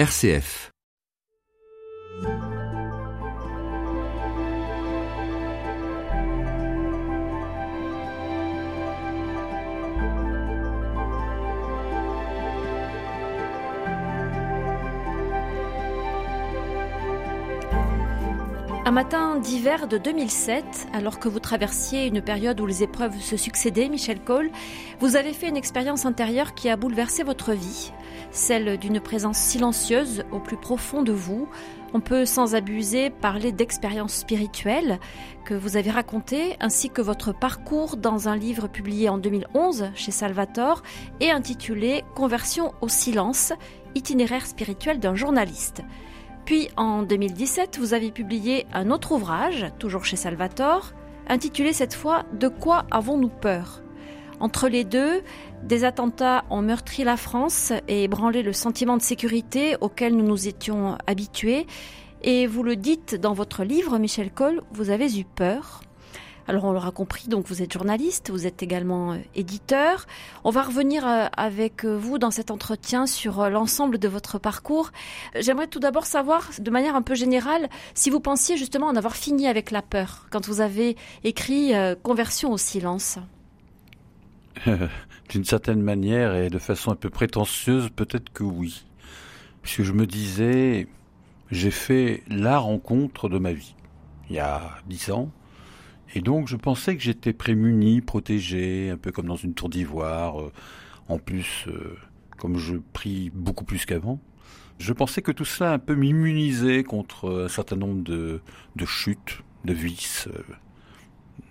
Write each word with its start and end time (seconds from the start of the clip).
RCF 0.00 0.70
Un 18.90 18.92
matin 18.92 19.36
d'hiver 19.36 19.86
de 19.86 19.98
2007, 19.98 20.64
alors 20.92 21.20
que 21.20 21.28
vous 21.28 21.38
traversiez 21.38 22.08
une 22.08 22.20
période 22.20 22.60
où 22.60 22.66
les 22.66 22.82
épreuves 22.82 23.20
se 23.20 23.36
succédaient, 23.36 23.88
Michel 23.88 24.18
Cole, 24.18 24.50
vous 24.98 25.14
avez 25.14 25.32
fait 25.32 25.48
une 25.48 25.56
expérience 25.56 26.06
intérieure 26.06 26.54
qui 26.54 26.68
a 26.68 26.74
bouleversé 26.74 27.22
votre 27.22 27.52
vie, 27.52 27.92
celle 28.32 28.78
d'une 28.78 28.98
présence 28.98 29.38
silencieuse 29.38 30.24
au 30.32 30.40
plus 30.40 30.56
profond 30.56 31.04
de 31.04 31.12
vous. 31.12 31.46
On 31.94 32.00
peut 32.00 32.24
sans 32.24 32.56
abuser 32.56 33.10
parler 33.10 33.52
d'expérience 33.52 34.12
spirituelle 34.12 34.98
que 35.44 35.54
vous 35.54 35.76
avez 35.76 35.92
racontée, 35.92 36.56
ainsi 36.58 36.90
que 36.90 37.00
votre 37.00 37.32
parcours 37.32 37.96
dans 37.96 38.28
un 38.28 38.34
livre 38.34 38.66
publié 38.66 39.08
en 39.08 39.18
2011 39.18 39.90
chez 39.94 40.10
Salvatore 40.10 40.82
et 41.20 41.30
intitulé 41.30 42.02
Conversion 42.16 42.74
au 42.80 42.88
silence, 42.88 43.52
itinéraire 43.94 44.46
spirituel 44.46 44.98
d'un 44.98 45.14
journaliste. 45.14 45.84
Puis 46.50 46.68
en 46.76 47.04
2017, 47.04 47.78
vous 47.78 47.94
avez 47.94 48.10
publié 48.10 48.66
un 48.72 48.90
autre 48.90 49.12
ouvrage, 49.12 49.66
toujours 49.78 50.04
chez 50.04 50.16
Salvatore, 50.16 50.94
intitulé 51.28 51.72
cette 51.72 51.94
fois 51.94 52.24
De 52.32 52.48
quoi 52.48 52.86
avons-nous 52.90 53.28
peur? 53.28 53.84
Entre 54.40 54.68
les 54.68 54.82
deux, 54.82 55.22
des 55.62 55.84
attentats 55.84 56.44
ont 56.50 56.60
meurtri 56.60 57.04
la 57.04 57.16
France 57.16 57.72
et 57.86 58.02
ébranlé 58.02 58.42
le 58.42 58.52
sentiment 58.52 58.96
de 58.96 59.02
sécurité 59.02 59.76
auquel 59.80 60.16
nous 60.16 60.26
nous 60.26 60.48
étions 60.48 60.98
habitués. 61.06 61.68
Et 62.24 62.48
vous 62.48 62.64
le 62.64 62.74
dites 62.74 63.14
dans 63.14 63.32
votre 63.32 63.62
livre, 63.62 63.98
Michel 63.98 64.32
Cole, 64.32 64.60
vous 64.72 64.90
avez 64.90 65.20
eu 65.20 65.24
peur. 65.24 65.82
Alors 66.50 66.64
on 66.64 66.72
l'aura 66.72 66.90
compris, 66.90 67.28
donc 67.28 67.46
vous 67.46 67.62
êtes 67.62 67.72
journaliste, 67.72 68.30
vous 68.30 68.44
êtes 68.44 68.60
également 68.60 69.12
euh, 69.12 69.18
éditeur. 69.36 70.06
On 70.42 70.50
va 70.50 70.62
revenir 70.62 71.06
euh, 71.06 71.26
avec 71.36 71.84
euh, 71.84 71.96
vous 71.96 72.18
dans 72.18 72.32
cet 72.32 72.50
entretien 72.50 73.06
sur 73.06 73.48
l'ensemble 73.48 73.98
de 73.98 74.08
votre 74.08 74.40
parcours. 74.40 74.90
J'aimerais 75.38 75.68
tout 75.68 75.78
d'abord 75.78 76.06
savoir, 76.06 76.50
de 76.58 76.70
manière 76.72 76.96
un 76.96 77.02
peu 77.02 77.14
générale, 77.14 77.68
si 77.94 78.10
vous 78.10 78.18
pensiez 78.18 78.56
justement 78.56 78.88
en 78.88 78.96
avoir 78.96 79.14
fini 79.14 79.46
avec 79.46 79.70
la 79.70 79.80
peur 79.80 80.26
quand 80.30 80.44
vous 80.48 80.60
avez 80.60 80.96
écrit 81.22 81.72
Conversion 82.02 82.50
au 82.50 82.58
silence. 82.58 83.20
D'une 85.28 85.44
certaine 85.44 85.82
manière 85.82 86.34
et 86.34 86.50
de 86.50 86.58
façon 86.58 86.90
un 86.90 86.96
peu 86.96 87.10
prétentieuse, 87.10 87.90
peut-être 87.94 88.32
que 88.32 88.42
oui. 88.42 88.84
Puisque 89.62 89.84
je 89.84 89.92
me 89.92 90.04
disais, 90.04 90.88
j'ai 91.52 91.70
fait 91.70 92.24
la 92.26 92.58
rencontre 92.58 93.28
de 93.28 93.38
ma 93.38 93.52
vie. 93.52 93.76
Il 94.30 94.34
y 94.34 94.40
a 94.40 94.78
dix 94.88 95.12
ans, 95.12 95.30
et 96.14 96.20
donc 96.20 96.48
je 96.48 96.56
pensais 96.56 96.96
que 96.96 97.02
j'étais 97.02 97.32
prémuni, 97.32 98.00
protégé, 98.00 98.90
un 98.90 98.96
peu 98.96 99.12
comme 99.12 99.26
dans 99.26 99.36
une 99.36 99.54
tour 99.54 99.68
d'ivoire. 99.68 100.40
Euh, 100.40 100.52
en 101.08 101.18
plus, 101.18 101.66
euh, 101.68 101.96
comme 102.38 102.58
je 102.58 102.76
prie 102.92 103.30
beaucoup 103.34 103.64
plus 103.64 103.84
qu'avant, 103.84 104.20
je 104.78 104.92
pensais 104.92 105.22
que 105.22 105.32
tout 105.32 105.44
cela 105.44 105.72
un 105.72 105.78
peu 105.78 105.94
m'immunisait 105.94 106.84
contre 106.84 107.44
un 107.44 107.48
certain 107.48 107.76
nombre 107.76 108.02
de, 108.02 108.40
de 108.76 108.86
chutes, 108.86 109.42
de 109.64 109.72
vices, 109.72 110.28
euh, 110.28 110.42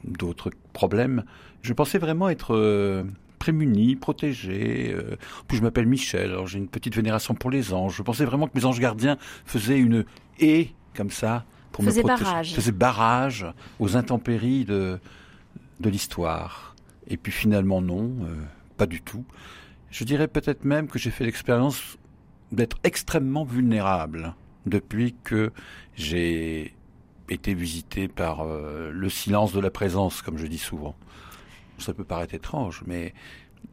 d'autres 0.04 0.52
problèmes. 0.74 1.24
Je 1.62 1.74
pensais 1.74 1.98
vraiment 1.98 2.30
être 2.30 3.06
prémuni, 3.38 3.96
protégé. 3.98 4.96
puis 5.48 5.58
je 5.58 5.62
m'appelle 5.62 5.88
Michel, 5.88 6.32
alors 6.32 6.48
j'ai 6.48 6.58
une 6.58 6.70
petite 6.70 6.96
vénération 6.96 7.36
pour 7.36 7.50
les 7.52 7.74
anges. 7.74 7.98
Je 7.98 8.02
pensais 8.02 8.24
vraiment 8.24 8.48
que 8.48 8.58
mes 8.58 8.64
anges 8.64 8.80
gardiens 8.80 9.18
faisaient 9.46 9.78
une 9.78 10.06
haie 10.40 10.70
comme 10.96 11.12
ça 11.12 11.46
pour 11.72 11.84
faisait 11.84 12.04
barrage. 12.04 12.54
faisait 12.54 12.72
barrage 12.72 13.46
aux 13.80 13.96
intempéries 13.96 14.66
de, 14.66 15.00
de 15.80 15.90
l'histoire. 15.90 16.76
Et 17.08 17.18
puis 17.18 17.32
finalement 17.32 17.82
non, 17.82 18.12
euh, 18.22 18.36
pas 18.78 18.86
du 18.86 19.02
tout. 19.02 19.26
Je 19.92 20.04
dirais 20.04 20.28
peut-être 20.28 20.64
même 20.64 20.88
que 20.88 21.00
j'ai 21.00 21.10
fait 21.10 21.26
l'expérience 21.26 21.98
d'être 22.52 22.78
extrêmement 22.84 23.44
vulnérable 23.44 24.36
depuis 24.66 25.16
que 25.24 25.52
j'ai 25.96 26.76
été 27.30 27.54
visité 27.54 28.08
par 28.08 28.42
euh, 28.42 28.92
le 28.92 29.10
silence 29.10 29.54
de 29.54 29.60
la 29.60 29.72
présence, 29.72 30.22
comme 30.22 30.38
je 30.38 30.48
dis 30.48 30.58
souvent. 30.58 30.96
Ça 31.80 31.94
peut 31.94 32.04
paraître 32.04 32.34
étrange, 32.34 32.84
mais 32.86 33.14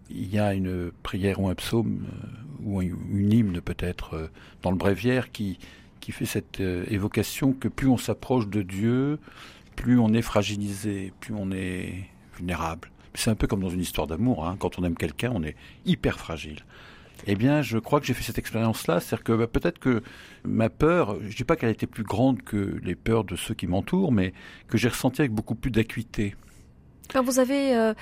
il 0.08 0.32
y 0.32 0.38
a 0.38 0.54
une 0.54 0.92
prière 1.02 1.40
ou 1.40 1.48
un 1.48 1.54
psaume 1.54 2.06
euh, 2.06 2.64
ou 2.64 2.82
une 2.82 3.32
hymne 3.32 3.60
peut-être 3.60 4.30
dans 4.62 4.70
le 4.70 4.76
bréviaire 4.76 5.30
qui 5.30 5.58
qui 6.06 6.12
fait 6.12 6.24
cette 6.24 6.60
euh, 6.60 6.84
évocation 6.88 7.52
que 7.52 7.66
plus 7.66 7.88
on 7.88 7.96
s'approche 7.96 8.46
de 8.46 8.62
Dieu, 8.62 9.18
plus 9.74 9.98
on 9.98 10.14
est 10.14 10.22
fragilisé, 10.22 11.12
plus 11.18 11.34
on 11.36 11.50
est 11.50 11.94
vulnérable. 12.36 12.92
C'est 13.14 13.28
un 13.28 13.34
peu 13.34 13.48
comme 13.48 13.58
dans 13.58 13.70
une 13.70 13.80
histoire 13.80 14.06
d'amour. 14.06 14.46
Hein. 14.46 14.54
Quand 14.60 14.78
on 14.78 14.84
aime 14.84 14.94
quelqu'un, 14.94 15.32
on 15.34 15.42
est 15.42 15.56
hyper 15.84 16.20
fragile. 16.20 16.60
Eh 17.26 17.34
bien, 17.34 17.60
je 17.60 17.78
crois 17.78 17.98
que 17.98 18.06
j'ai 18.06 18.14
fait 18.14 18.22
cette 18.22 18.38
expérience-là. 18.38 19.00
C'est-à-dire 19.00 19.24
que 19.24 19.32
bah, 19.32 19.46
peut-être 19.48 19.80
que 19.80 20.04
ma 20.44 20.70
peur, 20.70 21.16
je 21.28 21.36
dis 21.36 21.42
pas 21.42 21.56
qu'elle 21.56 21.70
était 21.70 21.88
plus 21.88 22.04
grande 22.04 22.40
que 22.42 22.78
les 22.84 22.94
peurs 22.94 23.24
de 23.24 23.34
ceux 23.34 23.54
qui 23.54 23.66
m'entourent, 23.66 24.12
mais 24.12 24.32
que 24.68 24.78
j'ai 24.78 24.88
ressenti 24.88 25.22
avec 25.22 25.32
beaucoup 25.32 25.56
plus 25.56 25.72
d'acuité. 25.72 26.36
Quand 27.12 27.24
vous 27.24 27.40
avez 27.40 27.76
euh, 27.76 27.94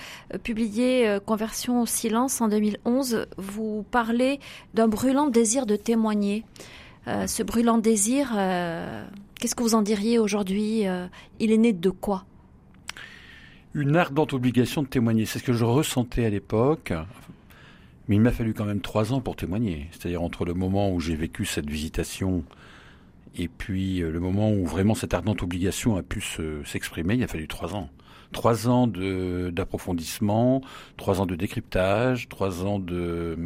publié 0.43 1.09
euh, 1.09 1.21
Conversion 1.21 1.81
au 1.81 1.87
silence 1.87 2.43
en 2.43 2.49
2011, 2.49 3.29
vous 3.39 3.87
parlez 3.91 4.41
d'un 4.75 4.89
brûlant 4.89 5.29
désir 5.29 5.65
de 5.65 5.77
témoigner. 5.77 6.45
Euh, 7.07 7.27
ce 7.27 7.43
brûlant 7.43 7.79
désir, 7.79 8.33
euh, 8.37 9.05
qu'est-ce 9.39 9.55
que 9.55 9.63
vous 9.63 9.75
en 9.75 9.83
diriez 9.83 10.19
aujourd'hui 10.19 10.87
euh, 10.87 11.07
Il 11.41 11.53
est 11.53 11.59
né 11.59 11.73
de 11.73 11.91
quoi? 11.91 12.25
Une 13.75 13.97
ardente 13.97 14.33
obligation 14.33 14.83
de 14.83 14.89
témoigner. 14.89 15.27
C'est 15.27 15.39
ce 15.39 15.45
que 15.45 15.53
je 15.53 15.65
ressentais 15.65 16.25
à 16.25 16.31
l'époque. 16.31 16.93
Mais 18.09 18.17
il 18.17 18.21
m'a 18.21 18.31
fallu 18.31 18.55
quand 18.55 18.67
même 18.67 18.81
trois 18.81 19.13
ans 19.13 19.21
pour 19.21 19.37
témoigner. 19.37 19.89
C'est-à-dire 19.93 20.23
entre 20.23 20.45
le 20.45 20.55
moment 20.55 20.93
où 20.93 21.01
j'ai 21.01 21.17
vécu 21.17 21.45
cette 21.47 21.69
visitation 21.69 22.45
et 23.37 23.49
puis 23.49 23.99
le 23.99 24.21
moment 24.21 24.53
où 24.53 24.65
vraiment 24.65 24.95
cette 24.95 25.13
ardente 25.13 25.43
obligation 25.43 25.97
a 25.97 26.03
pu 26.03 26.23
s'exprimer, 26.65 27.15
il 27.15 27.25
a 27.25 27.27
fallu 27.27 27.49
trois 27.49 27.75
ans 27.75 27.89
trois 28.35 28.69
ans 28.69 28.87
d'approfondissement, 28.87 30.61
trois 30.99 31.23
ans 31.23 31.27
de 31.27 31.35
décryptage, 31.37 32.29
trois 32.29 32.67
ans 32.67 32.79
de, 32.79 33.39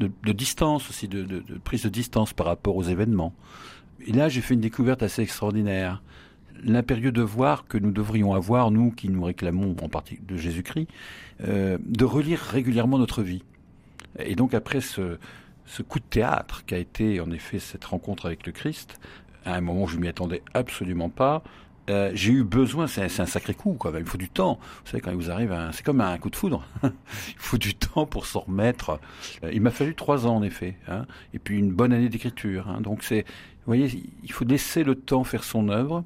de, 0.00 0.32
distance 0.32 0.90
aussi, 0.90 1.08
de, 1.08 1.42
prise 1.64 1.84
de 1.84 1.88
distance 1.88 2.34
par 2.34 2.46
rapport 2.46 2.76
aux 2.76 2.82
événements. 2.82 3.32
Et 4.06 4.12
là, 4.12 4.28
j'ai 4.28 4.42
fait 4.42 4.52
une 4.52 4.60
découverte 4.60 5.02
assez 5.02 5.22
extraordinaire. 5.22 6.02
L'impérieux 6.62 7.12
devoir 7.12 7.66
que 7.66 7.78
nous 7.78 7.92
devrions 7.92 8.34
avoir, 8.34 8.70
nous 8.70 8.90
qui 8.90 9.08
nous 9.08 9.22
réclamons 9.22 9.74
en 9.82 9.88
partie 9.88 10.18
de 10.28 10.36
Jésus-Christ, 10.36 10.88
euh, 11.44 11.78
de 11.86 12.04
relire 12.04 12.40
régulièrement 12.40 12.98
notre 12.98 13.22
vie. 13.22 13.42
Et 14.18 14.34
donc 14.34 14.52
après 14.52 14.80
ce, 14.80 15.18
ce 15.64 15.82
coup 15.82 15.98
de 15.98 16.04
théâtre 16.04 16.64
qu'a 16.66 16.78
été 16.78 17.20
en 17.20 17.30
effet 17.30 17.58
cette 17.58 17.84
rencontre 17.84 18.26
avec 18.26 18.46
le 18.46 18.52
Christ, 18.52 19.00
à 19.44 19.54
un 19.54 19.60
moment 19.60 19.84
où 19.84 19.88
je 19.88 19.98
m'y 19.98 20.08
attendais 20.08 20.42
absolument 20.52 21.08
pas, 21.08 21.42
euh, 21.90 22.12
j'ai 22.14 22.32
eu 22.32 22.44
besoin, 22.44 22.86
c'est 22.86 23.20
un 23.20 23.26
sacré 23.26 23.54
coup, 23.54 23.74
quoi. 23.74 23.92
Il 23.98 24.04
faut 24.04 24.18
du 24.18 24.28
temps. 24.28 24.58
Vous 24.84 24.90
savez, 24.90 25.00
quand 25.00 25.10
il 25.10 25.16
vous 25.16 25.30
arrive, 25.30 25.56
c'est 25.72 25.84
comme 25.84 26.00
un 26.00 26.16
coup 26.18 26.30
de 26.30 26.36
foudre. 26.36 26.64
il 26.84 26.90
faut 27.36 27.58
du 27.58 27.74
temps 27.74 28.06
pour 28.06 28.26
s'en 28.26 28.40
remettre. 28.40 29.00
Euh, 29.42 29.50
il 29.52 29.60
m'a 29.60 29.70
fallu 29.70 29.94
trois 29.94 30.26
ans, 30.26 30.36
en 30.36 30.42
effet, 30.42 30.76
hein. 30.88 31.06
et 31.34 31.38
puis 31.38 31.58
une 31.58 31.72
bonne 31.72 31.92
année 31.92 32.08
d'écriture. 32.08 32.68
Hein. 32.68 32.80
Donc 32.80 33.02
c'est, 33.02 33.22
vous 33.22 33.66
voyez, 33.66 33.90
il 34.22 34.32
faut 34.32 34.44
laisser 34.44 34.84
le 34.84 34.94
temps 34.94 35.24
faire 35.24 35.42
son 35.42 35.68
œuvre 35.68 36.04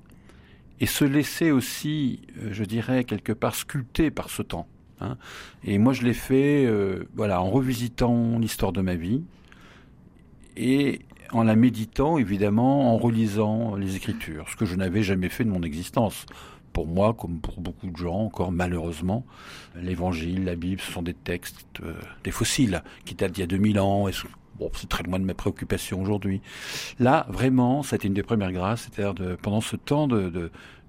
et 0.80 0.86
se 0.86 1.04
laisser 1.04 1.50
aussi, 1.50 2.22
euh, 2.38 2.48
je 2.52 2.64
dirais, 2.64 3.04
quelque 3.04 3.32
part 3.32 3.54
sculpter 3.54 4.10
par 4.10 4.30
ce 4.30 4.42
temps. 4.42 4.66
Hein. 5.00 5.18
Et 5.62 5.76
moi, 5.76 5.92
je 5.92 6.04
l'ai 6.04 6.14
fait, 6.14 6.66
voilà, 7.14 7.42
en 7.42 7.50
revisitant 7.50 8.38
l'histoire 8.38 8.72
de 8.72 8.80
ma 8.80 8.94
vie 8.94 9.22
et 10.56 11.00
en 11.32 11.42
la 11.42 11.56
méditant, 11.56 12.18
évidemment, 12.18 12.94
en 12.94 12.98
relisant 12.98 13.76
les 13.76 13.96
Écritures, 13.96 14.48
ce 14.48 14.56
que 14.56 14.64
je 14.64 14.76
n'avais 14.76 15.02
jamais 15.02 15.28
fait 15.28 15.44
de 15.44 15.50
mon 15.50 15.62
existence. 15.62 16.26
Pour 16.72 16.86
moi, 16.86 17.14
comme 17.14 17.40
pour 17.40 17.60
beaucoup 17.60 17.86
de 17.86 17.96
gens, 17.96 18.20
encore 18.20 18.52
malheureusement, 18.52 19.24
l'Évangile, 19.80 20.44
la 20.44 20.56
Bible, 20.56 20.80
ce 20.80 20.92
sont 20.92 21.02
des 21.02 21.14
textes, 21.14 21.64
euh, 21.82 21.94
des 22.22 22.30
fossiles 22.30 22.82
qui 23.04 23.14
datent 23.14 23.32
d'il 23.32 23.40
y 23.40 23.44
a 23.44 23.46
2000 23.46 23.80
ans. 23.80 24.08
Bon, 24.58 24.70
c'est 24.74 24.88
très 24.88 25.02
loin 25.02 25.18
de 25.18 25.24
mes 25.24 25.34
préoccupations 25.34 26.00
aujourd'hui. 26.00 26.42
Là, 26.98 27.26
vraiment, 27.30 27.82
ça 27.82 27.94
a 27.94 27.96
été 27.96 28.08
une 28.08 28.14
des 28.14 28.22
premières 28.22 28.52
grâces, 28.52 28.90
c'est-à-dire 28.90 29.36
pendant 29.38 29.60
ce 29.60 29.76
temps 29.76 30.08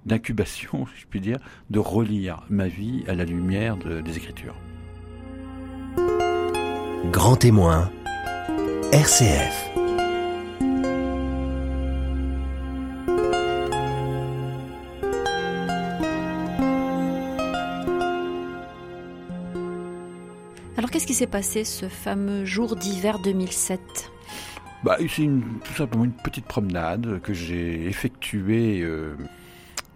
d'incubation, 0.05 0.85
je 0.99 1.05
puis 1.09 1.21
dire, 1.21 1.37
de 1.69 1.79
relire 1.79 2.43
ma 2.49 2.67
vie 2.67 3.03
à 3.07 3.13
la 3.13 3.23
lumière 3.23 3.77
des 3.77 4.17
Écritures. 4.17 4.55
Grand 7.11 7.37
témoin, 7.37 7.89
RCF. 8.91 9.76
Alors 20.87 20.93
qu'est-ce 20.93 21.07
qui 21.07 21.15
s'est 21.15 21.27
passé 21.27 21.65
ce 21.65 21.89
fameux 21.89 22.45
jour 22.45 22.77
d'hiver 22.77 23.19
2007 23.19 24.09
bah, 24.85 24.95
C'est 25.01 25.27
tout 25.65 25.73
simplement 25.73 26.05
une 26.05 26.13
petite 26.13 26.45
promenade 26.45 27.19
que 27.23 27.33
j'ai 27.33 27.87
effectuée 27.87 28.79
euh, 28.83 29.17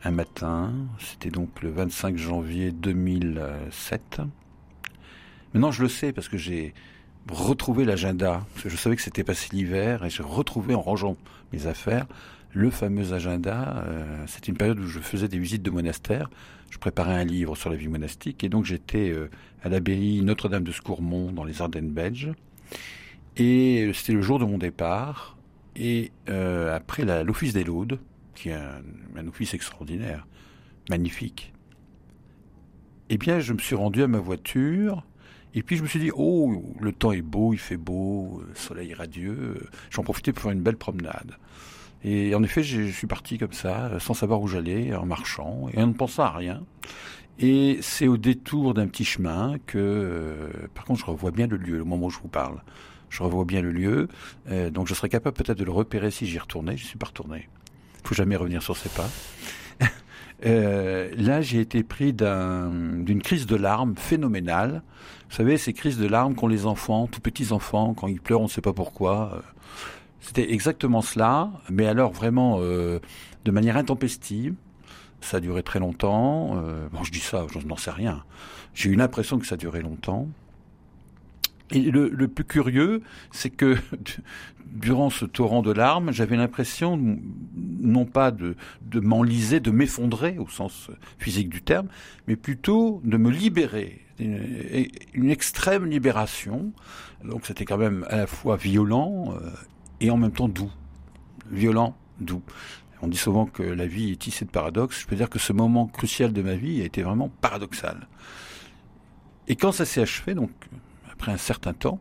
un 0.03 0.11
matin. 0.11 0.73
C'était 0.99 1.29
donc 1.29 1.61
le 1.61 1.69
25 1.69 2.17
janvier 2.17 2.73
2007. 2.73 4.19
Maintenant, 5.53 5.71
je 5.71 5.83
le 5.83 5.87
sais 5.87 6.11
parce 6.11 6.27
que 6.27 6.35
j'ai 6.35 6.73
retrouvé 7.31 7.85
l'agenda. 7.85 8.45
Je 8.57 8.75
savais 8.75 8.97
que 8.97 9.01
c'était 9.01 9.23
passé 9.23 9.47
l'hiver 9.53 10.03
et 10.03 10.09
j'ai 10.09 10.23
retrouvé 10.23 10.75
en 10.75 10.81
rangeant 10.81 11.15
mes 11.53 11.67
affaires 11.67 12.05
le 12.53 12.69
fameux 12.69 13.13
agenda. 13.13 13.83
Euh, 13.87 14.23
C'était 14.27 14.51
une 14.51 14.57
période 14.57 14.79
où 14.79 14.87
je 14.87 14.99
faisais 14.99 15.27
des 15.27 15.39
visites 15.39 15.63
de 15.63 15.71
monastères. 15.71 16.29
Je 16.69 16.77
préparais 16.77 17.13
un 17.13 17.23
livre 17.23 17.55
sur 17.55 17.69
la 17.69 17.75
vie 17.75 17.87
monastique 17.87 18.43
et 18.43 18.49
donc 18.49 18.65
j'étais 18.65 19.09
euh, 19.09 19.29
à 19.63 19.69
l'abbaye 19.69 20.21
Notre-Dame 20.21 20.63
de 20.63 20.71
Scourmont 20.71 21.31
dans 21.31 21.43
les 21.43 21.61
Ardennes 21.61 21.91
belges. 21.91 22.31
Et 23.37 23.91
c'était 23.93 24.13
le 24.13 24.21
jour 24.21 24.39
de 24.39 24.45
mon 24.45 24.57
départ. 24.57 25.37
Et 25.75 26.11
euh, 26.29 26.75
après 26.75 27.23
l'office 27.23 27.53
des 27.53 27.63
Laudes, 27.63 27.99
qui 28.35 28.49
est 28.49 28.53
un, 28.53 29.27
office 29.27 29.53
extraordinaire, 29.53 30.27
magnifique, 30.89 31.53
eh 33.09 33.17
bien 33.17 33.39
je 33.39 33.53
me 33.53 33.59
suis 33.59 33.75
rendu 33.75 34.03
à 34.03 34.07
ma 34.07 34.19
voiture. 34.19 35.05
Et 35.53 35.63
puis 35.63 35.75
je 35.75 35.83
me 35.83 35.87
suis 35.87 35.99
dit, 35.99 36.11
oh, 36.15 36.73
le 36.79 36.93
temps 36.93 37.11
est 37.11 37.21
beau, 37.21 37.53
il 37.53 37.57
fait 37.57 37.77
beau, 37.77 38.41
le 38.47 38.55
soleil 38.55 38.93
radieux. 38.93 39.67
J'en 39.89 40.03
profitais 40.03 40.31
pour 40.31 40.43
faire 40.43 40.51
une 40.51 40.61
belle 40.61 40.77
promenade. 40.77 41.35
Et 42.03 42.33
en 42.33 42.41
effet, 42.43 42.63
je 42.63 42.89
suis 42.89 43.07
parti 43.07 43.37
comme 43.37 43.53
ça, 43.53 43.99
sans 43.99 44.13
savoir 44.13 44.41
où 44.41 44.47
j'allais, 44.47 44.95
en 44.95 45.05
marchant, 45.05 45.67
et 45.73 45.81
en 45.81 45.87
ne 45.87 45.93
pensant 45.93 46.23
à 46.23 46.31
rien. 46.31 46.63
Et 47.39 47.79
c'est 47.81 48.07
au 48.07 48.17
détour 48.17 48.73
d'un 48.73 48.87
petit 48.87 49.03
chemin 49.03 49.55
que, 49.65 49.77
euh, 49.77 50.67
par 50.75 50.85
contre, 50.85 50.99
je 50.99 51.05
revois 51.05 51.31
bien 51.31 51.47
le 51.47 51.57
lieu, 51.57 51.81
au 51.81 51.85
moment 51.85 52.07
où 52.07 52.09
je 52.11 52.19
vous 52.19 52.27
parle. 52.27 52.61
Je 53.09 53.23
revois 53.23 53.45
bien 53.45 53.61
le 53.61 53.71
lieu, 53.71 54.07
euh, 54.49 54.69
donc 54.69 54.87
je 54.87 54.93
serais 54.93 55.09
capable 55.09 55.35
peut-être 55.35 55.57
de 55.57 55.65
le 55.65 55.71
repérer 55.71 56.11
si 56.11 56.27
j'y 56.27 56.39
retournais. 56.39 56.77
Je 56.77 56.85
suis 56.85 56.97
pas 56.97 57.07
retourné. 57.07 57.49
Il 58.03 58.07
faut 58.07 58.15
jamais 58.15 58.35
revenir 58.35 58.61
sur 58.61 58.77
ses 58.77 58.89
pas. 58.89 59.09
Euh, 60.43 61.11
là, 61.17 61.43
j'ai 61.43 61.59
été 61.59 61.83
pris 61.83 62.13
d'une 62.13 63.21
crise 63.21 63.45
de 63.45 63.55
larmes 63.55 63.93
phénoménale. 63.95 64.81
Vous 65.29 65.35
savez, 65.35 65.59
ces 65.59 65.71
crises 65.71 65.99
de 65.99 66.07
larmes 66.07 66.33
qu'ont 66.33 66.47
les 66.47 66.65
enfants, 66.65 67.05
tout 67.05 67.21
petits 67.21 67.51
enfants, 67.51 67.93
quand 67.93 68.07
ils 68.07 68.19
pleurent, 68.19 68.41
on 68.41 68.45
ne 68.45 68.49
sait 68.49 68.59
pas 68.59 68.73
pourquoi. 68.73 69.43
C'était 70.21 70.53
exactement 70.53 71.01
cela, 71.01 71.51
mais 71.69 71.87
alors 71.87 72.11
vraiment 72.11 72.59
euh, 72.61 72.99
de 73.43 73.51
manière 73.51 73.75
intempestive. 73.75 74.53
Ça 75.19 75.37
a 75.37 75.39
duré 75.39 75.63
très 75.63 75.79
longtemps. 75.79 76.57
Euh, 76.57 76.87
bon, 76.91 77.03
je 77.03 77.11
dis 77.11 77.19
ça, 77.19 77.45
je 77.51 77.59
n'en 77.67 77.75
sais 77.75 77.91
rien. 77.91 78.23
J'ai 78.73 78.89
eu 78.89 78.95
l'impression 78.95 79.39
que 79.39 79.45
ça 79.45 79.57
durait 79.57 79.81
longtemps. 79.81 80.27
Et 81.71 81.79
le, 81.79 82.27
plus 82.27 82.43
curieux, 82.43 83.01
c'est 83.31 83.49
que 83.49 83.77
durant 84.65 85.09
ce 85.09 85.25
torrent 85.25 85.61
de 85.61 85.71
larmes, 85.71 86.11
j'avais 86.11 86.35
l'impression 86.35 86.99
non 87.79 88.05
pas 88.05 88.31
de, 88.31 88.55
de 88.81 88.99
m'enliser, 88.99 89.59
de 89.59 89.71
m'effondrer 89.71 90.37
au 90.37 90.47
sens 90.49 90.91
physique 91.17 91.49
du 91.49 91.61
terme, 91.61 91.87
mais 92.27 92.35
plutôt 92.35 93.01
de 93.05 93.17
me 93.17 93.31
libérer, 93.31 94.01
une, 94.19 94.87
une 95.13 95.29
extrême 95.29 95.85
libération. 95.85 96.73
Donc 97.23 97.45
c'était 97.45 97.65
quand 97.65 97.77
même 97.77 98.05
à 98.09 98.17
la 98.17 98.27
fois 98.27 98.57
violent 98.57 99.33
euh, 99.41 99.49
et 100.01 100.09
en 100.09 100.17
même 100.17 100.31
temps 100.31 100.49
doux, 100.49 100.71
violent, 101.49 101.95
doux. 102.19 102.41
On 103.01 103.07
dit 103.07 103.17
souvent 103.17 103.45
que 103.45 103.63
la 103.63 103.87
vie 103.87 104.11
est 104.11 104.19
tissée 104.19 104.45
de 104.45 104.51
paradoxes. 104.51 104.99
Je 105.01 105.07
peux 105.07 105.15
dire 105.15 105.29
que 105.29 105.39
ce 105.39 105.53
moment 105.53 105.87
crucial 105.87 106.33
de 106.33 106.41
ma 106.41 106.55
vie 106.55 106.81
a 106.81 106.85
été 106.85 107.01
vraiment 107.01 107.29
paradoxal. 107.29 108.07
Et 109.47 109.55
quand 109.55 109.71
ça 109.71 109.85
s'est 109.85 110.01
achevé, 110.01 110.33
donc 110.35 110.51
après 111.11 111.31
un 111.31 111.37
certain 111.37 111.73
temps, 111.73 111.99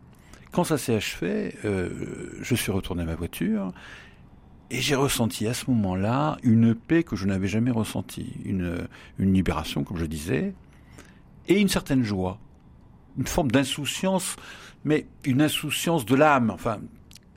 quand 0.51 0.65
ça 0.65 0.79
s'est 0.79 0.95
achevé, 0.95 1.55
euh, 1.65 2.31
je 2.41 2.55
suis 2.55 2.73
retourné 2.73 3.03
à 3.03 3.07
ma 3.07 3.15
voiture 3.15 3.73
et 4.71 4.81
j'ai 4.81 4.95
ressenti 4.95 5.47
à 5.47 5.55
ce 5.55 5.71
moment-là 5.71 6.39
une 6.43 6.75
paix 6.75 7.03
que 7.03 7.17
je 7.17 7.27
n'avais 7.27 7.49
jamais 7.49 7.71
ressentie, 7.71 8.33
une, 8.45 8.89
une 9.19 9.33
libération, 9.33 9.85
comme 9.85 9.97
je 9.97 10.07
disais, 10.07 10.55
et 11.49 11.61
une 11.61 11.69
certaine 11.69 12.03
joie, 12.03 12.39
une 13.19 13.27
forme 13.27 13.51
d'insouciance, 13.51 14.37
mais 14.85 15.07
une 15.25 15.43
insouciance 15.43 16.05
de 16.05 16.15
l'âme, 16.15 16.51
enfin 16.51 16.79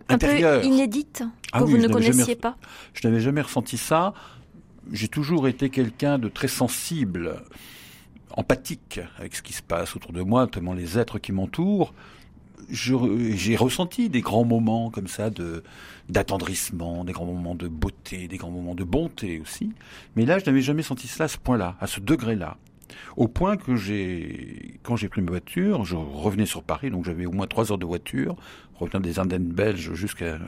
un 0.09 0.17
peu 0.17 0.63
inédite 0.63 1.23
ah 1.51 1.59
que 1.59 1.65
vous 1.65 1.77
ne 1.77 1.87
connaissiez 1.87 2.35
pas 2.35 2.57
Je 2.93 3.07
n'avais 3.07 3.21
jamais 3.21 3.41
ressenti 3.41 3.77
ça. 3.77 4.13
J'ai 4.91 5.07
toujours 5.07 5.47
été 5.47 5.69
quelqu'un 5.69 6.19
de 6.19 6.27
très 6.27 6.47
sensible, 6.49 7.41
empathique 8.31 8.99
avec 9.17 9.35
ce 9.35 9.41
qui 9.41 9.53
se 9.53 9.61
passe 9.61 9.95
autour 9.95 10.11
de 10.11 10.21
moi, 10.21 10.41
notamment 10.41 10.73
les 10.73 10.99
êtres 10.99 11.19
qui 11.19 11.31
m'entourent. 11.31 11.93
J'ai 12.69 13.55
ressenti 13.55 14.09
des 14.09 14.21
grands 14.21 14.45
moments 14.45 14.89
comme 14.89 15.07
ça 15.07 15.29
de 15.29 15.63
d'attendrissement, 16.09 17.03
des 17.03 17.13
grands 17.13 17.25
moments 17.25 17.55
de 17.55 17.67
beauté, 17.67 18.27
des 18.27 18.37
grands 18.37 18.51
moments 18.51 18.75
de 18.75 18.83
bonté 18.83 19.39
aussi. 19.39 19.71
Mais 20.15 20.25
là, 20.25 20.39
je 20.39 20.45
n'avais 20.45 20.61
jamais 20.61 20.83
senti 20.83 21.07
cela 21.07 21.25
à 21.25 21.27
ce 21.27 21.37
point-là, 21.37 21.75
à 21.79 21.87
ce 21.87 21.99
degré-là. 21.99 22.57
Au 23.17 23.27
point 23.27 23.57
que 23.57 23.75
j'ai, 23.75 24.79
quand 24.83 24.95
j'ai 24.95 25.09
pris 25.09 25.21
ma 25.21 25.31
voiture, 25.31 25.85
je 25.85 25.95
revenais 25.95 26.45
sur 26.45 26.63
Paris, 26.63 26.91
donc 26.91 27.05
j'avais 27.05 27.25
au 27.25 27.31
moins 27.31 27.47
trois 27.47 27.71
heures 27.71 27.77
de 27.77 27.85
voiture, 27.85 28.35
revenant 28.75 28.99
des 28.99 29.19
Ardennes 29.19 29.51
belges 29.51 29.93
jusqu'à 29.93 30.39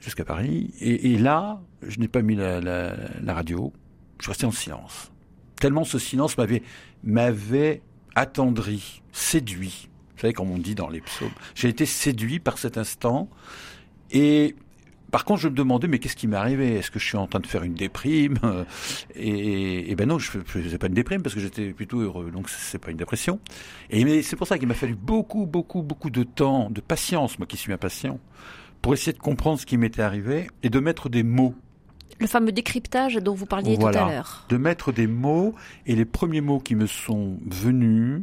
jusqu'à 0.00 0.24
Paris. 0.24 0.72
Et, 0.80 1.16
là, 1.18 1.60
je 1.82 1.98
n'ai 2.00 2.08
pas 2.08 2.22
mis 2.22 2.36
la, 2.36 2.60
la, 2.60 3.34
radio. 3.34 3.72
Je 4.20 4.28
restais 4.28 4.46
en 4.46 4.52
silence. 4.52 5.12
Tellement 5.60 5.84
ce 5.84 5.98
silence 5.98 6.36
m'avait 6.36 6.62
m'avait 7.02 7.82
attendri, 8.14 9.02
séduit. 9.12 9.88
Vous 10.14 10.20
savez, 10.20 10.32
comme 10.32 10.50
on 10.50 10.58
dit 10.58 10.74
dans 10.74 10.88
les 10.88 11.00
psaumes. 11.00 11.32
J'ai 11.54 11.68
été 11.68 11.86
séduit 11.86 12.38
par 12.38 12.58
cet 12.58 12.78
instant. 12.78 13.28
Et 14.10 14.54
par 15.14 15.24
contre, 15.24 15.42
je 15.42 15.48
me 15.48 15.54
demandais, 15.54 15.86
mais 15.86 16.00
qu'est-ce 16.00 16.16
qui 16.16 16.26
m'est 16.26 16.36
arrivé? 16.36 16.74
Est-ce 16.74 16.90
que 16.90 16.98
je 16.98 17.04
suis 17.04 17.16
en 17.16 17.28
train 17.28 17.38
de 17.38 17.46
faire 17.46 17.62
une 17.62 17.74
déprime? 17.74 18.36
Et, 19.14 19.92
et, 19.92 19.94
ben 19.94 20.08
non, 20.08 20.18
je 20.18 20.38
ne 20.38 20.42
faisais 20.42 20.76
pas 20.76 20.88
une 20.88 20.94
déprime 20.94 21.22
parce 21.22 21.36
que 21.36 21.40
j'étais 21.40 21.68
plutôt 21.68 22.00
heureux, 22.00 22.32
donc 22.32 22.48
c'est 22.48 22.78
pas 22.78 22.90
une 22.90 22.96
dépression. 22.96 23.38
Et 23.90 24.22
c'est 24.22 24.34
pour 24.34 24.48
ça 24.48 24.58
qu'il 24.58 24.66
m'a 24.66 24.74
fallu 24.74 24.96
beaucoup, 24.96 25.46
beaucoup, 25.46 25.82
beaucoup 25.82 26.10
de 26.10 26.24
temps, 26.24 26.68
de 26.68 26.80
patience, 26.80 27.38
moi 27.38 27.46
qui 27.46 27.56
suis 27.56 27.72
impatient, 27.72 28.18
pour 28.82 28.92
essayer 28.92 29.12
de 29.12 29.20
comprendre 29.20 29.60
ce 29.60 29.66
qui 29.66 29.76
m'était 29.76 30.02
arrivé 30.02 30.48
et 30.64 30.68
de 30.68 30.80
mettre 30.80 31.08
des 31.08 31.22
mots. 31.22 31.54
Le 32.18 32.26
fameux 32.26 32.50
décryptage 32.50 33.14
dont 33.14 33.34
vous 33.34 33.46
parliez 33.46 33.78
tout 33.78 33.86
à 33.86 33.92
l'heure. 33.92 34.46
De 34.48 34.56
mettre 34.56 34.90
des 34.90 35.06
mots, 35.06 35.54
et 35.86 35.94
les 35.94 36.06
premiers 36.06 36.40
mots 36.40 36.58
qui 36.58 36.74
me 36.74 36.86
sont 36.86 37.38
venus, 37.46 38.22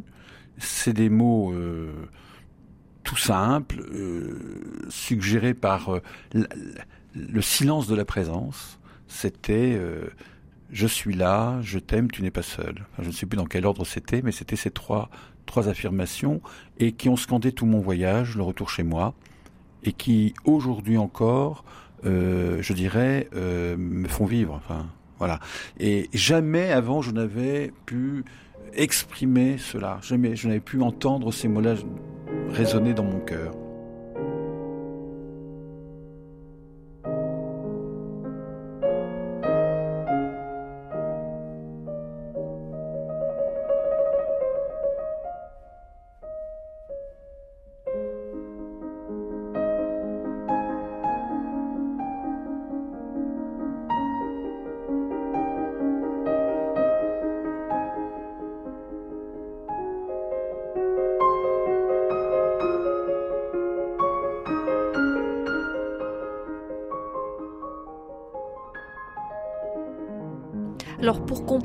c'est 0.58 0.92
des 0.92 1.08
mots 1.08 1.54
euh, 1.54 1.90
tout 3.02 3.16
simple, 3.16 3.80
euh, 3.92 4.86
suggéré 4.88 5.54
par 5.54 5.94
euh, 5.94 6.02
le 7.14 7.42
silence 7.42 7.86
de 7.86 7.94
la 7.94 8.04
présence. 8.04 8.78
C'était 9.08 9.76
euh, 9.78 10.06
je 10.70 10.86
suis 10.86 11.14
là, 11.14 11.58
je 11.62 11.78
t'aime, 11.78 12.10
tu 12.10 12.22
n'es 12.22 12.30
pas 12.30 12.42
seul. 12.42 12.86
je 12.98 13.06
ne 13.06 13.12
sais 13.12 13.26
plus 13.26 13.36
dans 13.36 13.46
quel 13.46 13.66
ordre 13.66 13.84
c'était, 13.84 14.22
mais 14.22 14.32
c'était 14.32 14.56
ces 14.56 14.70
trois 14.70 15.10
trois 15.44 15.68
affirmations 15.68 16.40
et 16.78 16.92
qui 16.92 17.08
ont 17.08 17.16
scandé 17.16 17.50
tout 17.50 17.66
mon 17.66 17.80
voyage, 17.80 18.36
le 18.36 18.42
retour 18.44 18.70
chez 18.70 18.84
moi, 18.84 19.12
et 19.82 19.92
qui 19.92 20.34
aujourd'hui 20.44 20.96
encore, 20.96 21.64
je 22.04 22.72
dirais, 22.72 23.28
me 23.34 24.06
font 24.06 24.24
vivre. 24.24 24.54
Enfin, 24.54 24.86
voilà. 25.18 25.40
Et 25.80 26.08
jamais 26.14 26.70
avant 26.70 27.02
je 27.02 27.10
n'avais 27.10 27.72
pu 27.86 28.24
exprimer 28.74 29.58
cela. 29.58 29.98
Jamais 30.02 30.36
je 30.36 30.46
n'avais 30.48 30.60
pu 30.60 30.80
entendre 30.80 31.32
ces 31.32 31.48
mots-là 31.48 31.74
résonner 32.50 32.94
dans 32.94 33.04
mon 33.04 33.20
cœur. 33.20 33.52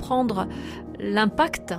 Comprendre 0.08 0.48
l'impact 1.00 1.74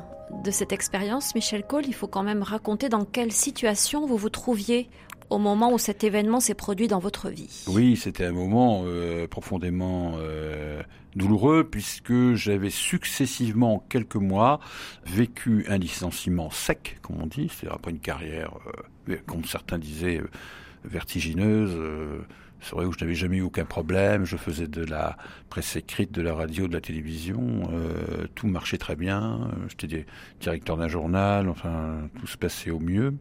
de 0.45 0.51
cette 0.51 0.73
expérience, 0.73 1.35
Michel 1.35 1.65
Cole, 1.65 1.87
il 1.87 1.95
faut 1.95 2.09
quand 2.09 2.23
même 2.23 2.43
raconter 2.43 2.91
dans 2.91 3.07
quelle 3.07 3.33
situation 3.33 4.07
vous 4.07 4.19
vous 4.19 4.29
trouviez 4.29 4.91
au 5.31 5.39
moment 5.39 5.73
où 5.73 5.79
cet 5.79 6.05
événement 6.05 6.39
s'est 6.39 6.55
produit 6.55 6.89
dans 6.89 6.99
votre 6.99 7.31
vie. 7.31 7.65
Oui, 7.69 7.97
c'était 7.97 8.27
un 8.27 8.33
moment 8.33 8.83
euh, 8.85 9.27
profondément 9.27 10.17
euh, 10.19 10.83
douloureux 11.17 11.65
puisque 11.65 12.35
j'avais 12.35 12.69
successivement 12.69 13.77
en 13.77 13.79
quelques 13.79 14.17
mois 14.17 14.61
vécu 15.07 15.65
un 15.67 15.79
licenciement 15.79 16.51
sec, 16.51 16.99
comme 17.01 17.23
on 17.23 17.27
dit, 17.27 17.49
c'est-à-dire 17.49 17.77
après 17.77 17.93
une 17.93 18.01
carrière, 18.01 18.53
euh, 19.09 19.17
comme 19.27 19.47
certains 19.47 19.79
disaient, 19.79 20.21
vertigineuse 20.85 21.79
c'est 22.61 22.75
vrai 22.75 22.85
où 22.85 22.93
je 22.93 22.99
n'avais 23.01 23.15
jamais 23.15 23.39
eu 23.39 23.43
aucun 23.43 23.65
problème. 23.65 24.25
Je 24.25 24.37
faisais 24.37 24.67
de 24.67 24.85
la 24.85 25.17
presse 25.49 25.77
écrite, 25.77 26.13
de 26.13 26.23
la 26.23 26.35
radio, 26.35 26.69
de 26.69 26.73
la 26.73 26.81
télévision. 26.81 27.71
Euh, 27.73 28.27
tout 28.35 28.47
marchait 28.47 28.79
très 28.79 28.97
bien. 28.97 29.51
J'étais 29.69 30.07
directeur 30.41 30.77
d'un 30.77 30.89
journal. 30.89 31.49
Enfin, 31.49 32.09
tout 32.19 32.27
se 32.27 32.37
passait 32.37 32.71
au 32.71 32.81
mieux. 32.81 33.15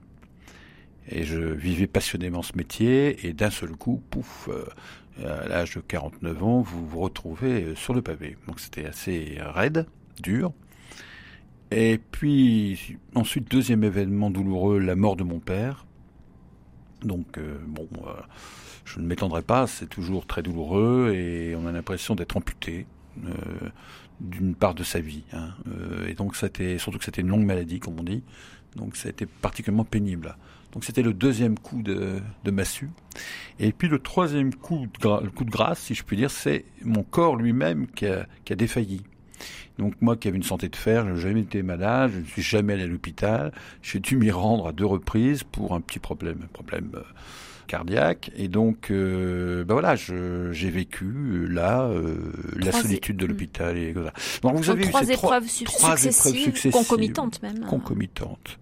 Et 1.10 1.24
je 1.24 1.40
vivais 1.40 1.88
passionnément 1.88 2.42
ce 2.42 2.58
métier. 2.58 3.28
Et 3.28 3.34
d'un 3.34 3.52
seul 3.52 3.72
coup, 3.72 4.02
pouf, 4.10 4.50
euh, 4.50 4.66
à 5.26 5.48
l'âge 5.48 5.76
de 5.76 5.82
49 5.82 6.44
ans, 6.44 6.62
vous 6.62 6.86
vous 6.88 7.00
retrouvez 7.00 7.74
sur 7.76 7.94
le 7.94 8.02
pavé. 8.02 8.38
Donc 8.48 8.60
c'était 8.60 8.86
assez 8.86 9.38
raide, 9.40 9.86
dur. 10.22 10.52
Et 11.72 12.00
puis 12.12 12.98
ensuite, 13.14 13.50
deuxième 13.52 13.84
événement 13.84 14.30
douloureux, 14.30 14.80
la 14.80 14.96
mort 14.96 15.16
de 15.16 15.24
mon 15.24 15.40
père. 15.40 15.87
Donc 17.04 17.38
euh, 17.38 17.58
bon, 17.68 17.88
euh, 18.08 18.12
je 18.86 19.00
ne 19.00 19.06
m'étendrai 19.06 19.42
pas, 19.42 19.68
c'est 19.68 19.88
toujours 19.88 20.26
très 20.26 20.42
douloureux 20.42 21.14
et 21.14 21.56
on 21.56 21.68
a 21.68 21.72
l'impression 21.72 22.16
d'être 22.16 22.38
amputé 22.38 22.86
euh, 23.26 23.32
d'une 24.20 24.56
part 24.56 24.74
de 24.74 24.84
sa 24.84 25.00
vie. 25.00 25.24
Hein. 25.34 25.50
et 26.08 26.14
donc 26.14 26.36
c'était 26.36 26.78
surtout 26.78 26.98
que 26.98 27.06
c'était 27.06 27.22
une 27.22 27.30
longue 27.30 27.46
maladie, 27.46 27.80
comme 27.80 28.00
on 28.00 28.04
dit. 28.04 28.24
Donc 28.76 28.96
ça 28.96 29.08
a 29.08 29.12
été 29.12 29.26
particulièrement 29.26 29.86
pénible. 29.86 30.36
Donc 30.74 30.84
c'était 30.84 31.02
le 31.02 31.14
deuxième 31.14 31.58
coup 31.58 31.82
de, 31.82 32.22
massue. 32.52 32.90
Et 33.60 33.72
puis 33.72 33.88
le 33.88 34.00
troisième 34.00 34.54
coup 34.54 34.88
de, 35.00 35.30
coup 35.30 35.46
de 35.46 35.50
grâce, 35.50 35.80
si 35.80 35.96
je 35.96 36.04
puis 36.04 36.18
dire, 36.18 36.32
c'est 36.32 36.66
mon 36.84 37.04
corps 37.04 37.36
lui-même 37.36 37.88
qui 37.88 38.06
a 38.06 38.26
défailli. 38.56 39.04
Donc 39.78 39.94
moi 40.02 40.16
qui 40.16 40.28
avais 40.28 40.38
une 40.38 40.44
santé 40.44 40.70
de 40.70 40.76
fer, 40.76 41.06
je 41.06 41.14
n'ai 41.14 41.20
jamais 41.20 41.42
été 41.42 41.62
malade, 41.64 42.12
je 42.14 42.20
ne 42.20 42.26
suis 42.26 42.42
jamais 42.42 42.74
allé 42.74 42.84
à 42.84 42.88
l'hôpital. 42.88 43.52
J'ai 43.82 44.00
dû 44.00 44.18
m'y 44.18 44.32
rendre 44.32 44.68
à 44.68 44.72
deux 44.72 44.86
reprises 44.86 45.44
pour 45.44 45.74
un 45.74 45.82
petit 45.82 46.00
problème, 46.00 46.40
un 46.44 46.48
problème 46.48 46.92
euh, 46.96 47.02
cardiaque. 47.68 48.32
Et 48.36 48.48
donc, 48.48 48.90
euh, 48.90 49.64
ben 49.64 49.76
voilà, 49.76 49.96
j'ai 49.96 50.70
vécu 50.72 51.06
euh, 51.06 51.46
là 51.46 51.84
euh, 51.84 52.32
la 52.56 52.72
solitude 52.72 53.18
de 53.18 53.26
mm. 53.26 53.30
l'hôpital 53.30 53.78
et. 53.78 53.94
Donc 53.94 54.56
vous 54.56 54.70
avez 54.72 54.84
trois, 54.84 55.04
eu 55.04 55.12
épreuves, 55.12 55.46
trois, 55.66 56.04
épreuves 56.04 56.36
successives, 56.36 56.72
concomitantes 56.72 57.42
même. 57.44 57.60
Concomitantes. 57.66 58.58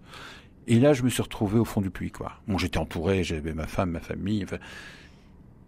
Et 0.68 0.80
là, 0.80 0.92
je 0.92 1.04
me 1.04 1.08
suis 1.08 1.22
retrouvé 1.22 1.60
au 1.60 1.64
fond 1.64 1.80
du 1.80 1.90
puits, 1.90 2.10
quoi. 2.10 2.32
Bon, 2.48 2.58
j'étais 2.58 2.78
entouré, 2.78 3.22
j'avais 3.22 3.54
ma 3.54 3.68
femme, 3.68 3.92
ma 3.92 4.00
famille. 4.00 4.42
Enfin, 4.42 4.58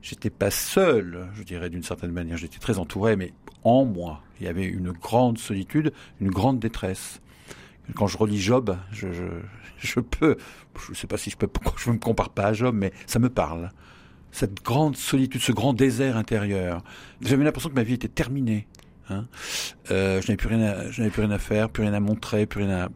j'étais 0.02 0.30
pas 0.30 0.50
seul, 0.50 1.28
je 1.34 1.44
dirais 1.44 1.70
d'une 1.70 1.84
certaine 1.84 2.10
manière. 2.10 2.36
J'étais 2.36 2.58
très 2.58 2.78
entouré, 2.78 3.14
mais 3.14 3.32
en 3.64 3.84
moi, 3.84 4.22
il 4.40 4.46
y 4.46 4.48
avait 4.48 4.64
une 4.64 4.92
grande 4.92 5.38
solitude, 5.38 5.92
une 6.20 6.30
grande 6.30 6.58
détresse. 6.58 7.20
Quand 7.94 8.06
je 8.06 8.18
relis 8.18 8.40
Job, 8.40 8.76
je, 8.92 9.08
je, 9.78 10.00
peux, 10.00 10.36
je 10.80 10.90
ne 10.90 10.96
sais 10.96 11.06
pas 11.06 11.16
si 11.16 11.30
je 11.30 11.36
peux, 11.36 11.48
je 11.76 11.90
me 11.90 11.98
compare 11.98 12.30
pas 12.30 12.46
à 12.46 12.52
Job, 12.52 12.74
mais 12.74 12.92
ça 13.06 13.18
me 13.18 13.28
parle. 13.28 13.70
Cette 14.30 14.62
grande 14.62 14.96
solitude, 14.96 15.40
ce 15.40 15.52
grand 15.52 15.72
désert 15.72 16.16
intérieur. 16.16 16.84
J'avais 17.22 17.44
l'impression 17.44 17.70
que 17.70 17.74
ma 17.74 17.82
vie 17.82 17.94
était 17.94 18.08
terminée. 18.08 18.66
Hein. 19.08 19.26
Euh, 19.90 20.20
je 20.20 20.26
n'avais 20.28 20.36
plus 20.36 20.48
rien, 20.48 20.60
à, 20.62 20.90
je 20.90 21.00
n'avais 21.00 21.10
plus 21.10 21.22
rien 21.22 21.30
à 21.30 21.38
faire, 21.38 21.70
plus 21.70 21.82
rien 21.82 21.94
à 21.94 22.00
montrer, 22.00 22.44
plus 22.44 22.64
rien 22.64 22.84
à, 22.84 22.88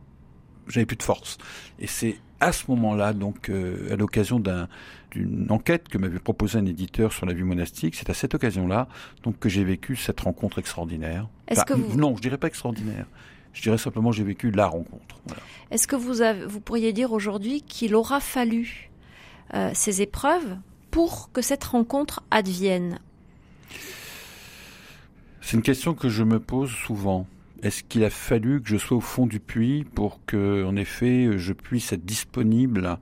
j'avais 0.69 0.87
plus 0.87 0.97
de 0.97 1.03
force. 1.03 1.39
Et 1.79 1.87
c'est 1.87 2.19
à 2.41 2.53
ce 2.53 2.65
moment-là, 2.69 3.13
donc, 3.13 3.49
euh, 3.49 3.93
à 3.93 3.97
l'occasion 3.97 4.41
d'un, 4.41 4.69
d'une 5.13 5.51
enquête 5.51 5.89
que 5.89 5.99
m'avait 5.99 6.19
proposé 6.19 6.59
un 6.59 6.67
éditeur 6.67 7.13
sur 7.13 7.27
la 7.27 7.33
vie 7.33 7.43
monastique. 7.43 7.95
C'est 7.95 8.11
à 8.11 8.15
cette 8.15 8.35
occasion-là 8.35 8.89
donc 9.23 9.39
que 9.39 9.49
j'ai 9.49 9.65
vécu 9.65 9.97
cette 9.97 10.21
rencontre 10.21 10.59
extraordinaire. 10.59 11.29
Est-ce 11.49 11.65
que 11.65 11.75
vous... 11.75 11.97
Non, 11.97 12.17
je 12.17 12.23
dirais 12.23 12.39
pas 12.39 12.49
extraordinaire. 12.49 13.07
Je 13.53 13.63
dirais 13.63 13.79
simplement 13.79 14.13
j'ai 14.13 14.25
vécu 14.25 14.51
la 14.51 14.67
rencontre. 14.67 15.21
Est-ce 15.71 15.87
que 15.87 15.97
vous, 15.97 16.23
avez, 16.23 16.47
vous 16.47 16.61
pourriez 16.61 16.93
dire 16.93 17.13
aujourd'hui 17.13 17.63
qu'il 17.63 17.95
aura 17.95 18.21
fallu 18.21 18.91
euh, 19.55 19.71
ces 19.75 20.03
épreuves 20.03 20.57
pour 20.91 21.31
que 21.33 21.43
cette 21.43 21.65
rencontre 21.65 22.23
advienne? 22.31 22.99
C'est 25.41 25.57
une 25.57 25.63
question 25.63 25.95
que 25.95 26.09
je 26.09 26.23
me 26.23 26.41
pose 26.41 26.71
souvent. 26.71 27.27
Est-ce 27.63 27.83
qu'il 27.83 28.05
a 28.05 28.11
fallu 28.11 28.63
que 28.63 28.69
je 28.69 28.77
sois 28.77 28.97
au 28.97 29.01
fond 29.01 29.27
du 29.27 29.39
puits 29.39 29.85
pour 29.85 30.21
que, 30.27 30.65
en 30.65 30.77
effet, 30.77 31.37
je 31.37 31.53
puisse 31.53 31.93
être 31.93 32.05
disponible 32.05 32.99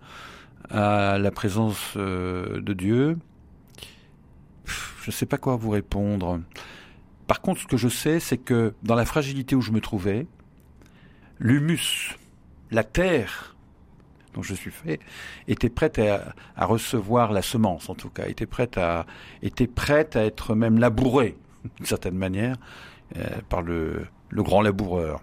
à 0.70 1.18
la 1.18 1.30
présence 1.30 1.94
euh, 1.96 2.60
de 2.60 2.72
Dieu, 2.72 3.18
je 4.64 5.08
ne 5.08 5.12
sais 5.12 5.26
pas 5.26 5.38
quoi 5.38 5.56
vous 5.56 5.70
répondre. 5.70 6.40
Par 7.26 7.40
contre, 7.40 7.60
ce 7.60 7.66
que 7.66 7.76
je 7.76 7.88
sais, 7.88 8.20
c'est 8.20 8.38
que 8.38 8.74
dans 8.82 8.94
la 8.94 9.04
fragilité 9.04 9.54
où 9.54 9.60
je 9.60 9.72
me 9.72 9.80
trouvais, 9.80 10.26
l'humus, 11.38 12.16
la 12.70 12.84
terre 12.84 13.56
dont 14.34 14.42
je 14.42 14.54
suis 14.54 14.70
fait, 14.70 15.00
était 15.48 15.68
prête 15.68 15.98
à, 15.98 16.66
recevoir 16.66 17.32
la 17.32 17.42
semence, 17.42 17.88
en 17.88 17.94
tout 17.94 18.10
cas, 18.10 18.28
était 18.28 18.46
prête 18.46 18.78
à, 18.78 19.06
était 19.42 19.66
prête 19.66 20.14
à 20.14 20.24
être 20.24 20.54
même 20.54 20.78
labourée, 20.78 21.36
d'une 21.76 21.86
certaine 21.86 22.16
manière, 22.16 22.56
euh, 23.16 23.26
par 23.48 23.62
le, 23.62 24.06
le, 24.28 24.42
grand 24.42 24.62
laboureur. 24.62 25.20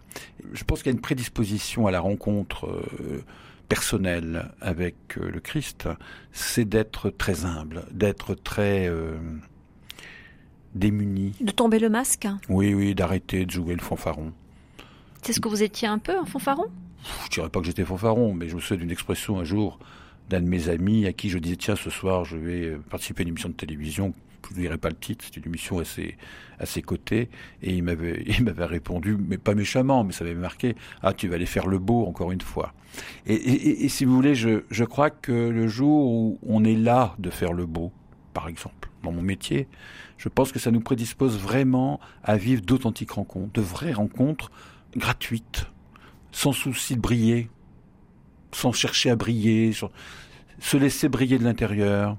Je 0.52 0.64
pense 0.66 0.80
qu'il 0.80 0.92
y 0.92 0.94
a 0.94 0.96
une 0.96 1.02
prédisposition 1.02 1.88
à 1.88 1.92
la 1.92 2.02
rencontre 2.02 2.68
euh, 2.68 3.24
personnel 3.68 4.52
avec 4.62 4.96
euh, 5.18 5.30
le 5.30 5.40
Christ, 5.40 5.90
c'est 6.32 6.66
d'être 6.66 7.10
très 7.10 7.46
humble, 7.46 7.86
d'être 7.92 8.36
très 8.36 8.88
euh, 8.88 9.18
démuni. 10.76 11.34
De 11.42 11.52
tomber 11.52 11.80
le 11.80 11.90
masque? 11.90 12.28
Oui, 12.50 12.74
oui, 12.74 12.96
d'arrêter 12.96 13.46
de 13.46 13.52
jouer 13.52 13.76
le 13.76 13.82
fanfaron. 13.82 14.34
C'est 15.22 15.34
ce 15.34 15.40
que 15.40 15.50
vous 15.50 15.64
étiez 15.64 15.88
un 15.88 16.00
peu, 16.00 16.18
un 16.18 16.26
fanfaron? 16.26 16.66
Je 17.26 17.30
dirais 17.30 17.50
pas 17.50 17.60
que 17.60 17.66
j'étais 17.66 17.86
fanfaron, 17.86 18.34
mais 18.34 18.48
je 18.48 18.56
me 18.56 18.62
souviens 18.62 18.78
d'une 18.78 18.92
expression 18.92 19.40
un 19.40 19.44
jour 19.44 19.80
d'un 20.30 20.42
de 20.42 20.48
mes 20.48 20.70
amis 20.70 21.06
à 21.06 21.14
qui 21.14 21.30
je 21.30 21.38
disais 21.38 21.56
tiens 21.56 21.76
ce 21.76 21.90
soir 21.90 22.26
je 22.26 22.38
vais 22.38 22.64
euh, 22.64 22.80
participer 22.90 23.22
à 23.22 23.24
une 23.24 23.30
émission 23.30 23.50
de 23.50 23.54
télévision 23.54 24.14
je 24.50 24.56
ne 24.56 24.62
dirai 24.62 24.78
pas 24.78 24.90
le 24.90 24.96
titre, 24.96 25.26
c'est 25.26 25.38
une 25.38 25.46
émission 25.46 25.80
à 25.80 26.66
ses, 26.66 26.82
côtés, 26.82 27.30
et 27.62 27.74
il 27.74 27.84
m'avait, 27.84 28.24
il 28.28 28.44
m'avait 28.44 28.66
répondu, 28.66 29.18
mais 29.18 29.38
pas 29.38 29.56
méchamment, 29.56 30.04
mais 30.04 30.14
ça 30.14 30.24
m'avait 30.24 30.36
marqué, 30.36 30.76
ah, 31.02 31.14
tu 31.14 31.28
vas 31.28 31.36
aller 31.36 31.46
faire 31.46 31.68
le 31.68 31.80
beau 31.80 32.06
encore 32.06 32.32
une 32.32 32.42
fois. 32.42 32.74
Et 33.28 33.90
si 33.90 34.06
vous 34.06 34.16
voulez, 34.16 34.34
je, 34.34 34.64
je 34.72 34.84
crois 34.84 35.10
que 35.10 35.32
le 35.32 35.68
jour 35.68 36.08
où 36.08 36.40
on 36.42 36.64
est 36.64 36.76
là 36.76 37.16
de 37.20 37.30
faire 37.30 37.54
le 37.54 37.66
beau, 37.66 37.92
par 38.34 38.48
exemple, 38.48 38.90
dans 39.04 39.12
mon 39.12 39.22
métier, 39.22 39.68
je 40.18 40.30
pense 40.30 40.52
que 40.52 40.60
ça 40.60 40.72
nous 40.72 40.82
prédispose 40.82 41.38
vraiment 41.38 42.00
à 42.24 42.38
vivre 42.38 42.62
d'authentiques 42.62 43.12
rencontres, 43.12 43.54
de 43.54 43.62
vraies 43.62 43.94
rencontres 43.94 44.52
gratuites, 44.96 45.68
sans 46.32 46.52
souci 46.52 46.96
de 46.96 47.02
briller, 47.02 47.50
sans 48.52 48.72
chercher 48.72 49.10
à 49.10 49.16
briller, 49.16 49.74
se 50.60 50.78
laisser 50.78 51.10
briller 51.10 51.38
de 51.38 51.44
l'intérieur, 51.44 52.18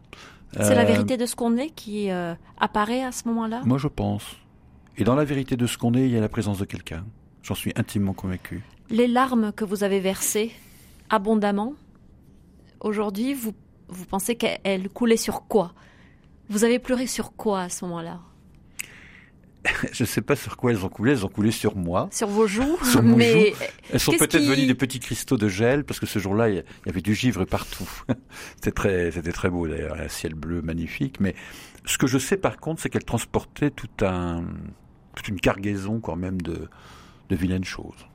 c'est 0.52 0.74
la 0.74 0.82
euh, 0.82 0.84
vérité 0.84 1.16
de 1.16 1.26
ce 1.26 1.36
qu'on 1.36 1.56
est 1.56 1.70
qui 1.70 2.10
euh, 2.10 2.34
apparaît 2.58 3.02
à 3.02 3.12
ce 3.12 3.28
moment-là? 3.28 3.62
Moi, 3.64 3.78
je 3.78 3.88
pense. 3.88 4.24
Et 4.96 5.04
dans 5.04 5.14
la 5.14 5.24
vérité 5.24 5.56
de 5.56 5.66
ce 5.66 5.78
qu'on 5.78 5.94
est, 5.94 6.06
il 6.06 6.10
y 6.10 6.16
a 6.16 6.20
la 6.20 6.28
présence 6.28 6.58
de 6.58 6.64
quelqu'un. 6.64 7.04
J'en 7.42 7.54
suis 7.54 7.72
intimement 7.76 8.14
convaincu. 8.14 8.62
Les 8.90 9.06
larmes 9.06 9.52
que 9.52 9.64
vous 9.64 9.84
avez 9.84 10.00
versées 10.00 10.52
abondamment, 11.10 11.74
aujourd'hui, 12.80 13.34
vous, 13.34 13.52
vous 13.88 14.04
pensez 14.06 14.36
qu'elles 14.36 14.88
coulaient 14.88 15.16
sur 15.16 15.46
quoi? 15.46 15.72
Vous 16.48 16.64
avez 16.64 16.78
pleuré 16.78 17.06
sur 17.06 17.34
quoi 17.34 17.62
à 17.62 17.68
ce 17.68 17.84
moment-là? 17.84 18.20
je 19.92 20.02
ne 20.02 20.06
sais 20.06 20.20
pas 20.20 20.36
sur 20.36 20.56
quoi 20.56 20.72
elles 20.72 20.84
ont 20.84 20.88
coulé, 20.88 21.12
elles 21.12 21.24
ont 21.24 21.30
coulé 21.30 21.50
sur 21.50 21.76
moi. 21.76 22.08
Sur 22.12 22.28
vos 22.28 22.46
joues 22.46 22.78
Sur 22.84 23.02
mon 23.02 23.16
mais 23.16 23.52
Elles 23.92 24.00
sont 24.00 24.12
peut-être 24.12 24.42
venues 24.42 24.66
des 24.66 24.74
petits 24.74 25.00
cristaux 25.00 25.36
de 25.36 25.48
gel, 25.48 25.84
parce 25.84 26.00
que 26.00 26.06
ce 26.06 26.18
jour-là, 26.18 26.48
il 26.48 26.56
y 26.56 26.88
avait 26.88 27.00
du 27.00 27.14
givre 27.14 27.44
partout. 27.44 27.88
c'était 28.56 28.72
très, 28.72 29.10
c'était 29.10 29.32
très 29.32 29.50
beau 29.50 29.66
d'ailleurs, 29.66 29.98
un 29.98 30.08
ciel 30.08 30.34
bleu 30.34 30.62
magnifique. 30.62 31.20
Mais 31.20 31.34
ce 31.84 31.98
que 31.98 32.06
je 32.06 32.18
sais 32.18 32.36
par 32.36 32.58
contre, 32.58 32.82
c'est 32.82 32.90
qu'elles 32.90 33.04
transportaient 33.04 33.70
tout 33.70 34.04
un, 34.04 34.44
toute 35.14 35.28
une 35.28 35.40
cargaison 35.40 36.00
quand 36.00 36.16
même 36.16 36.40
de, 36.40 36.68
de 37.28 37.36
vilaines 37.36 37.64
choses. 37.64 38.06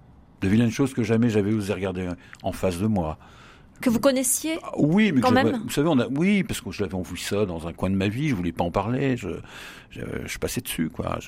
De 0.41 0.48
vilaines 0.48 0.72
choses 0.72 0.93
que 0.93 1.03
jamais 1.03 1.29
j'avais 1.29 1.53
osé 1.53 1.74
regarder 1.74 2.07
en 2.43 2.51
face 2.51 2.77
de 2.77 2.88
moi 2.88 3.17
que 3.83 3.89
vous 3.89 3.99
connaissiez 3.99 4.57
ah, 4.63 4.71
Oui, 4.77 5.11
mais 5.11 5.21
quand 5.21 5.31
même. 5.31 5.61
Vous 5.63 5.69
savez, 5.69 5.87
on 5.87 5.99
a, 5.99 6.07
oui, 6.07 6.43
parce 6.43 6.61
que 6.61 6.71
je 6.71 6.81
l'avais 6.81 6.95
envie 6.95 7.21
ça 7.21 7.45
dans 7.45 7.67
un 7.67 7.73
coin 7.73 7.89
de 7.89 7.95
ma 7.95 8.07
vie. 8.07 8.29
Je 8.29 8.35
voulais 8.35 8.51
pas 8.51 8.63
en 8.63 8.71
parler. 8.71 9.17
Je, 9.17 9.29
je, 9.91 10.01
je 10.25 10.37
passais 10.39 10.61
dessus, 10.61 10.89
quoi. 10.89 11.19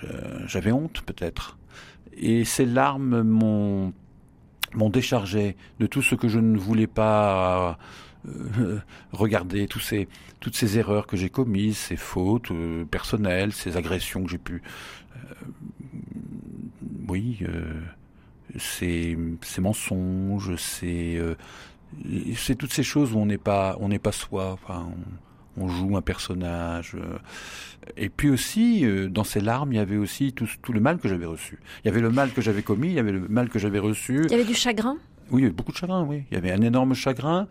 J'avais 0.47 0.71
honte, 0.71 1.01
peut-être. 1.05 1.57
Et 2.17 2.45
ces 2.45 2.65
larmes 2.65 3.21
m'ont 3.21 3.93
m'ont 4.73 4.89
déchargé 4.89 5.55
de 5.79 5.87
tout 5.87 6.01
ce 6.01 6.15
que 6.15 6.27
je 6.27 6.39
ne 6.39 6.57
voulais 6.57 6.87
pas 6.87 7.77
euh, 8.27 8.79
regarder, 9.11 9.67
tous 9.67 9.79
ces, 9.79 10.07
toutes 10.39 10.55
ces 10.55 10.77
erreurs 10.77 11.07
que 11.07 11.17
j'ai 11.17 11.29
commises, 11.29 11.77
ces 11.77 11.95
fautes 11.95 12.51
euh, 12.51 12.85
personnelles, 12.85 13.53
ces 13.53 13.77
agressions 13.77 14.23
que 14.23 14.31
j'ai 14.31 14.37
pu, 14.37 14.61
euh, 15.15 15.33
oui, 17.07 17.39
ces, 18.57 19.17
ces 19.41 19.61
mensonges, 19.61 20.55
ces 20.55 21.21
c'est 22.35 22.55
toutes 22.55 22.73
ces 22.73 22.83
choses 22.83 23.13
où 23.13 23.17
on 23.17 23.25
n'est 23.25 23.37
pas, 23.37 23.77
on 23.79 23.89
n'est 23.89 23.99
pas 23.99 24.11
soi. 24.11 24.51
Enfin, 24.51 24.87
on, 25.57 25.67
joue 25.67 25.95
un 25.97 26.01
personnage. 26.01 26.95
Euh. 26.95 27.17
Et 27.97 28.09
puis 28.09 28.29
aussi, 28.29 28.85
euh, 28.85 29.07
dans 29.07 29.23
ces 29.23 29.39
larmes, 29.39 29.71
il 29.73 29.77
y 29.77 29.79
avait 29.79 29.97
aussi 29.97 30.33
tout, 30.33 30.47
tout 30.61 30.73
le 30.73 30.79
mal 30.79 30.97
que 30.97 31.07
j'avais 31.07 31.25
reçu. 31.25 31.59
Il 31.83 31.87
y 31.87 31.89
avait 31.89 32.01
le 32.01 32.09
mal 32.09 32.31
que 32.31 32.41
j'avais 32.41 32.61
commis, 32.61 32.89
il 32.89 32.93
y 32.93 32.99
avait 32.99 33.11
le 33.11 33.27
mal 33.27 33.49
que 33.49 33.59
j'avais 33.59 33.79
reçu. 33.79 34.21
Il 34.25 34.31
y 34.31 34.35
avait 34.35 34.43
du 34.43 34.53
chagrin? 34.53 34.97
Oui, 35.31 35.41
il 35.41 35.43
y 35.43 35.45
avait 35.47 35.55
beaucoup 35.55 35.71
de 35.71 35.77
chagrin. 35.77 36.03
Oui, 36.03 36.23
il 36.29 36.35
y 36.35 36.37
avait 36.37 36.51
un 36.51 36.61
énorme 36.61 36.93
chagrin. 36.93 37.47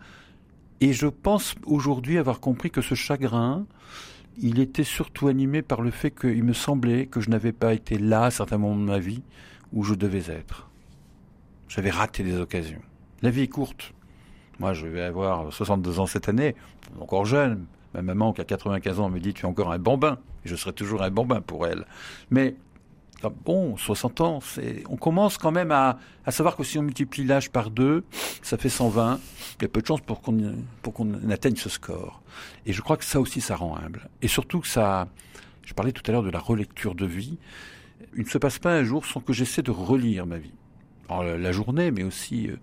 Et 0.81 0.93
je 0.93 1.07
pense 1.07 1.55
aujourd'hui 1.65 2.17
avoir 2.17 2.39
compris 2.39 2.69
que 2.69 2.81
ce 2.81 2.95
chagrin 2.95 3.65
il 4.37 4.59
était 4.59 4.83
surtout 4.83 5.27
animé 5.27 5.61
par 5.61 5.81
le 5.81 5.91
fait 5.91 6.11
qu'il 6.11 6.43
me 6.43 6.53
semblait 6.53 7.05
que 7.05 7.21
je 7.21 7.29
n'avais 7.29 7.53
pas 7.53 7.73
été 7.73 7.97
là 7.97 8.25
à 8.25 8.31
certains 8.31 8.57
moments 8.57 8.75
de 8.75 8.91
ma 8.91 8.99
vie 8.99 9.23
où 9.73 9.83
je 9.83 9.93
devais 9.93 10.31
être. 10.31 10.69
J'avais 11.67 11.89
raté 11.89 12.23
des 12.23 12.37
occasions. 12.37 12.81
La 13.21 13.29
vie 13.29 13.41
est 13.41 13.47
courte. 13.47 13.93
Moi, 14.59 14.73
je 14.73 14.87
vais 14.87 15.01
avoir 15.01 15.51
62 15.51 15.99
ans 15.99 16.05
cette 16.05 16.29
année, 16.29 16.55
encore 16.99 17.25
jeune. 17.25 17.65
Ma 17.93 18.01
maman, 18.01 18.33
qui 18.33 18.41
a 18.41 18.45
95 18.45 18.99
ans, 18.99 19.09
me 19.09 19.19
dit 19.19 19.33
Tu 19.33 19.45
es 19.45 19.49
encore 19.49 19.71
un 19.71 19.79
bambin. 19.79 20.17
Je 20.43 20.55
serai 20.55 20.73
toujours 20.73 21.01
un 21.01 21.11
bambin 21.11 21.41
pour 21.41 21.65
elle. 21.65 21.85
Mais 22.29 22.55
bon, 23.29 23.77
60 23.77 24.21
ans, 24.21 24.39
on 24.89 24.97
commence 24.97 25.37
quand 25.37 25.51
même 25.51 25.71
à, 25.71 25.97
savoir 26.29 26.55
que 26.55 26.63
si 26.63 26.77
on 26.77 26.83
multiplie 26.83 27.25
l'âge 27.25 27.49
par 27.51 27.71
deux, 27.71 28.03
ça 28.41 28.57
fait 28.57 28.69
120. 28.69 29.19
Il 29.59 29.61
y 29.63 29.65
a 29.65 29.67
peu 29.67 29.81
de 29.81 29.87
chances 29.87 30.01
pour 30.01 30.21
qu'on, 30.21 30.55
pour 30.81 30.93
qu'on 30.93 31.29
atteigne 31.29 31.55
ce 31.55 31.69
score. 31.69 32.21
Et 32.65 32.73
je 32.73 32.81
crois 32.81 32.97
que 32.97 33.05
ça 33.05 33.19
aussi, 33.19 33.41
ça 33.41 33.55
rend 33.55 33.77
humble. 33.77 34.09
Et 34.21 34.27
surtout 34.27 34.59
que 34.59 34.67
ça, 34.67 35.07
je 35.63 35.73
parlais 35.73 35.91
tout 35.91 36.03
à 36.07 36.11
l'heure 36.11 36.23
de 36.23 36.29
la 36.29 36.39
relecture 36.39 36.95
de 36.95 37.05
vie. 37.05 37.37
Il 38.15 38.23
ne 38.23 38.29
se 38.29 38.37
passe 38.37 38.59
pas 38.59 38.73
un 38.73 38.83
jour 38.83 39.05
sans 39.05 39.19
que 39.19 39.33
j'essaie 39.33 39.61
de 39.61 39.71
relire 39.71 40.25
ma 40.25 40.37
vie. 40.37 40.53
Alors, 41.09 41.23
la 41.23 41.51
journée, 41.51 41.91
mais 41.91 42.03
aussi 42.03 42.47
euh, 42.47 42.57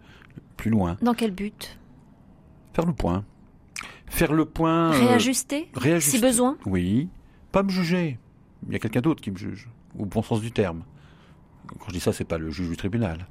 plus 0.56 0.70
loin. 0.70 0.96
Dans 1.00 1.14
quel 1.14 1.30
but? 1.30 1.78
Faire 2.73 2.87
le 2.87 2.93
point. 2.93 3.25
Faire 4.07 4.33
le 4.33 4.45
point. 4.45 4.93
Euh, 4.93 5.07
réajuster, 5.09 5.69
réajuster. 5.75 6.19
Si 6.19 6.23
besoin 6.23 6.57
Oui. 6.67 7.09
Pas 7.50 7.62
me 7.62 7.71
juger. 7.71 8.19
Il 8.67 8.73
y 8.73 8.76
a 8.76 8.79
quelqu'un 8.79 9.00
d'autre 9.00 9.21
qui 9.23 9.31
me 9.31 9.37
juge 9.37 9.69
au 9.99 10.07
bon 10.07 10.23
sens 10.23 10.41
du 10.41 10.52
terme. 10.52 10.85
Quand 11.67 11.88
je 11.88 11.93
dis 11.93 12.00
ça, 12.00 12.12
c'est 12.12 12.25
pas 12.25 12.38
le 12.38 12.50
juge 12.50 12.69
du 12.69 12.76
tribunal, 12.76 13.26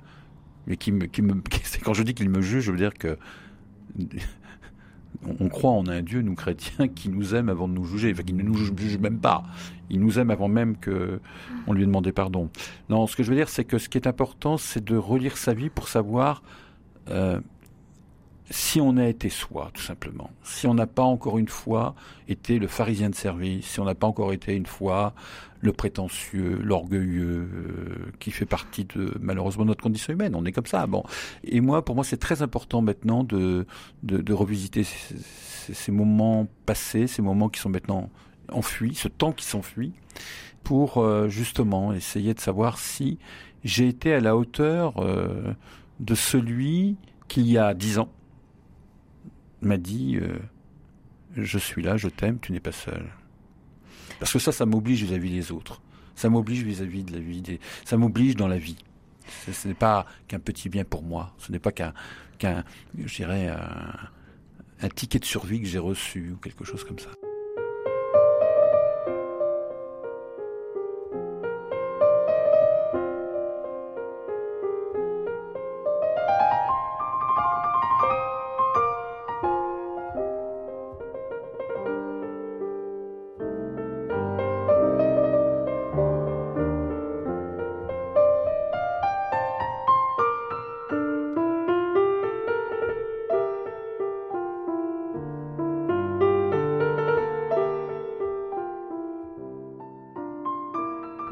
mais 0.68 0.78
qui 0.78 0.92
me, 0.92 1.06
qui 1.06 1.22
me, 1.22 1.42
quand 1.84 1.94
je 1.94 2.04
dis 2.04 2.14
qu'il 2.14 2.30
me 2.30 2.42
juge, 2.42 2.66
je 2.66 2.72
veux 2.72 2.78
dire 2.78 2.94
que 2.94 3.18
on 5.40 5.50
croit 5.50 5.72
en 5.72 5.88
un 5.88 6.02
Dieu, 6.02 6.22
nous 6.22 6.36
chrétiens, 6.36 6.88
qui 6.88 7.10
nous 7.10 7.36
aime 7.36 7.50
avant 7.50 7.68
de 7.68 7.74
nous 7.74 7.86
juger, 7.86 8.12
enfin 8.12 8.24
qui 8.24 8.34
ne 8.34 8.44
nous 8.44 8.56
juge 8.56 8.98
même 8.98 9.20
pas. 9.20 9.44
Il 9.90 10.00
nous 10.00 10.20
aime 10.20 10.32
avant 10.32 10.48
même 10.48 10.78
que 10.78 11.20
on 11.68 11.74
lui 11.74 11.84
ait 11.84 11.86
demandé 11.86 12.12
pardon. 12.12 12.50
Non, 12.90 13.08
ce 13.08 13.16
que 13.16 13.24
je 13.24 13.30
veux 13.30 13.36
dire, 13.36 13.50
c'est 13.50 13.66
que 13.66 13.78
ce 13.78 13.90
qui 13.90 13.98
est 13.98 14.08
important, 14.08 14.58
c'est 14.58 14.84
de 14.84 14.96
relire 14.96 15.38
sa 15.38 15.54
vie 15.54 15.70
pour 15.70 15.88
savoir 15.88 16.42
euh, 17.10 17.40
si 18.52 18.82
on 18.82 18.98
a 18.98 19.08
été 19.08 19.30
soi, 19.30 19.72
tout 19.74 19.82
simplement, 19.82 20.30
si 20.44 20.68
on 20.68 20.74
n'a 20.74 20.86
pas 20.86 21.04
encore 21.04 21.38
une 21.38 21.48
fois 21.48 21.96
été 22.28 22.60
le 22.60 22.68
pharisien 22.68 23.10
de 23.10 23.16
service, 23.16 23.66
si 23.66 23.80
on 23.80 23.86
n'a 23.86 23.96
pas 23.96 24.08
encore 24.08 24.34
été 24.34 24.54
une 24.54 24.66
fois 24.66 25.14
le 25.62 25.72
prétentieux, 25.72 26.60
l'orgueilleux, 26.62 27.48
euh, 27.54 28.12
qui 28.20 28.32
fait 28.32 28.46
partie 28.46 28.84
de 28.84 29.14
malheureusement 29.22 29.64
notre 29.64 29.82
condition 29.82 30.12
humaine, 30.12 30.36
on 30.36 30.44
est 30.46 30.52
comme 30.52 30.66
ça. 30.66 30.86
Bon, 30.86 31.04
et 31.44 31.62
moi, 31.62 31.86
pour 31.86 31.96
moi, 31.96 32.04
c'est 32.04 32.18
très 32.18 32.42
important 32.42 32.82
maintenant 32.82 33.24
de 33.24 33.66
de, 34.04 34.34
revisiter 34.34 34.84
ces, 34.84 35.92
moments 35.92 36.48
passés, 36.66 37.08
ces 37.08 37.22
moments 37.22 37.48
qui 37.48 37.60
sont 37.60 37.70
maintenant 37.70 38.10
enfuis, 38.52 38.96
ce 38.96 39.08
temps 39.08 39.32
qui 39.32 39.46
s'enfuit, 39.46 39.94
pour 40.64 40.98
euh, 40.98 41.30
justement 41.30 41.94
essayer 41.94 42.34
de 42.34 42.40
savoir 42.40 42.80
si 42.80 43.18
j'ai 43.64 43.88
été 43.88 44.14
à 44.14 44.20
la 44.20 44.36
hauteur 44.36 44.96
euh, 44.98 45.54
de 46.00 46.16
celui 46.16 46.98
qui, 47.28 47.42
il 47.42 47.52
y 47.52 47.58
a 47.58 47.74
dix 47.74 48.00
ans, 48.00 48.10
m'a 49.62 49.78
dit 49.78 50.18
euh, 50.22 50.40
Je 51.36 51.58
suis 51.58 51.82
là, 51.82 51.98
je 51.98 52.08
t'aime, 52.08 52.40
tu 52.40 52.52
n'es 52.52 52.60
pas 52.60 52.72
seul. 52.72 53.06
Parce 54.20 54.34
que 54.34 54.40
ça, 54.40 54.52
ça 54.52 54.66
m'oblige 54.66 55.04
vis-à-vis 55.04 55.32
des 55.32 55.52
autres. 55.52 55.82
Ça 56.16 56.30
m'oblige 56.30 56.64
vis-à-vis 56.64 57.04
de 57.04 57.14
la 57.14 57.20
vie. 57.20 57.42
Des... 57.42 57.60
Ça 57.86 57.98
m'oblige 57.98 58.36
dans 58.36 58.48
la 58.48 58.58
vie. 58.58 58.78
Ce, 59.52 59.68
n'est 59.68 59.74
pas 59.74 60.06
qu'un 60.28 60.40
petit 60.40 60.70
bien 60.70 60.84
pour 60.84 61.04
moi. 61.04 61.34
Ce 61.38 61.52
n'est 61.52 61.60
pas 61.60 61.72
qu'un, 61.72 61.94
qu'un 62.38 62.64
je 62.98 63.16
dirais, 63.16 63.48
un 63.48 64.90
ticket 64.90 65.20
de 65.20 65.26
survie 65.26 65.62
que 65.62 65.68
j'ai 65.68 65.80
reçu 65.80 66.32
ou 66.34 66.38
quelque 66.38 66.66
chose 66.66 66.84
comme 66.84 67.00
ça. 67.00 67.10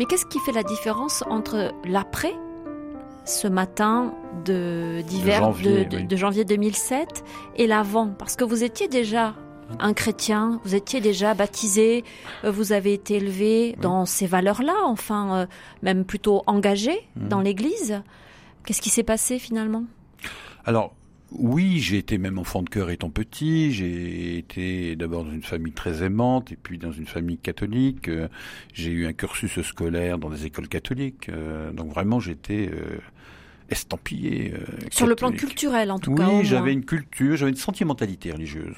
Qu'est-ce 0.10 0.26
qui 0.26 0.40
fait 0.40 0.52
la 0.52 0.64
différence 0.64 1.24
entre 1.30 1.72
l'après, 1.86 2.34
ce 3.26 3.48
matin 3.48 4.16
de 4.44 5.02
d'hiver 5.08 5.52
de, 5.52 6.16
janvier 6.16 6.46
2007, 6.46 7.24
et 7.56 7.68
l'avant? 7.68 8.08
Parce 8.18 8.36
que 8.36 8.44
vous 8.44 8.64
étiez 8.64 8.88
déjà 8.88 9.36
un 9.80 9.94
chrétien, 9.94 10.60
vous 10.64 10.74
étiez 10.74 11.00
déjà 11.00 11.36
baptisé, 11.36 12.04
euh, 12.44 12.50
vous 12.50 12.72
avez 12.72 12.94
été 12.94 13.18
élevé 13.18 13.76
dans 13.80 14.08
ces 14.08 14.26
valeurs-là, 14.26 14.74
enfin, 14.86 15.42
euh, 15.42 15.46
même 15.84 16.06
plutôt 16.06 16.42
engagé 16.48 17.08
mmh. 17.16 17.28
dans 17.28 17.42
l'Église. 17.42 18.02
Qu'est-ce 18.66 18.82
qui 18.82 18.90
s'est 18.90 19.04
passé 19.04 19.38
finalement? 19.38 19.84
Alors, 20.66 20.94
oui, 21.32 21.80
j'ai 21.80 21.98
été 21.98 22.18
même 22.18 22.40
enfant 22.40 22.64
de 22.64 22.70
cœur 22.70 22.90
étant 22.90 23.10
petit. 23.10 23.72
J'ai 23.72 24.38
été 24.38 24.96
d'abord 24.96 25.26
dans 25.26 25.32
une 25.32 25.44
famille 25.44 25.74
très 25.74 26.04
aimante 26.04 26.52
et 26.52 26.56
puis 26.56 26.78
dans 26.78 26.92
une 26.92 27.06
famille 27.06 27.38
catholique. 27.38 28.08
Euh, 28.08 28.28
j'ai 28.74 28.90
eu 28.90 29.06
un 29.06 29.14
cursus 29.14 29.62
scolaire 29.62 30.18
dans 30.18 30.30
des 30.30 30.46
écoles 30.46 30.68
catholiques. 30.68 31.30
Euh, 31.30 31.72
donc 31.72 31.94
vraiment, 31.94 32.20
j'étais 32.20 32.72
euh, 32.74 32.98
estampillé. 33.70 34.54
Sur 34.90 35.06
le 35.06 35.16
plan 35.16 35.32
culturel, 35.32 35.92
en 35.92 36.00
tout 36.00 36.16
cas. 36.16 36.28
Oui, 36.28 36.46
j'avais 36.46 36.74
une 36.74 36.86
culture, 36.86 37.36
j'avais 37.36 37.52
une 37.52 37.58
sentimentalité 37.58 38.32
religieuse. 38.32 38.76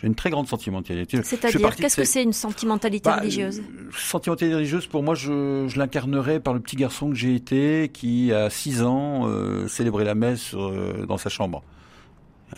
J'ai 0.00 0.08
une 0.08 0.14
très 0.14 0.28
grande 0.28 0.46
sentimentalité. 0.48 1.20
C'est-à-dire, 1.22 1.74
qu'est-ce 1.74 1.96
que 1.96 2.04
c'est 2.04 2.22
une 2.22 2.34
sentimentalité 2.34 3.08
bah, 3.08 3.16
religieuse 3.16 3.62
Sentimentalité 3.96 4.54
religieuse, 4.54 4.86
pour 4.86 5.02
moi, 5.02 5.14
je, 5.14 5.66
je 5.68 5.78
l'incarnerais 5.78 6.38
par 6.40 6.52
le 6.52 6.60
petit 6.60 6.76
garçon 6.76 7.08
que 7.08 7.14
j'ai 7.14 7.34
été, 7.34 7.90
qui, 7.94 8.30
à 8.32 8.50
6 8.50 8.82
ans, 8.82 9.26
célébrait 9.68 10.04
la 10.04 10.16
messe 10.16 10.54
dans 10.54 11.16
sa 11.16 11.30
chambre. 11.30 11.62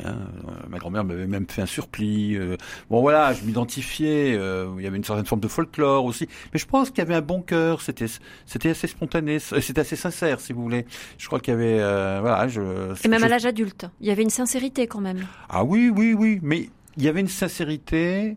Hein, 0.05 0.17
euh, 0.47 0.53
ma 0.69 0.79
grand-mère 0.79 1.05
m'avait 1.05 1.27
même 1.27 1.47
fait 1.49 1.63
un 1.63 1.67
surplis. 1.67 2.37
Euh. 2.37 2.57
bon 2.91 3.01
voilà, 3.01 3.33
je 3.33 3.45
m'identifiais. 3.45 4.35
Euh, 4.37 4.69
il 4.79 4.85
y 4.85 4.87
avait 4.87 4.97
une 4.97 5.05
certaine 5.05 5.27
forme 5.27 5.41
de 5.41 5.49
folklore 5.49 6.05
aussi, 6.05 6.29
mais 6.53 6.59
je 6.59 6.67
pense 6.67 6.91
qu'il 6.91 6.99
y 6.99 7.03
avait 7.03 7.15
un 7.15 7.23
bon 7.23 7.41
cœur. 7.41 7.81
C'était 7.81 8.07
c'était 8.47 8.71
assez 8.71 8.87
spontané, 8.87 9.39
c'était 9.39 9.81
assez 9.81 9.97
sincère, 9.97 10.41
si 10.41 10.53
vous 10.53 10.63
voulez. 10.63 10.87
Je 11.17 11.27
crois 11.27 11.41
qu'il 11.41 11.55
y 11.55 11.57
avait 11.57 11.79
voilà. 12.21 12.49
Je, 12.49 12.61
Et 13.05 13.09
même 13.09 13.25
à 13.25 13.29
l'âge 13.29 13.47
adulte, 13.47 13.87
il 14.01 14.07
y 14.07 14.11
avait 14.11 14.23
une 14.23 14.31
sincérité 14.31 14.87
quand 14.87 15.01
même. 15.01 15.27
Ah 15.49 15.65
oui, 15.65 15.91
oui, 15.95 16.15
oui, 16.15 16.39
mais 16.43 16.69
il 16.97 17.03
y 17.03 17.09
avait 17.09 17.21
une 17.21 17.29
sincérité 17.29 18.37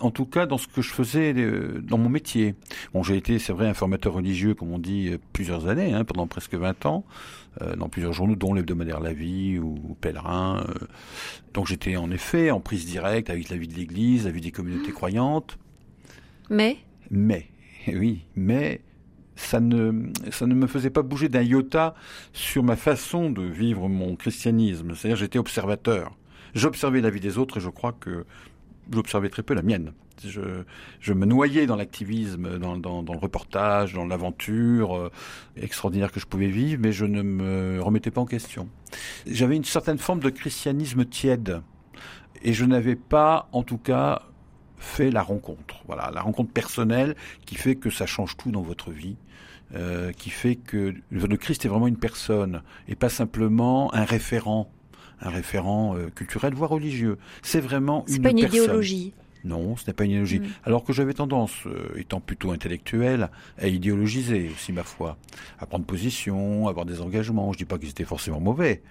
en 0.00 0.10
tout 0.10 0.24
cas 0.24 0.46
dans 0.46 0.58
ce 0.58 0.66
que 0.66 0.80
je 0.80 0.90
faisais 0.90 1.34
dans 1.82 1.98
mon 1.98 2.08
métier. 2.08 2.54
Bon, 2.94 3.02
j'ai 3.02 3.16
été, 3.16 3.38
c'est 3.38 3.52
vrai, 3.52 3.68
un 3.68 3.74
formateur 3.74 4.14
religieux, 4.14 4.54
comme 4.54 4.72
on 4.72 4.78
dit, 4.78 5.12
plusieurs 5.32 5.68
années, 5.68 5.92
hein, 5.92 6.04
pendant 6.04 6.26
presque 6.26 6.54
20 6.54 6.86
ans. 6.86 7.04
Euh, 7.60 7.76
dans 7.76 7.90
plusieurs 7.90 8.14
journaux, 8.14 8.34
dont 8.34 8.54
l'hebdomadaire 8.54 9.00
La 9.00 9.12
Vie 9.12 9.58
ou 9.58 9.74
Pèlerin. 10.00 10.64
Euh. 10.66 10.86
donc 11.52 11.66
j'étais 11.66 11.96
en 11.96 12.10
effet 12.10 12.50
en 12.50 12.60
prise 12.60 12.86
directe 12.86 13.28
avec 13.28 13.50
la 13.50 13.58
vie 13.58 13.68
de 13.68 13.74
l'Église, 13.74 14.24
la 14.24 14.30
vie 14.30 14.40
des 14.40 14.52
communautés 14.52 14.92
croyantes. 14.92 15.58
Mais? 16.48 16.78
Mais, 17.10 17.46
oui, 17.88 18.22
mais 18.36 18.80
ça 19.36 19.60
ne, 19.60 20.10
ça 20.30 20.46
ne 20.46 20.54
me 20.54 20.66
faisait 20.66 20.88
pas 20.88 21.02
bouger 21.02 21.28
d'un 21.28 21.42
iota 21.42 21.94
sur 22.32 22.62
ma 22.62 22.76
façon 22.76 23.28
de 23.28 23.42
vivre 23.42 23.86
mon 23.86 24.16
christianisme. 24.16 24.94
C'est-à-dire 24.94 25.16
j'étais 25.16 25.38
observateur. 25.38 26.16
J'observais 26.54 27.02
la 27.02 27.10
vie 27.10 27.20
des 27.20 27.36
autres 27.36 27.58
et 27.58 27.60
je 27.60 27.68
crois 27.68 27.92
que 27.92 28.24
j'observais 28.90 29.28
très 29.28 29.42
peu 29.42 29.52
la 29.52 29.62
mienne. 29.62 29.92
Je, 30.24 30.64
je 31.00 31.12
me 31.12 31.26
noyais 31.26 31.66
dans 31.66 31.76
l'activisme, 31.76 32.58
dans, 32.58 32.76
dans, 32.76 33.02
dans, 33.02 33.12
le 33.12 33.18
reportage, 33.18 33.94
dans 33.94 34.06
l'aventure 34.06 34.96
euh, 34.96 35.10
extraordinaire 35.56 36.12
que 36.12 36.20
je 36.20 36.26
pouvais 36.26 36.48
vivre, 36.48 36.80
mais 36.82 36.92
je 36.92 37.04
ne 37.04 37.22
me 37.22 37.80
remettais 37.82 38.10
pas 38.10 38.20
en 38.20 38.26
question. 38.26 38.68
J'avais 39.26 39.56
une 39.56 39.64
certaine 39.64 39.98
forme 39.98 40.20
de 40.20 40.30
christianisme 40.30 41.04
tiède, 41.04 41.62
et 42.42 42.52
je 42.52 42.64
n'avais 42.64 42.96
pas, 42.96 43.48
en 43.52 43.62
tout 43.62 43.78
cas, 43.78 44.22
fait 44.78 45.10
la 45.10 45.22
rencontre. 45.22 45.82
Voilà, 45.86 46.10
la 46.12 46.22
rencontre 46.22 46.52
personnelle 46.52 47.14
qui 47.46 47.54
fait 47.54 47.76
que 47.76 47.90
ça 47.90 48.06
change 48.06 48.36
tout 48.36 48.50
dans 48.50 48.62
votre 48.62 48.90
vie. 48.90 49.16
Euh, 49.74 50.12
qui 50.12 50.28
fait 50.28 50.56
que 50.56 50.92
le 51.10 51.36
Christ 51.38 51.64
est 51.64 51.68
vraiment 51.68 51.86
une 51.86 51.96
personne 51.96 52.60
et 52.88 52.94
pas 52.94 53.08
simplement 53.08 53.94
un 53.94 54.04
référent 54.04 54.70
un 55.22 55.30
référent 55.30 55.96
euh, 55.96 56.10
culturel, 56.10 56.54
voire 56.54 56.70
religieux. 56.70 57.18
C'est 57.42 57.60
vraiment 57.60 58.04
une, 58.08 58.22
pas 58.22 58.30
une 58.30 58.38
idéologie. 58.38 59.14
Non, 59.44 59.76
ce 59.76 59.86
n'est 59.86 59.92
pas 59.92 60.04
une 60.04 60.12
idéologie. 60.12 60.40
Mm. 60.40 60.46
Alors 60.64 60.84
que 60.84 60.92
j'avais 60.92 61.14
tendance, 61.14 61.52
euh, 61.66 61.88
étant 61.96 62.20
plutôt 62.20 62.52
intellectuel, 62.52 63.30
à 63.58 63.66
idéologiser 63.66 64.50
aussi 64.54 64.72
ma 64.72 64.84
foi, 64.84 65.16
à 65.58 65.66
prendre 65.66 65.84
position, 65.84 66.66
à 66.66 66.70
avoir 66.70 66.86
des 66.86 67.00
engagements. 67.00 67.52
Je 67.52 67.58
dis 67.58 67.64
pas 67.64 67.78
qu'ils 67.78 67.90
étaient 67.90 68.04
forcément 68.04 68.40
mauvais, 68.40 68.82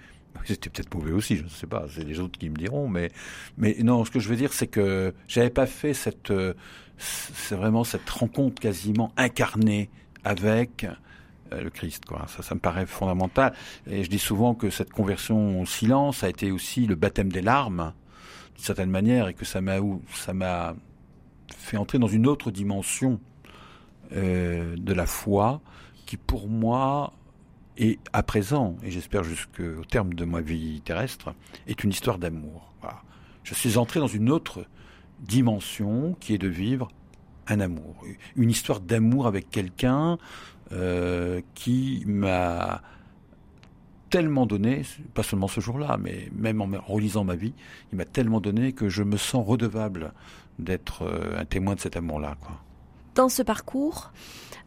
C'était 0.44 0.70
peut-être 0.70 0.94
mauvais 0.94 1.12
aussi, 1.12 1.36
je 1.36 1.44
ne 1.44 1.48
sais 1.48 1.66
pas, 1.66 1.86
c'est 1.94 2.04
les 2.04 2.20
autres 2.20 2.38
qui 2.38 2.48
me 2.48 2.56
diront, 2.56 2.88
mais, 2.88 3.10
mais 3.58 3.76
non, 3.80 4.04
ce 4.04 4.10
que 4.10 4.18
je 4.18 4.28
veux 4.28 4.36
dire, 4.36 4.52
c'est 4.52 4.66
que 4.66 5.14
j'avais 5.28 5.50
pas 5.50 5.66
fait 5.66 5.94
cette, 5.94 6.30
euh, 6.30 6.54
c'est 6.98 7.54
vraiment 7.54 7.84
cette 7.84 8.08
rencontre 8.08 8.60
quasiment 8.60 9.12
incarnée 9.16 9.90
avec 10.24 10.84
euh, 11.52 11.62
le 11.62 11.70
Christ, 11.70 12.04
quoi. 12.04 12.26
Ça, 12.28 12.42
ça 12.42 12.54
me 12.54 12.60
paraît 12.60 12.86
fondamental. 12.86 13.54
Et 13.86 14.04
je 14.04 14.10
dis 14.10 14.18
souvent 14.18 14.54
que 14.54 14.70
cette 14.70 14.90
conversion 14.90 15.60
au 15.60 15.66
silence 15.66 16.24
a 16.24 16.28
été 16.28 16.50
aussi 16.50 16.86
le 16.86 16.94
baptême 16.94 17.30
des 17.30 17.42
larmes, 17.42 17.92
d'une 18.54 18.64
certaine 18.64 18.90
manière, 18.90 19.28
et 19.28 19.34
que 19.34 19.44
ça 19.44 19.60
m'a, 19.60 19.78
ça 20.12 20.32
m'a 20.32 20.74
fait 21.56 21.76
entrer 21.76 21.98
dans 21.98 22.08
une 22.08 22.26
autre 22.26 22.50
dimension 22.50 23.20
euh, 24.12 24.76
de 24.76 24.92
la 24.92 25.06
foi, 25.06 25.60
qui 26.06 26.16
pour 26.16 26.48
moi 26.48 27.12
et 27.78 27.98
à 28.12 28.22
présent, 28.22 28.76
et 28.82 28.90
j'espère 28.90 29.24
jusqu'au 29.24 29.84
terme 29.88 30.12
de 30.12 30.24
ma 30.24 30.40
vie 30.40 30.82
terrestre, 30.82 31.34
est 31.66 31.82
une 31.84 31.90
histoire 31.90 32.18
d'amour. 32.18 32.72
Je 33.44 33.54
suis 33.54 33.76
entré 33.76 33.98
dans 33.98 34.06
une 34.06 34.30
autre 34.30 34.66
dimension 35.20 36.16
qui 36.20 36.34
est 36.34 36.38
de 36.38 36.48
vivre 36.48 36.88
un 37.48 37.58
amour, 37.60 38.04
une 38.36 38.50
histoire 38.50 38.80
d'amour 38.80 39.26
avec 39.26 39.50
quelqu'un 39.50 40.18
euh, 40.70 41.40
qui 41.54 42.04
m'a 42.06 42.82
tellement 44.12 44.44
donné, 44.44 44.82
pas 45.14 45.22
seulement 45.22 45.48
ce 45.48 45.62
jour-là, 45.62 45.96
mais 45.98 46.28
même 46.36 46.60
en 46.60 46.68
relisant 46.86 47.24
ma 47.24 47.34
vie, 47.34 47.54
il 47.92 47.96
m'a 47.96 48.04
tellement 48.04 48.42
donné 48.42 48.74
que 48.74 48.90
je 48.90 49.02
me 49.02 49.16
sens 49.16 49.44
redevable 49.44 50.12
d'être 50.58 51.04
euh, 51.04 51.40
un 51.40 51.46
témoin 51.46 51.74
de 51.76 51.80
cet 51.80 51.96
amour-là. 51.96 52.36
Dans 53.14 53.30
ce 53.30 53.42
parcours, 53.42 54.12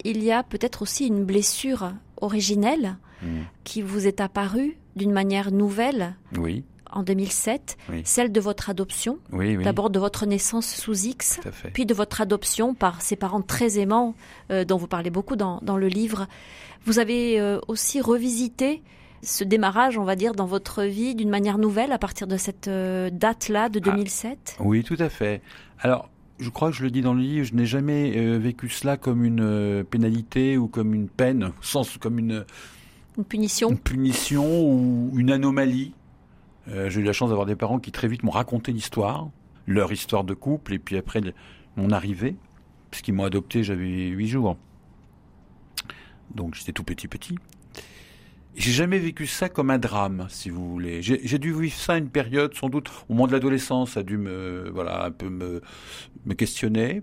il 0.04 0.24
y 0.24 0.32
a 0.32 0.42
peut-être 0.42 0.82
aussi 0.82 1.06
une 1.06 1.24
blessure 1.24 1.92
originelle 2.18 2.98
hmm. 3.22 3.42
qui 3.64 3.84
vous 3.84 4.08
est 4.08 4.20
apparue 4.20 4.78
d'une 4.96 5.12
manière 5.12 5.52
nouvelle. 5.52 6.16
Oui. 6.36 6.64
En 6.92 7.04
2007, 7.04 7.78
celle 8.04 8.32
de 8.32 8.40
votre 8.40 8.70
adoption, 8.70 9.20
d'abord 9.64 9.90
de 9.90 10.00
votre 10.00 10.26
naissance 10.26 10.68
sous 10.68 11.06
X, 11.08 11.42
puis 11.74 11.86
de 11.86 11.94
votre 11.94 12.22
adoption 12.22 12.74
par 12.74 13.02
ses 13.02 13.18
parents 13.18 13.42
très 13.42 13.78
aimants, 13.80 14.16
euh, 14.50 14.64
dont 14.64 14.78
vous 14.78 14.88
parlez 14.88 15.10
beaucoup 15.10 15.36
dans, 15.36 15.60
le 15.62 15.88
livre. 15.88 16.26
Vous 16.86 16.98
avez 16.98 17.40
euh, 17.40 17.60
aussi 17.68 18.00
revisité 18.00 18.82
ce 19.26 19.44
démarrage, 19.44 19.98
on 19.98 20.04
va 20.04 20.16
dire, 20.16 20.34
dans 20.34 20.46
votre 20.46 20.84
vie 20.84 21.16
d'une 21.16 21.30
manière 21.30 21.58
nouvelle 21.58 21.92
à 21.92 21.98
partir 21.98 22.28
de 22.28 22.38
cette 22.38 22.68
euh, 22.68 23.10
date-là 23.12 23.70
de 23.70 23.80
2007 23.80 24.58
ah, 24.58 24.64
Oui, 24.64 24.84
tout 24.84 24.98
à 25.00 25.10
fait. 25.10 25.42
Alors, 25.80 26.10
je 26.40 26.50
crois 26.50 26.70
que 26.70 26.76
je 26.76 26.84
le 26.84 26.92
dis 26.92 27.02
dans 27.02 27.14
le 27.14 27.22
livre, 27.22 27.46
je 27.46 27.56
n'ai 27.56 27.66
jamais 27.66 28.18
euh, 28.18 28.38
vécu 28.38 28.70
cela 28.70 28.98
comme 28.98 29.24
une 29.24 29.42
euh, 29.42 29.84
pénalité 29.84 30.58
ou 30.58 30.68
comme 30.68 30.94
une 30.94 31.08
peine, 31.08 31.52
sens 31.62 31.98
comme 31.98 32.20
une, 32.20 32.46
une 33.18 33.24
punition, 33.24 33.70
une 33.70 33.78
punition 33.78 34.46
ou 34.46 35.12
une 35.18 35.32
anomalie. 35.32 35.94
Euh, 36.68 36.90
j'ai 36.90 37.02
eu 37.02 37.04
la 37.04 37.14
chance 37.14 37.30
d'avoir 37.30 37.46
des 37.46 37.56
parents 37.56 37.80
qui 37.80 37.92
très 37.92 38.08
vite 38.08 38.24
m'ont 38.24 38.32
raconté 38.32 38.72
l'histoire, 38.72 39.30
leur 39.68 39.92
histoire 39.92 40.24
de 40.24 40.34
couple, 40.34 40.74
et 40.74 40.80
puis 40.80 40.98
après 40.98 41.22
mon 41.78 41.92
arrivée, 41.92 42.36
puisqu'ils 42.92 43.14
m'ont 43.14 43.26
adopté, 43.26 43.64
j'avais 43.64 44.08
huit 44.08 44.28
jours. 44.28 44.58
Donc 46.34 46.56
j'étais 46.56 46.74
tout 46.74 46.84
petit 46.84 47.08
petit. 47.08 47.36
J'ai 48.56 48.72
jamais 48.72 49.00
vécu 49.00 49.28
ça 49.28 49.50
comme 49.50 49.70
un 49.70 49.78
drame, 49.78 50.28
si 50.30 50.50
vous 50.50 50.70
voulez. 50.70 51.02
J'ai 51.02 51.40
dû 51.40 51.54
vivre 51.54 51.76
ça 51.76 51.98
une 51.98 52.10
période, 52.10 52.54
sans 52.56 52.70
doute, 52.70 52.90
au 53.10 53.14
moment 53.14 53.28
de 53.28 53.34
l'adolescence, 53.34 53.92
ça 53.92 54.00
a 54.00 54.04
dû 54.04 54.18
me, 54.18 54.70
voilà, 54.74 55.06
un 55.06 55.12
peu 55.12 55.30
me, 55.30 55.62
me 56.26 56.34
questionner. 56.34 57.02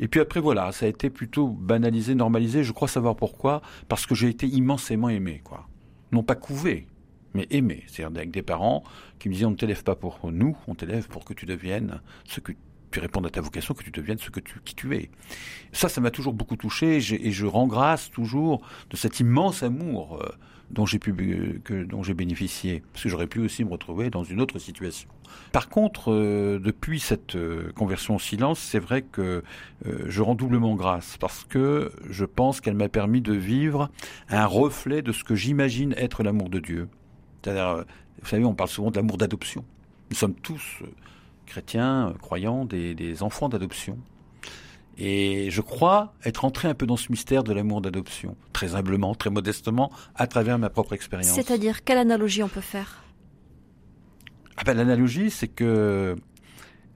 Et 0.00 0.08
puis 0.08 0.20
après, 0.20 0.40
voilà, 0.40 0.72
ça 0.72 0.86
a 0.86 0.88
été 0.88 1.10
plutôt 1.10 1.48
banalisé, 1.48 2.14
normalisé. 2.14 2.64
Je 2.64 2.72
crois 2.72 2.88
savoir 2.88 3.14
pourquoi. 3.14 3.62
Parce 3.88 4.06
que 4.06 4.14
j'ai 4.14 4.28
été 4.28 4.46
immensément 4.46 5.08
aimé, 5.08 5.40
quoi. 5.44 5.68
Non 6.12 6.22
pas 6.22 6.34
couvé, 6.34 6.86
mais 7.34 7.46
aimé. 7.50 7.84
C'est-à-dire 7.86 8.16
avec 8.16 8.30
des 8.30 8.42
parents 8.42 8.82
qui 9.18 9.28
me 9.28 9.34
disaient 9.34 9.46
on 9.46 9.50
ne 9.50 9.56
t'élève 9.56 9.84
pas 9.84 9.94
pour 9.94 10.18
nous, 10.30 10.56
on 10.66 10.74
t'élève 10.74 11.08
pour 11.08 11.24
que 11.24 11.34
tu 11.34 11.46
deviennes 11.46 12.00
ce 12.24 12.40
que 12.40 12.52
tu 12.90 13.00
répondes 13.00 13.26
à 13.26 13.30
ta 13.30 13.40
vocation, 13.40 13.74
que 13.74 13.82
tu 13.82 13.90
deviennes 13.90 14.18
ce 14.18 14.30
que 14.30 14.40
tu, 14.40 14.60
qui 14.64 14.74
tu 14.74 14.96
es. 14.96 15.10
Ça, 15.72 15.88
ça 15.88 16.00
m'a 16.00 16.10
toujours 16.10 16.32
beaucoup 16.32 16.56
touché 16.56 16.96
et, 16.96 17.32
je 17.32 17.46
rends 17.46 17.66
grâce 17.66 18.10
toujours 18.10 18.62
de 18.90 18.96
cet 18.96 19.20
immense 19.20 19.62
amour 19.62 20.18
euh, 20.22 20.28
dont 20.70 20.86
j'ai 20.86 20.98
pu 20.98 21.14
que, 21.64 21.84
dont 21.84 22.02
j'ai 22.02 22.14
bénéficié, 22.14 22.82
parce 22.92 23.04
que 23.04 23.08
j'aurais 23.08 23.26
pu 23.26 23.40
aussi 23.40 23.64
me 23.64 23.70
retrouver 23.70 24.10
dans 24.10 24.24
une 24.24 24.40
autre 24.40 24.58
situation. 24.58 25.08
Par 25.52 25.68
contre, 25.68 26.12
euh, 26.12 26.58
depuis 26.58 27.00
cette 27.00 27.36
euh, 27.36 27.72
conversion 27.72 28.16
au 28.16 28.18
silence, 28.18 28.58
c'est 28.58 28.78
vrai 28.78 29.02
que 29.02 29.42
je 30.06 30.22
rends 30.22 30.34
doublement 30.34 30.74
grâce 30.74 31.16
parce 31.18 31.44
que 31.44 31.92
je 32.10 32.24
pense 32.24 32.60
qu'elle 32.60 32.74
m'a 32.74 32.88
permis 32.88 33.20
de 33.20 33.32
vivre 33.32 33.90
un 34.28 34.44
reflet 34.44 35.02
de 35.02 35.12
ce 35.12 35.24
que 35.24 35.34
j'imagine 35.34 35.94
être 35.96 36.22
l'amour 36.22 36.48
de 36.48 36.58
Dieu. 36.58 36.88
C'est-à-dire, 37.42 37.84
vous 38.20 38.28
savez, 38.28 38.44
on 38.44 38.54
parle 38.54 38.70
souvent 38.70 38.90
de 38.90 38.96
l'amour 38.96 39.16
d'adoption. 39.16 39.64
Nous 40.10 40.16
sommes 40.16 40.34
tous 40.34 40.82
chrétiens, 41.48 42.14
croyants, 42.20 42.64
des, 42.64 43.22
enfants 43.22 43.48
d'adoption. 43.48 43.98
Et 44.96 45.50
je 45.50 45.60
crois 45.60 46.14
être 46.24 46.44
entré 46.44 46.68
un 46.68 46.74
peu 46.74 46.86
dans 46.86 46.96
ce 46.96 47.10
mystère 47.10 47.44
de 47.44 47.52
l'amour 47.52 47.80
d'adoption, 47.80 48.36
très 48.52 48.74
humblement, 48.74 49.14
très 49.14 49.30
modestement, 49.30 49.92
à 50.14 50.26
travers 50.26 50.58
ma 50.58 50.70
propre 50.70 50.92
expérience. 50.92 51.34
C'est-à-dire, 51.34 51.84
quelle 51.84 51.98
analogie 51.98 52.42
on 52.42 52.48
peut 52.48 52.60
faire? 52.60 53.04
Ah 54.56 54.62
ben, 54.64 54.74
L'analogie, 54.74 55.30
c'est 55.30 55.46
que 55.46 56.16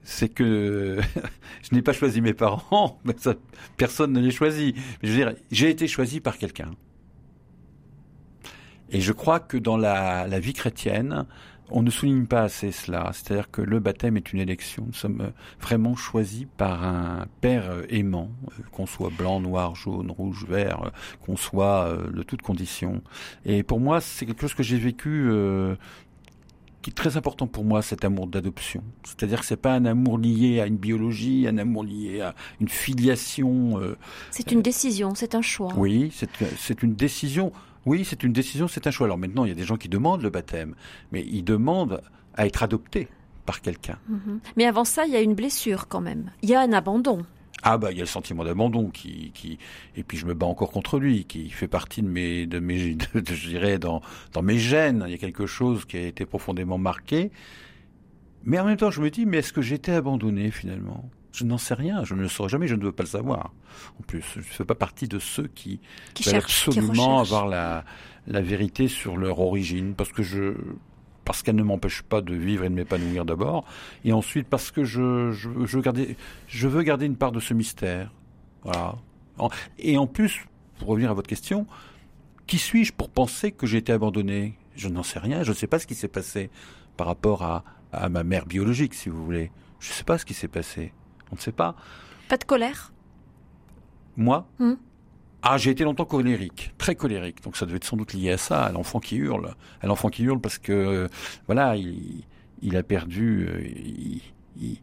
c'est 0.03 0.27
que 0.27 0.99
je 1.63 1.73
n'ai 1.73 1.81
pas 1.81 1.93
choisi 1.93 2.19
mes 2.19 2.33
parents, 2.33 2.99
mais 3.05 3.15
ça, 3.17 3.35
personne 3.77 4.11
ne 4.11 4.19
les 4.19 4.31
choisit. 4.31 4.75
je 5.01 5.09
veux 5.09 5.15
dire, 5.15 5.33
j'ai 5.51 5.69
été 5.69 5.87
choisi 5.87 6.19
par 6.19 6.37
quelqu'un. 6.37 6.71
Et 8.89 8.99
je 8.99 9.13
crois 9.13 9.39
que 9.39 9.57
dans 9.57 9.77
la, 9.77 10.27
la 10.27 10.39
vie 10.39 10.53
chrétienne, 10.53 11.25
on 11.69 11.81
ne 11.81 11.89
souligne 11.89 12.25
pas 12.25 12.43
assez 12.43 12.71
cela. 12.71 13.09
C'est-à-dire 13.13 13.49
que 13.49 13.61
le 13.61 13.79
baptême 13.79 14.17
est 14.17 14.33
une 14.33 14.39
élection. 14.39 14.83
Nous 14.87 14.93
sommes 14.93 15.21
euh, 15.21 15.29
vraiment 15.61 15.95
choisis 15.95 16.45
par 16.57 16.83
un 16.83 17.25
Père 17.41 17.69
euh, 17.69 17.83
aimant, 17.89 18.29
euh, 18.47 18.63
qu'on 18.71 18.85
soit 18.85 19.09
blanc, 19.09 19.39
noir, 19.39 19.75
jaune, 19.75 20.11
rouge, 20.11 20.45
vert, 20.47 20.91
qu'on 21.25 21.37
soit 21.37 21.97
de 22.13 22.23
toutes 22.23 22.41
conditions. 22.41 23.01
Et 23.45 23.63
pour 23.63 23.79
moi, 23.79 24.01
c'est 24.01 24.25
quelque 24.25 24.41
chose 24.41 24.53
que 24.53 24.63
j'ai 24.63 24.77
vécu 24.77 25.29
qui 26.81 26.89
est 26.89 26.93
très 26.93 27.15
important 27.15 27.47
pour 27.47 27.63
moi, 27.63 27.81
cet 27.81 28.03
amour 28.03 28.27
d'adoption. 28.27 28.83
C'est-à-dire 29.03 29.39
que 29.39 29.45
c'est 29.45 29.55
pas 29.55 29.73
un 29.73 29.85
amour 29.85 30.17
lié 30.17 30.59
à 30.59 30.67
une 30.67 30.77
biologie, 30.77 31.47
un 31.47 31.57
amour 31.57 31.83
lié 31.83 32.21
à 32.21 32.35
une 32.59 32.67
filiation. 32.67 33.79
c'est 34.31 34.51
une 34.51 34.61
décision, 34.61 35.15
c'est 35.15 35.35
un 35.35 35.41
choix. 35.41 35.73
Oui, 35.77 36.11
c'est 36.57 36.83
une 36.83 36.93
décision 36.93 37.51
oui, 37.85 38.05
c'est 38.05 38.23
une 38.23 38.33
décision, 38.33 38.67
c'est 38.67 38.87
un 38.87 38.91
choix. 38.91 39.07
Alors 39.07 39.17
maintenant, 39.17 39.45
il 39.45 39.49
y 39.49 39.51
a 39.51 39.55
des 39.55 39.65
gens 39.65 39.77
qui 39.77 39.89
demandent 39.89 40.21
le 40.21 40.29
baptême, 40.29 40.75
mais 41.11 41.21
ils 41.21 41.43
demandent 41.43 42.01
à 42.35 42.45
être 42.45 42.63
adoptés 42.63 43.07
par 43.45 43.61
quelqu'un. 43.61 43.99
Mhm. 44.07 44.39
Mais 44.55 44.65
avant 44.65 44.85
ça, 44.85 45.05
il 45.05 45.13
y 45.13 45.15
a 45.15 45.21
une 45.21 45.35
blessure 45.35 45.87
quand 45.87 46.01
même. 46.01 46.31
Il 46.41 46.49
y 46.49 46.55
a 46.55 46.61
un 46.61 46.73
abandon. 46.73 47.25
Ah 47.65 47.77
bah 47.77 47.91
il 47.91 47.97
y 47.97 48.01
a 48.01 48.03
le 48.03 48.07
sentiment 48.07 48.43
d'abandon 48.43 48.89
qui, 48.89 49.31
qui 49.33 49.57
et 49.95 50.03
puis 50.03 50.17
je 50.17 50.25
me 50.25 50.33
bats 50.33 50.47
encore 50.47 50.69
contre 50.69 50.99
lui 50.99 51.23
qui 51.23 51.49
fait 51.49 51.69
partie 51.69 52.01
de 52.01 52.07
mes 52.07 52.45
de 52.45 52.59
mes 52.59 52.97
je 53.13 53.47
dirais 53.47 53.79
dans 53.79 54.01
dans 54.33 54.41
mes 54.41 54.57
gènes 54.57 55.05
il 55.07 55.11
y 55.11 55.15
a 55.15 55.17
quelque 55.17 55.45
chose 55.45 55.85
qui 55.85 55.95
a 55.95 56.01
été 56.01 56.25
profondément 56.25 56.77
marqué 56.77 57.31
mais 58.43 58.59
en 58.59 58.65
même 58.65 58.75
temps 58.75 58.91
je 58.91 59.01
me 59.01 59.09
dis 59.09 59.25
mais 59.25 59.37
est-ce 59.37 59.53
que 59.53 59.61
j'étais 59.61 59.93
abandonné 59.93 60.51
finalement? 60.51 61.09
Je 61.33 61.43
n'en 61.43 61.57
sais 61.57 61.73
rien, 61.73 62.03
je 62.03 62.13
ne 62.13 62.21
le 62.21 62.29
saurai 62.29 62.49
jamais, 62.49 62.67
je 62.67 62.75
ne 62.75 62.83
veux 62.83 62.91
pas 62.91 63.03
le 63.03 63.09
savoir. 63.09 63.51
En 63.99 64.03
plus, 64.03 64.23
je 64.33 64.39
ne 64.39 64.43
fais 64.43 64.65
pas 64.65 64.75
partie 64.75 65.07
de 65.07 65.19
ceux 65.19 65.47
qui, 65.47 65.81
qui 66.13 66.23
veulent 66.29 66.35
absolument 66.35 67.19
avoir 67.19 67.47
la, 67.47 67.83
la 68.27 68.41
vérité 68.41 68.87
sur 68.87 69.17
leur 69.17 69.39
origine, 69.39 69.95
parce 69.95 70.11
que 70.11 70.21
je, 70.21 70.53
parce 71.25 71.41
qu'elle 71.41 71.55
ne 71.55 71.63
m'empêche 71.63 72.03
pas 72.03 72.21
de 72.21 72.35
vivre 72.35 72.63
et 72.63 72.69
de 72.69 72.75
m'épanouir 72.75 73.25
d'abord, 73.25 73.65
et 74.05 74.13
ensuite 74.13 74.47
parce 74.47 74.69
que 74.71 74.83
je, 74.83 75.31
je, 75.31 75.49
je, 75.65 75.77
veux 75.77 75.81
garder, 75.81 76.17
je 76.47 76.67
veux 76.67 76.83
garder 76.83 77.07
une 77.07 77.17
part 77.17 77.31
de 77.31 77.39
ce 77.39 77.53
mystère. 77.53 78.13
Voilà. 78.63 78.95
Et 79.79 79.97
en 79.97 80.05
plus, 80.05 80.45
pour 80.77 80.89
revenir 80.89 81.09
à 81.09 81.13
votre 81.13 81.27
question, 81.27 81.65
qui 82.45 82.59
suis-je 82.59 82.93
pour 82.93 83.09
penser 83.09 83.51
que 83.51 83.65
j'ai 83.65 83.79
été 83.79 83.91
abandonné? 83.91 84.57
Je 84.75 84.87
n'en 84.87 85.03
sais 85.03 85.19
rien, 85.19 85.43
je 85.43 85.49
ne 85.49 85.55
sais 85.55 85.67
pas 85.67 85.79
ce 85.79 85.87
qui 85.87 85.95
s'est 85.95 86.07
passé 86.07 86.51
par 86.95 87.07
rapport 87.07 87.43
à, 87.43 87.63
à 87.91 88.09
ma 88.09 88.23
mère 88.23 88.45
biologique, 88.45 88.93
si 88.93 89.09
vous 89.09 89.23
voulez. 89.25 89.51
Je 89.79 89.89
ne 89.89 89.93
sais 89.93 90.03
pas 90.03 90.17
ce 90.17 90.25
qui 90.25 90.33
s'est 90.33 90.47
passé. 90.47 90.93
On 91.33 91.35
ne 91.35 91.41
sait 91.41 91.51
pas. 91.51 91.75
Pas 92.29 92.37
de 92.37 92.43
colère? 92.43 92.93
Moi? 94.17 94.47
Hmm. 94.59 94.75
Ah, 95.41 95.57
j'ai 95.57 95.71
été 95.71 95.83
longtemps 95.83 96.05
colérique, 96.05 96.71
très 96.77 96.93
colérique. 96.93 97.43
Donc 97.43 97.57
ça 97.57 97.65
devait 97.65 97.77
être 97.77 97.85
sans 97.85 97.97
doute 97.97 98.13
lié 98.13 98.33
à 98.33 98.37
ça, 98.37 98.63
à 98.63 98.71
l'enfant 98.71 98.99
qui 98.99 99.15
hurle. 99.15 99.55
À 99.81 99.87
l'enfant 99.87 100.09
qui 100.09 100.21
hurle 100.23 100.39
parce 100.39 100.59
que, 100.59 100.71
euh, 100.71 101.07
voilà, 101.47 101.75
il, 101.75 102.77
a 102.77 102.83
perdu... 102.83 103.47
Euh, 103.49 104.21
il, 104.57 104.77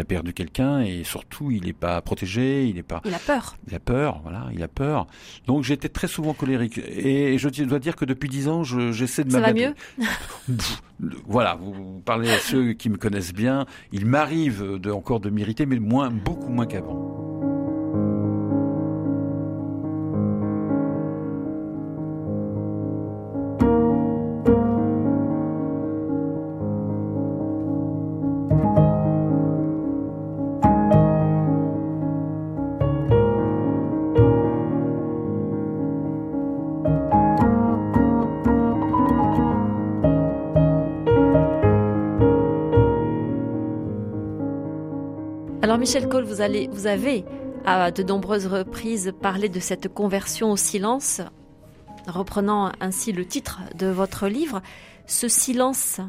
a 0.00 0.04
perdu 0.04 0.32
quelqu'un 0.32 0.80
et 0.80 1.04
surtout 1.04 1.50
il 1.50 1.64
n'est 1.64 1.72
pas 1.72 2.00
protégé, 2.00 2.66
il 2.66 2.74
n'est 2.76 2.82
pas. 2.82 3.00
Il 3.04 3.14
a 3.14 3.18
peur. 3.18 3.56
Il 3.68 3.74
a 3.74 3.80
peur, 3.80 4.20
voilà, 4.22 4.48
il 4.52 4.62
a 4.62 4.68
peur. 4.68 5.06
Donc 5.46 5.64
j'étais 5.64 5.88
très 5.88 6.08
souvent 6.08 6.34
colérique 6.34 6.78
et 6.78 7.38
je 7.38 7.64
dois 7.64 7.78
dire 7.78 7.96
que 7.96 8.04
depuis 8.04 8.28
dix 8.28 8.48
ans, 8.48 8.64
j'essaie 8.64 9.24
de. 9.24 9.30
Ça 9.30 9.40
va 9.40 9.52
mieux? 9.52 9.74
voilà, 11.26 11.54
vous, 11.54 12.00
parlez 12.04 12.30
à 12.30 12.38
ceux 12.38 12.72
qui 12.72 12.88
me 12.90 12.96
connaissent 12.96 13.34
bien. 13.34 13.66
Il 13.92 14.06
m'arrive 14.06 14.78
de, 14.78 14.90
encore 14.90 15.20
de 15.20 15.30
m'irriter, 15.30 15.66
mais 15.66 15.78
moins, 15.78 16.10
beaucoup 16.10 16.48
moins 16.48 16.66
qu'avant. 16.66 17.25
Michel 45.86 46.08
Cole, 46.08 46.24
vous, 46.24 46.40
allez, 46.40 46.66
vous 46.72 46.88
avez 46.88 47.24
à 47.64 47.92
de 47.92 48.02
nombreuses 48.02 48.48
reprises 48.48 49.12
parlé 49.22 49.48
de 49.48 49.60
cette 49.60 49.86
conversion 49.86 50.50
au 50.50 50.56
silence, 50.56 51.20
reprenant 52.08 52.72
ainsi 52.80 53.12
le 53.12 53.24
titre 53.24 53.60
de 53.76 53.86
votre 53.86 54.26
livre. 54.26 54.62
Ce 55.06 55.28
silence, 55.28 56.00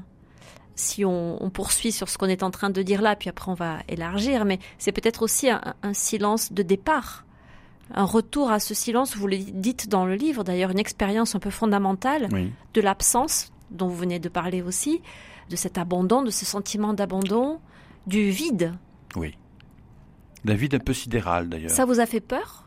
si 0.74 1.06
on, 1.06 1.52
poursuit 1.54 1.92
sur 1.92 2.10
ce 2.10 2.18
qu'on 2.18 2.26
est 2.26 2.42
en 2.42 2.50
train 2.50 2.72
de 2.72 2.82
dire 2.82 3.04
là, 3.04 3.16
puis 3.16 3.30
après 3.30 3.52
on 3.52 3.54
va 3.54 3.78
élargir, 3.88 4.46
mais 4.46 4.58
c'est 4.80 4.92
peut-être 4.92 5.22
aussi 5.22 5.48
un, 5.52 5.62
silence 5.94 6.52
de 6.52 6.63
départ, 6.63 7.24
un 7.94 8.04
retour 8.04 8.50
à 8.50 8.60
ce 8.60 8.74
silence, 8.74 9.16
vous 9.16 9.28
le 9.28 9.38
dites 9.38 9.90
dans 9.90 10.08
le 10.08 10.16
livre 10.16 10.44
d'ailleurs, 10.44 10.72
une 10.72 10.80
expérience 10.80 11.36
un 11.36 11.40
peu 11.40 11.52
fondamentale 11.52 12.30
de 12.74 12.82
l'absence 12.82 13.54
dont 13.70 13.88
vous 13.88 13.98
venez 13.98 14.18
de 14.18 14.30
parler 14.30 14.63
aussi, 14.63 15.04
de 15.52 15.56
cet 15.56 15.78
abandon, 15.78 16.24
de 16.24 16.32
ce 16.32 16.48
sentiment 16.48 16.94
d'abandon, 16.94 17.60
du 18.08 18.32
vide. 18.32 18.74
Oui. 19.16 19.38
La 20.48 20.56
vide 20.56 20.76
un 20.76 20.80
peu 20.80 20.94
sidéral 20.94 21.50
d'ailleurs. 21.50 21.72
Ça 21.72 21.86
vous 21.86 22.00
a 22.00 22.06
fait 22.06 22.22
peur 22.22 22.64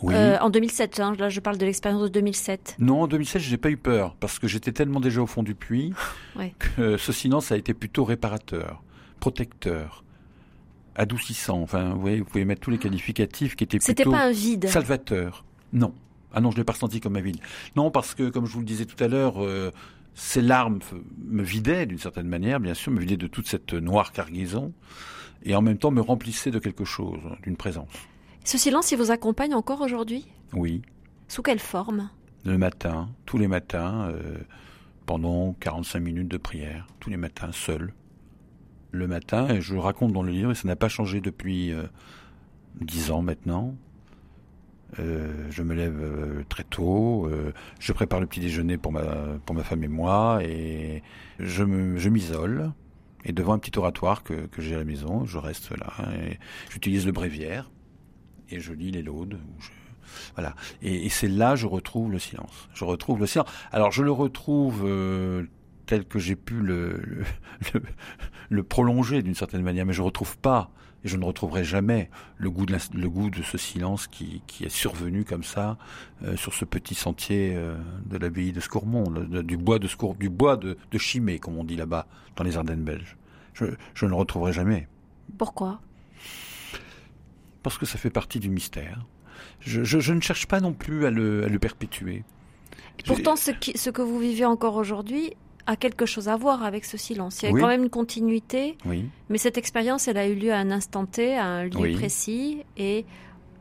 oui. 0.00 0.14
Euh, 0.14 0.38
en 0.40 0.48
2007, 0.50 1.00
hein, 1.00 1.12
là 1.18 1.28
je 1.28 1.40
parle 1.40 1.58
de 1.58 1.66
l'expérience 1.66 2.02
de 2.02 2.08
2007. 2.08 2.76
Non, 2.78 3.02
en 3.02 3.06
2007, 3.08 3.42
j'ai 3.42 3.56
pas 3.56 3.70
eu 3.70 3.76
peur 3.76 4.14
parce 4.20 4.38
que 4.38 4.46
j'étais 4.46 4.72
tellement 4.72 5.00
déjà 5.00 5.20
au 5.20 5.26
fond 5.26 5.42
du 5.42 5.54
puits 5.54 5.92
que 6.76 6.96
ce 6.96 7.12
silence 7.12 7.50
a 7.50 7.56
été 7.56 7.74
plutôt 7.74 8.04
réparateur, 8.04 8.82
protecteur, 9.18 10.04
adoucissant. 10.94 11.60
Enfin, 11.60 11.94
vous, 11.94 12.00
voyez, 12.00 12.20
vous 12.20 12.26
pouvez 12.26 12.44
mettre 12.44 12.60
tous 12.60 12.70
les 12.70 12.78
qualificatifs 12.78 13.56
qui 13.56 13.64
étaient 13.64 13.78
C'était 13.80 14.04
pas 14.04 14.26
un 14.26 14.30
vide. 14.30 14.68
Salvateur. 14.68 15.44
Non. 15.72 15.92
Ah 16.32 16.40
non, 16.40 16.50
je 16.50 16.58
l'ai 16.58 16.64
pas 16.64 16.74
ressenti 16.74 17.00
comme 17.00 17.16
un 17.16 17.20
vide. 17.20 17.38
Non, 17.74 17.90
parce 17.90 18.14
que 18.14 18.28
comme 18.28 18.46
je 18.46 18.52
vous 18.52 18.60
le 18.60 18.66
disais 18.66 18.84
tout 18.84 19.02
à 19.02 19.08
l'heure, 19.08 19.42
euh, 19.42 19.72
ces 20.14 20.42
larmes 20.42 20.78
me 21.26 21.42
vidaient 21.42 21.86
d'une 21.86 21.98
certaine 21.98 22.28
manière, 22.28 22.60
bien 22.60 22.74
sûr, 22.74 22.92
me 22.92 23.00
vidaient 23.00 23.16
de 23.16 23.26
toute 23.26 23.48
cette 23.48 23.72
noire 23.72 24.12
cargaison, 24.12 24.72
et 25.42 25.54
en 25.54 25.62
même 25.62 25.78
temps 25.78 25.90
me 25.90 26.00
remplissaient 26.00 26.50
de 26.50 26.58
quelque 26.58 26.84
chose, 26.84 27.20
d'une 27.42 27.56
présence. 27.56 27.92
Ce 28.44 28.58
silence, 28.58 28.92
il 28.92 28.98
vous 28.98 29.10
accompagne 29.10 29.54
encore 29.54 29.80
aujourd'hui? 29.80 30.26
Oui. 30.52 30.82
Sous 31.28 31.42
quelle 31.42 31.58
forme? 31.58 32.10
Le 32.44 32.56
matin, 32.56 33.10
tous 33.26 33.36
les 33.36 33.48
matins, 33.48 34.08
euh, 34.08 34.38
pendant 35.04 35.54
45 35.60 36.00
minutes 36.00 36.28
de 36.28 36.38
prière, 36.38 36.86
tous 37.00 37.10
les 37.10 37.16
matins, 37.16 37.50
seul. 37.52 37.92
Le 38.90 39.06
matin, 39.06 39.48
et 39.48 39.60
je 39.60 39.76
raconte 39.76 40.12
dans 40.12 40.22
le 40.22 40.32
livre, 40.32 40.52
et 40.52 40.54
ça 40.54 40.66
n'a 40.66 40.76
pas 40.76 40.88
changé 40.88 41.20
depuis 41.20 41.72
euh, 41.72 41.82
dix 42.80 43.10
ans 43.10 43.20
maintenant. 43.20 43.74
Euh, 44.98 45.46
je 45.50 45.62
me 45.62 45.74
lève 45.74 46.44
très 46.48 46.64
tôt, 46.64 47.28
je 47.78 47.92
prépare 47.92 48.20
le 48.20 48.26
petit 48.26 48.40
déjeuner 48.40 48.78
pour 48.78 48.92
ma, 48.92 49.04
pour 49.44 49.54
ma 49.54 49.62
femme 49.62 49.84
et 49.84 49.88
moi, 49.88 50.38
et 50.42 51.02
je 51.38 51.62
m'isole. 51.64 52.72
Et 53.24 53.32
devant 53.32 53.52
un 53.52 53.58
petit 53.58 53.76
oratoire 53.78 54.22
que, 54.22 54.46
que 54.46 54.62
j'ai 54.62 54.74
à 54.74 54.78
la 54.78 54.84
maison, 54.84 55.24
je 55.24 55.38
reste 55.38 55.70
là, 55.76 55.92
j'utilise 56.70 57.06
le 57.06 57.12
bréviaire 57.12 57.70
et 58.50 58.60
je 58.60 58.72
lis 58.72 58.90
les 58.90 59.02
laudes. 59.02 59.38
Voilà. 60.34 60.54
Et, 60.82 61.08
c'est 61.08 61.28
là 61.28 61.56
je 61.56 61.66
retrouve 61.66 62.10
le 62.10 62.18
silence. 62.18 62.68
Je 62.74 62.84
retrouve 62.84 63.20
le 63.20 63.26
silence. 63.26 63.48
Alors 63.72 63.92
je 63.92 64.02
le 64.02 64.10
retrouve 64.10 64.82
euh, 64.84 65.44
tel 65.86 66.04
que 66.04 66.18
j'ai 66.18 66.36
pu 66.36 66.54
le, 66.60 67.24
prolonger 68.68 69.22
d'une 69.22 69.34
certaine 69.34 69.62
manière, 69.62 69.86
mais 69.86 69.92
je 69.92 70.02
retrouve 70.02 70.36
pas 70.38 70.70
et 71.04 71.08
je 71.08 71.16
ne 71.16 71.24
retrouverai 71.24 71.64
jamais 71.64 72.10
le 72.36 72.50
goût 72.50 72.66
de, 72.66 72.76
le 72.94 73.08
goût 73.08 73.30
de 73.30 73.42
ce 73.42 73.56
silence 73.56 74.06
qui, 74.06 74.42
qui 74.46 74.64
est 74.64 74.68
survenu 74.68 75.24
comme 75.24 75.44
ça 75.44 75.78
euh, 76.24 76.36
sur 76.36 76.54
ce 76.54 76.64
petit 76.64 76.94
sentier 76.94 77.54
euh, 77.54 77.76
de 78.06 78.18
l'abbaye 78.18 78.52
de 78.52 78.60
Scourmont, 78.60 79.04
du 79.10 79.56
bois 79.56 79.78
de 79.78 79.86
Scour, 79.86 80.14
du 80.14 80.28
bois 80.28 80.56
de, 80.56 80.76
de 80.90 80.98
Chimay, 80.98 81.38
comme 81.38 81.56
on 81.56 81.64
dit 81.64 81.76
là-bas, 81.76 82.06
dans 82.36 82.44
les 82.44 82.56
Ardennes 82.56 82.82
belges. 82.82 83.16
Je, 83.54 83.66
je 83.94 84.04
ne 84.04 84.10
le 84.10 84.16
retrouverai 84.16 84.52
jamais. 84.52 84.88
Pourquoi? 85.36 85.80
Parce 87.62 87.78
que 87.78 87.86
ça 87.86 87.98
fait 87.98 88.10
partie 88.10 88.40
du 88.40 88.48
mystère. 88.48 89.04
Je, 89.60 90.12
ne 90.12 90.20
cherche 90.20 90.46
pas 90.46 90.60
non 90.60 90.72
plus 90.72 91.06
à 91.06 91.10
le, 91.10 91.58
perpétuer. 91.60 92.24
Pourtant, 93.06 93.36
ce, 93.36 93.52
ce, 93.74 93.90
que 93.90 94.02
vous 94.02 94.18
vivez 94.18 94.44
encore 94.44 94.76
aujourd'hui 94.76 95.34
a 95.68 95.76
quelque 95.76 96.06
chose 96.06 96.28
à 96.28 96.36
voir 96.36 96.62
avec 96.64 96.86
ce 96.86 96.96
silence. 96.96 97.42
Il 97.42 97.50
y 97.50 97.54
a 97.54 97.60
quand 97.60 97.68
même 97.68 97.82
une 97.82 97.90
continuité, 97.90 98.78
oui. 98.86 99.04
mais 99.28 99.36
cette 99.36 99.58
expérience, 99.58 100.08
elle 100.08 100.16
a 100.16 100.26
eu 100.26 100.34
lieu 100.34 100.50
à 100.50 100.56
un 100.56 100.70
instant 100.70 101.04
T, 101.04 101.36
à 101.36 101.44
un 101.44 101.64
lieu 101.64 101.92
précis, 101.94 102.62
et 102.78 103.04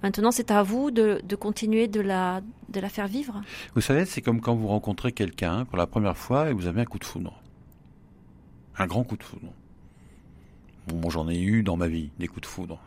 maintenant 0.01 0.31
c'est 0.31 0.49
à 0.49 0.63
vous 0.63 0.89
de, 0.89 1.21
continuer 1.35 1.89
de 1.89 1.99
la, 1.99 2.41
de 2.69 2.79
la 2.79 2.87
faire 2.87 3.07
vivre. 3.07 3.41
Vous 3.75 3.81
savez, 3.81 4.05
c'est 4.05 4.21
comme 4.21 4.39
quand 4.39 4.55
vous 4.55 4.69
rencontrez 4.69 5.11
quelqu'un 5.11 5.65
pour 5.65 5.77
la 5.77 5.85
première 5.85 6.17
fois 6.17 6.49
et 6.49 6.53
vous 6.53 6.65
avez 6.65 6.79
un 6.79 6.85
coup 6.85 6.97
de 6.97 7.03
foudre. 7.03 7.43
Un 8.77 8.87
grand 8.87 9.03
coup 9.03 9.17
de 9.17 9.23
foudre. 9.23 9.51
Bon, 10.87 11.09
j'en 11.09 11.27
ai 11.27 11.41
eu 11.41 11.61
dans 11.61 11.75
ma 11.75 11.89
vie, 11.89 12.11
des 12.19 12.27
coups 12.27 12.41
de 12.41 12.45
foudre. 12.45 12.79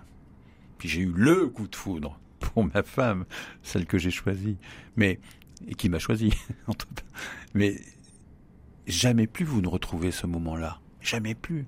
Puis 0.79 0.89
j'ai 0.89 1.03
eu 1.03 1.13
le 1.15 1.49
coup 1.49 1.69
de 1.69 1.77
foudre 1.77 2.19
pour 2.39 2.65
ma 2.65 2.83
femme, 2.83 3.27
celle 3.63 3.85
que 3.85 3.99
j'ai 3.99 4.11
choisie, 4.11 4.57
mais 4.97 5.21
et 5.69 5.75
qui 5.75 5.91
m'a 5.91 5.99
choisi. 5.99 6.33
mais 7.55 7.77
jamais 8.91 9.27
plus 9.27 9.45
vous 9.45 9.61
ne 9.61 9.69
retrouvez 9.69 10.11
ce 10.11 10.27
moment-là, 10.27 10.81
jamais 11.01 11.35
plus. 11.35 11.67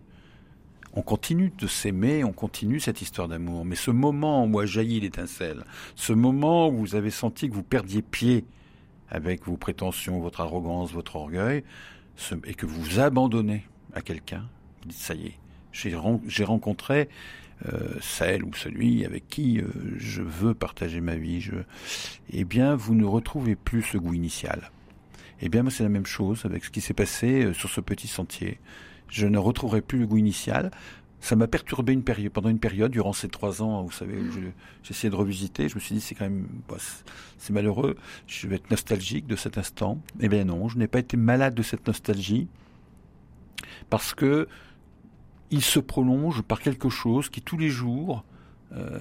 On 0.94 1.02
continue 1.02 1.52
de 1.56 1.66
s'aimer, 1.66 2.22
on 2.22 2.32
continue 2.32 2.78
cette 2.78 3.00
histoire 3.00 3.28
d'amour, 3.28 3.64
mais 3.64 3.76
ce 3.76 3.90
moment 3.90 4.44
où 4.44 4.58
a 4.58 4.66
jailli 4.66 5.00
l'étincelle, 5.00 5.64
ce 5.96 6.12
moment 6.12 6.68
où 6.68 6.76
vous 6.76 6.94
avez 6.94 7.10
senti 7.10 7.48
que 7.48 7.54
vous 7.54 7.62
perdiez 7.62 8.02
pied 8.02 8.44
avec 9.08 9.46
vos 9.46 9.56
prétentions, 9.56 10.20
votre 10.20 10.42
arrogance, 10.42 10.92
votre 10.92 11.16
orgueil, 11.16 11.64
et 12.44 12.54
que 12.54 12.66
vous 12.66 12.82
vous 12.82 13.00
abandonnez 13.00 13.64
à 13.94 14.02
quelqu'un, 14.02 14.48
vous 14.82 14.90
dites 14.90 14.98
ça 14.98 15.14
y 15.14 15.26
est, 15.26 15.38
j'ai 15.72 16.44
rencontré 16.44 17.08
euh, 17.66 17.94
celle 18.00 18.44
ou 18.44 18.52
celui 18.54 19.04
avec 19.04 19.28
qui 19.28 19.60
euh, 19.60 19.66
je 19.96 20.20
veux 20.22 20.52
partager 20.52 21.00
ma 21.00 21.14
vie, 21.14 21.40
je, 21.40 21.54
eh 22.30 22.44
bien, 22.44 22.74
vous 22.74 22.94
ne 22.94 23.04
retrouvez 23.04 23.54
plus 23.54 23.82
ce 23.82 23.98
goût 23.98 24.14
initial. 24.14 24.70
Eh 25.42 25.48
bien, 25.48 25.62
moi, 25.62 25.72
c'est 25.72 25.82
la 25.82 25.88
même 25.88 26.06
chose 26.06 26.44
avec 26.44 26.64
ce 26.64 26.70
qui 26.70 26.80
s'est 26.80 26.94
passé 26.94 27.44
euh, 27.44 27.52
sur 27.52 27.68
ce 27.68 27.80
petit 27.80 28.06
sentier. 28.06 28.60
Je 29.08 29.26
ne 29.26 29.38
retrouverai 29.38 29.82
plus 29.82 29.98
le 29.98 30.06
goût 30.06 30.16
initial. 30.16 30.70
Ça 31.20 31.36
m'a 31.36 31.48
perturbé 31.48 31.92
une 31.92 32.04
période, 32.04 32.32
pendant 32.32 32.48
une 32.48 32.60
période, 32.60 32.92
durant 32.92 33.12
ces 33.12 33.28
trois 33.28 33.60
ans, 33.60 33.82
vous 33.82 33.92
savez, 33.92 34.18
j'essayais 34.82 35.10
de 35.10 35.16
revisiter. 35.16 35.68
Je 35.68 35.74
me 35.76 35.80
suis 35.80 35.94
dit, 35.96 36.00
c'est 36.00 36.14
quand 36.14 36.24
même, 36.24 36.48
bah, 36.68 36.76
c'est 37.38 37.52
malheureux. 37.52 37.96
Je 38.26 38.48
vais 38.48 38.56
être 38.56 38.70
nostalgique 38.70 39.26
de 39.26 39.36
cet 39.36 39.58
instant. 39.58 40.00
Eh 40.20 40.28
bien 40.28 40.44
non, 40.44 40.68
je 40.68 40.78
n'ai 40.78 40.88
pas 40.88 40.98
été 40.98 41.16
malade 41.16 41.54
de 41.54 41.62
cette 41.62 41.86
nostalgie 41.86 42.48
parce 43.88 44.14
que 44.14 44.48
il 45.50 45.62
se 45.62 45.78
prolonge 45.78 46.42
par 46.42 46.60
quelque 46.60 46.88
chose 46.88 47.28
qui 47.28 47.40
tous 47.40 47.58
les 47.58 47.68
jours 47.68 48.24
euh, 48.72 48.98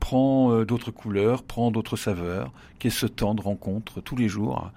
prend 0.00 0.52
euh, 0.52 0.66
d'autres 0.66 0.90
couleurs, 0.90 1.44
prend 1.44 1.70
d'autres 1.70 1.96
saveurs, 1.96 2.52
qui 2.78 2.88
est 2.88 2.90
ce 2.90 3.06
temps 3.06 3.34
de 3.34 3.40
rencontre 3.40 4.02
tous 4.02 4.16
les 4.16 4.28
jours 4.28 4.70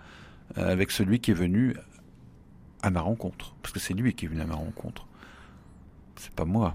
avec 0.56 0.92
celui 0.92 1.20
qui 1.20 1.32
est 1.32 1.36
venu 1.36 1.76
à 2.82 2.90
ma 2.90 3.02
rencontre. 3.02 3.56
Parce 3.62 3.74
que 3.74 3.80
c'est 3.80 3.94
lui 3.94 4.14
qui 4.14 4.26
est 4.26 4.28
venu 4.28 4.42
à 4.42 4.46
ma 4.46 4.56
rencontre. 4.56 5.06
C'est 6.16 6.32
pas 6.32 6.46
moi. 6.46 6.74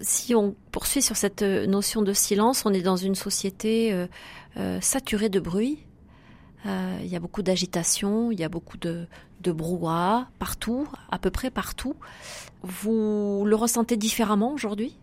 si 0.00 0.34
on 0.34 0.54
poursuit 0.70 1.02
sur 1.02 1.16
cette 1.16 1.42
notion 1.42 2.02
de 2.02 2.12
silence, 2.12 2.64
on 2.64 2.72
est 2.72 2.82
dans 2.82 2.96
une 2.96 3.14
société 3.14 4.06
saturée 4.80 5.28
de 5.28 5.40
bruit, 5.40 5.84
euh, 6.66 6.98
il 7.02 7.06
y 7.06 7.16
a 7.16 7.20
beaucoup 7.20 7.42
d'agitation, 7.42 8.30
il 8.30 8.40
y 8.40 8.44
a 8.44 8.48
beaucoup 8.48 8.78
de, 8.78 9.06
de 9.40 9.52
brouhaha 9.52 10.28
partout, 10.38 10.88
à 11.10 11.18
peu 11.18 11.30
près 11.30 11.50
partout. 11.50 11.94
Vous 12.62 13.44
le 13.46 13.54
ressentez 13.54 13.96
différemment 13.96 14.52
aujourd'hui? 14.52 14.98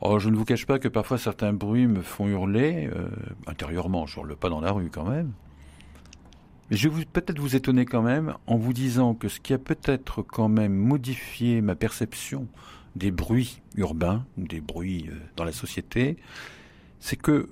Oh, 0.00 0.18
je 0.18 0.28
ne 0.28 0.36
vous 0.36 0.44
cache 0.44 0.66
pas 0.66 0.78
que 0.78 0.88
parfois 0.88 1.18
certains 1.18 1.52
bruits 1.52 1.86
me 1.86 2.02
font 2.02 2.26
hurler, 2.26 2.88
euh, 2.94 3.08
intérieurement, 3.46 4.06
je 4.06 4.18
hurle 4.18 4.36
pas 4.36 4.48
dans 4.48 4.60
la 4.60 4.72
rue 4.72 4.90
quand 4.90 5.04
même. 5.04 5.32
Je 6.70 6.88
vais 6.88 7.06
peut-être 7.06 7.38
vous 7.38 7.56
étonner 7.56 7.86
quand 7.86 8.02
même 8.02 8.34
en 8.46 8.56
vous 8.56 8.74
disant 8.74 9.14
que 9.14 9.28
ce 9.28 9.40
qui 9.40 9.54
a 9.54 9.58
peut-être 9.58 10.22
quand 10.22 10.48
même 10.48 10.74
modifié 10.74 11.62
ma 11.62 11.74
perception 11.74 12.46
des 12.94 13.10
bruits 13.10 13.62
urbains 13.76 14.26
des 14.36 14.60
bruits 14.60 15.06
euh, 15.08 15.14
dans 15.36 15.44
la 15.44 15.52
société, 15.52 16.16
c'est 17.00 17.16
que 17.16 17.48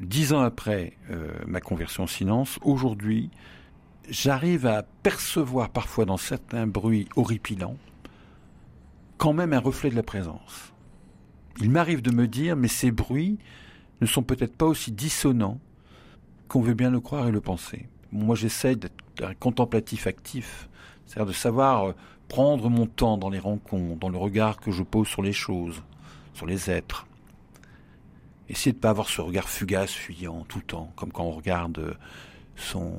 dix 0.00 0.32
ans 0.32 0.40
après 0.40 0.94
euh, 1.10 1.28
ma 1.46 1.60
conversion 1.60 2.04
au 2.04 2.06
silence, 2.06 2.58
aujourd'hui, 2.62 3.30
j'arrive 4.08 4.66
à 4.66 4.82
percevoir 4.82 5.70
parfois 5.70 6.04
dans 6.04 6.16
certains 6.16 6.66
bruits 6.66 7.08
horripilants 7.16 7.76
quand 9.18 9.32
même 9.32 9.52
un 9.52 9.60
reflet 9.60 9.90
de 9.90 9.96
la 9.96 10.02
présence. 10.02 10.72
Il 11.60 11.70
m'arrive 11.70 12.02
de 12.02 12.10
me 12.10 12.26
dire, 12.26 12.54
mais 12.54 12.68
ces 12.68 12.90
bruits 12.90 13.38
ne 14.00 14.06
sont 14.06 14.22
peut-être 14.22 14.56
pas 14.56 14.66
aussi 14.66 14.92
dissonants 14.92 15.58
qu'on 16.48 16.60
veut 16.60 16.74
bien 16.74 16.90
le 16.90 17.00
croire 17.00 17.28
et 17.28 17.32
le 17.32 17.40
penser. 17.40 17.88
Moi, 18.12 18.36
j'essaye 18.36 18.76
d'être 18.76 18.94
un 19.22 19.34
contemplatif 19.34 20.06
actif, 20.06 20.68
c'est-à-dire 21.06 21.26
de 21.26 21.32
savoir 21.32 21.88
euh, 21.88 21.92
prendre 22.28 22.68
mon 22.68 22.86
temps 22.86 23.18
dans 23.18 23.30
les 23.30 23.38
rencontres, 23.38 23.98
dans 23.98 24.08
le 24.08 24.18
regard 24.18 24.58
que 24.58 24.70
je 24.70 24.82
pose 24.82 25.08
sur 25.08 25.22
les 25.22 25.32
choses, 25.32 25.82
sur 26.34 26.46
les 26.46 26.70
êtres. 26.70 27.06
Essayez 28.48 28.72
de 28.72 28.78
ne 28.78 28.80
pas 28.80 28.90
avoir 28.90 29.08
ce 29.08 29.20
regard 29.20 29.48
fugace, 29.48 29.92
fuyant 29.92 30.44
tout 30.48 30.58
le 30.58 30.64
temps, 30.64 30.92
comme 30.96 31.10
quand 31.10 31.24
on 31.24 31.32
regarde 31.32 31.78
euh, 31.78 31.94
son, 32.54 32.94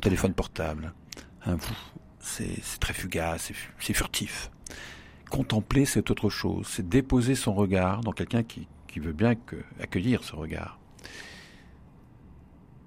téléphone 0.00 0.34
portable. 0.34 0.92
Hein, 1.46 1.56
c'est 2.20 2.60
très 2.78 2.92
fugace, 2.92 3.52
c'est 3.80 3.94
furtif. 3.94 4.50
contempler, 5.30 5.84
c'est 5.84 6.10
autre 6.10 6.28
chose. 6.28 6.66
C'est 6.68 6.88
déposer 6.88 7.34
son 7.34 7.54
regard 7.54 8.02
dans 8.02 8.12
quelqu'un 8.12 8.42
qui, 8.42 8.68
veut 8.96 9.12
bien 9.12 9.36
accueillir 9.80 10.24
ce 10.24 10.34
regard. 10.34 10.76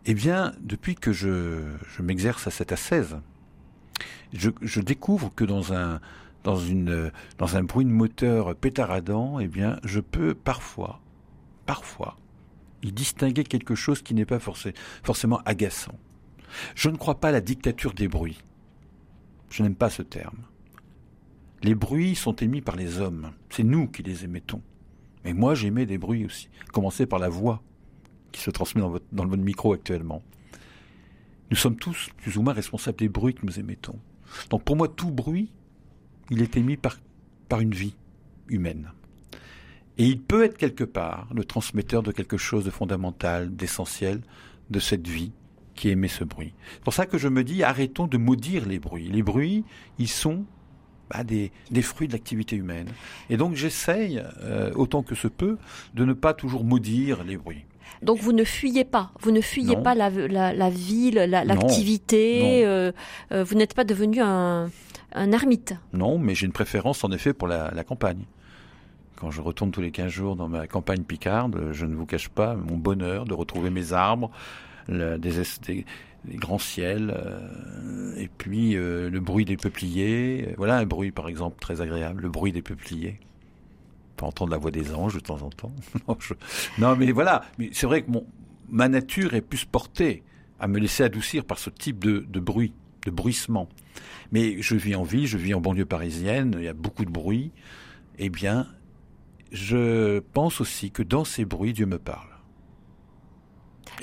Eh 0.06 0.14
bien, 0.16 0.54
depuis 0.62 0.96
que 0.96 1.14
je, 1.14 1.62
m'exerce 2.00 2.48
à 2.48 2.52
cette 2.52 2.72
ascèse, 2.72 3.18
je, 4.34 4.80
découvre 4.80 5.32
que 5.36 5.44
dans 5.44 5.74
un, 5.74 6.00
dans, 6.44 6.58
une, 6.58 7.12
dans 7.38 7.56
un 7.56 7.64
bruit 7.64 7.86
de 7.86 7.92
moteur 7.92 8.56
pétaradant, 8.56 9.40
eh 9.40 9.48
bien, 9.48 9.80
je 9.84 10.00
peux 10.00 10.34
parfois, 10.34 11.02
parfois, 11.68 12.18
y 12.82 12.92
distinguer 12.92 13.44
quelque 13.44 13.76
chose 13.76 14.02
qui 14.02 14.16
n'est 14.16 14.26
pas 14.26 14.40
forcément 14.40 15.42
agaçant. 15.46 15.98
Je 16.74 16.90
ne 16.90 16.98
crois 16.98 17.20
pas 17.20 17.30
à 17.30 17.34
la 17.34 17.42
dictature 17.42 17.94
des 17.94 18.08
bruits. 18.08 18.42
Je 19.50 19.62
n'aime 19.62 19.76
pas 19.76 19.92
ce 19.92 20.02
terme. 20.02 20.40
Les 21.62 21.76
bruits 21.76 22.16
sont 22.16 22.36
émis 22.36 22.62
par 22.62 22.76
les 22.76 23.00
hommes. 23.00 23.32
C'est 23.52 23.64
nous 23.64 23.88
qui 23.88 24.02
les 24.02 24.24
émettons. 24.24 24.64
Mais 25.24 25.34
moi, 25.34 25.54
j'émets 25.54 25.86
des 25.86 26.00
bruits 26.00 26.26
aussi. 26.26 26.50
Commencez 26.74 27.06
par 27.06 27.20
la 27.20 27.30
voix 27.30 27.62
qui 28.32 28.42
se 28.42 28.52
transmet 28.52 28.82
dans, 29.12 29.26
le 29.26 29.38
micro 29.38 29.74
actuellement. 29.74 30.22
Nous 31.50 31.58
sommes 31.58 31.76
tous 31.76 32.10
plus 32.18 32.38
ou 32.38 32.42
moins 32.42 32.54
responsables 32.54 32.98
des 32.98 33.10
bruits 33.10 33.34
que 33.34 33.46
nous 33.46 33.60
émettons. 33.60 34.00
Donc 34.50 34.64
pour 34.64 34.76
moi, 34.76 34.88
tout 34.88 35.12
bruit, 35.12 35.52
il 36.30 36.42
est 36.42 36.56
émis 36.56 36.78
par, 36.78 36.98
une 37.60 37.74
vie 37.74 37.96
humaine. 38.48 38.92
Et 39.98 40.06
il 40.06 40.22
peut 40.22 40.46
être 40.46 40.58
quelque 40.58 40.86
part 40.86 41.28
le 41.34 41.44
transmetteur 41.44 42.02
de 42.02 42.12
quelque 42.12 42.38
chose 42.38 42.64
de 42.64 42.70
fondamental, 42.70 43.54
d'essentiel, 43.54 44.22
de 44.70 44.80
cette 44.80 45.08
vie 45.08 45.34
qui 45.76 45.90
émet 45.90 46.08
ce 46.08 46.24
bruit. 46.24 46.54
C'est 46.74 46.84
pour 46.84 46.94
ça 46.94 47.06
que 47.06 47.18
je 47.18 47.28
me 47.28 47.44
dis, 47.44 47.64
arrêtons 47.64 48.08
de 48.08 48.18
maudire 48.18 48.66
les 48.66 48.80
bruits. 48.80 49.10
Les 49.10 49.24
bruits, 49.24 49.66
ils 50.00 50.08
sont 50.08 50.46
bah, 51.10 51.26
des, 51.26 51.52
fruits 51.82 52.08
de 52.08 52.14
l'activité 52.14 52.56
humaine. 52.56 52.88
Et 53.30 53.36
donc 53.36 53.56
j'essaye, 53.56 54.24
euh, 54.42 54.72
autant 54.76 55.04
que 55.04 55.16
ce 55.16 55.28
peut, 55.28 55.58
de 55.94 56.06
ne 56.06 56.14
pas 56.14 56.34
toujours 56.34 56.64
maudire 56.64 57.24
les 57.26 57.36
bruits. 57.36 57.66
Donc 58.02 58.20
vous 58.20 58.34
ne 58.34 58.44
fuyez 58.44 58.84
pas, 58.84 59.12
vous 59.20 59.32
ne 59.32 59.42
fuyez 59.42 59.76
pas 59.78 59.96
la, 59.96 60.10
la, 60.10 60.70
ville, 60.70 61.16
l'activité, 61.16 62.66
euh, 62.66 62.92
euh, 63.32 63.44
vous 63.44 63.56
n'êtes 63.56 63.74
pas 63.74 63.84
devenu 63.84 64.22
un, 64.22 64.70
un, 65.14 65.32
ermite. 65.32 65.76
Non, 65.94 66.18
mais 66.18 66.36
j'ai 66.36 66.46
une 66.46 66.52
préférence 66.52 67.04
en 67.04 67.12
effet 67.12 67.34
pour 67.34 67.48
la, 67.48 67.84
campagne. 67.84 68.24
Quand 69.16 69.32
je 69.32 69.42
retourne 69.42 69.72
tous 69.72 69.82
les 69.82 69.92
15 69.92 70.08
jours 70.08 70.36
dans 70.36 70.48
ma 70.48 70.66
campagne 70.66 71.04
picarde, 71.04 71.70
je 71.72 71.86
ne 71.86 71.96
vous 71.96 72.06
cache 72.06 72.30
pas 72.30 72.56
mon 72.56 72.78
bonheur 72.78 73.26
de 73.26 73.34
retrouver 73.34 73.70
mes 73.70 73.94
arbres, 73.94 74.32
des, 74.90 75.18
des, 75.20 75.86
les 76.26 76.38
grands 76.38 76.60
ciels, 76.60 77.14
euh, 77.16 78.16
et 78.18 78.30
puis 78.38 78.76
euh, 78.76 79.10
le 79.10 79.20
bruit 79.20 79.46
des 79.46 79.58
peupliers. 79.58 80.54
Voilà 80.58 80.78
un 80.78 80.86
bruit, 80.86 81.12
par 81.12 81.28
exemple, 81.28 81.60
très 81.60 81.82
agréable, 81.82 82.24
le 82.24 82.30
bruit 82.30 82.52
des 82.52 82.62
peupliers. 82.62 83.20
Peut 84.22 84.28
entendre 84.28 84.52
la 84.52 84.60
voix 84.60 84.70
des 84.70 84.94
anges 84.94 85.16
de 85.16 85.20
temps 85.20 85.42
en 85.42 85.50
temps. 85.50 85.72
non, 86.78 86.96
mais 86.96 87.12
voilà, 87.12 87.42
mais 87.58 87.72
c'est 87.74 87.88
vrai 87.88 88.04
que 88.04 88.12
mon, 88.12 88.28
ma 88.70 88.88
nature 88.88 89.34
est 89.34 89.42
plus 89.42 89.66
portée 89.66 90.22
à 90.60 90.68
me 90.68 90.78
laisser 90.78 91.02
adoucir 91.02 91.44
par 91.44 91.58
ce 91.58 91.72
type 91.72 91.98
de, 91.98 92.20
de 92.30 92.40
bruit, 92.40 92.72
de 93.04 93.10
bruissement. 93.10 93.68
Mais 94.32 94.62
je 94.62 94.76
vis 94.76 94.94
en 94.94 95.02
ville, 95.02 95.26
je 95.26 95.40
vis 95.40 95.56
en 95.56 95.60
banlieue 95.60 95.86
parisienne, 95.86 96.54
il 96.60 96.66
y 96.66 96.68
a 96.68 96.74
beaucoup 96.74 97.04
de 97.04 97.10
bruit. 97.10 97.52
Eh 98.20 98.30
bien, 98.30 98.68
je 99.52 100.20
pense 100.20 100.62
aussi 100.62 100.92
que 100.92 101.02
dans 101.02 101.24
ces 101.24 101.44
bruits, 101.44 101.74
Dieu 101.74 101.88
me 101.88 101.98
parle. 101.98 102.30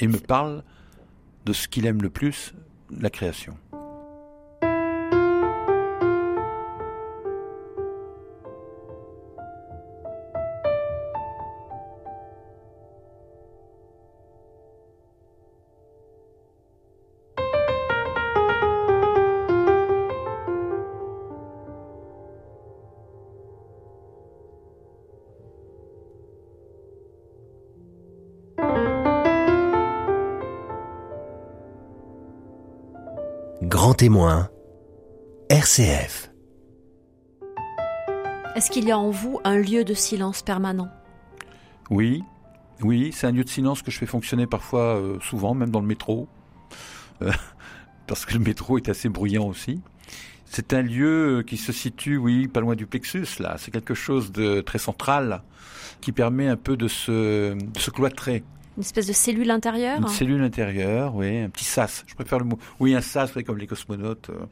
Et 0.01 0.09
me 0.09 0.19
parle 0.19 0.65
de 1.47 1.53
ce 1.53 1.69
qu'il 1.69 1.87
aime 1.87 2.03
le 2.03 2.11
plus, 2.11 2.55
la 2.91 3.11
création. 3.11 3.57
Témoin, 33.99 34.49
RCF. 35.51 36.31
Est-ce 38.55 38.71
qu'il 38.71 38.85
y 38.85 38.93
a 38.93 38.99
en 38.99 39.11
vous 39.11 39.41
un 39.43 39.59
lieu 39.59 39.83
de 39.83 39.93
silence 39.93 40.41
permanent? 40.43 40.89
Oui, 41.91 42.23
oui, 42.81 43.11
c'est 43.13 43.27
un 43.27 43.33
lieu 43.33 43.43
de 43.43 43.49
silence 43.49 43.83
que 43.83 43.91
je 43.91 43.99
fais 43.99 44.07
fonctionner 44.07 44.47
parfois, 44.47 44.95
euh, 44.99 45.19
souvent, 45.21 45.53
même 45.53 45.71
dans 45.71 45.81
le 45.81 45.87
métro, 45.89 46.29
euh, 47.23 47.33
parce 48.07 48.25
que 48.25 48.35
le 48.35 48.39
métro 48.39 48.79
est 48.79 48.89
assez 48.89 49.09
bruyant 49.09 49.49
aussi. 49.49 49.83
C'est 50.45 50.75
un 50.75 50.83
lieu 50.83 51.43
qui 51.45 51.57
se 51.57 51.73
situe, 51.73 52.19
oui, 52.19 52.47
pas 52.47 52.61
loin 52.61 52.77
du 52.77 52.87
plexus, 52.87 53.41
là. 53.41 53.57
C'est 53.59 53.73
quelque 53.73 53.95
chose 53.95 54.31
de 54.31 54.61
très 54.61 54.79
central 54.79 55.43
qui 56.01 56.13
permet 56.13 56.47
un 56.47 56.57
peu 56.57 56.77
de 56.77 56.87
se, 56.87 57.53
de 57.53 57.79
se 57.81 57.91
cloîtrer 57.91 58.45
une 58.79 58.83
espèce 58.83 59.09
de 59.09 59.13
cellule 59.13 59.51
intérieure 59.51 59.99
Une 59.99 60.07
cellule 60.07 60.41
intérieure, 60.41 61.17
oui, 61.17 61.39
un 61.39 61.49
petit 61.49 61.65
sas. 61.65 62.05
Je 62.07 62.15
préfère 62.15 62.39
le 62.39 62.45
mot. 62.45 62.61
Oui, 62.79 62.95
un 62.95 63.01
sas, 63.01 63.33
comme 63.45 63.59
les 63.59 63.67
cosmonautes. 63.67 64.31
Euh. 64.31 64.47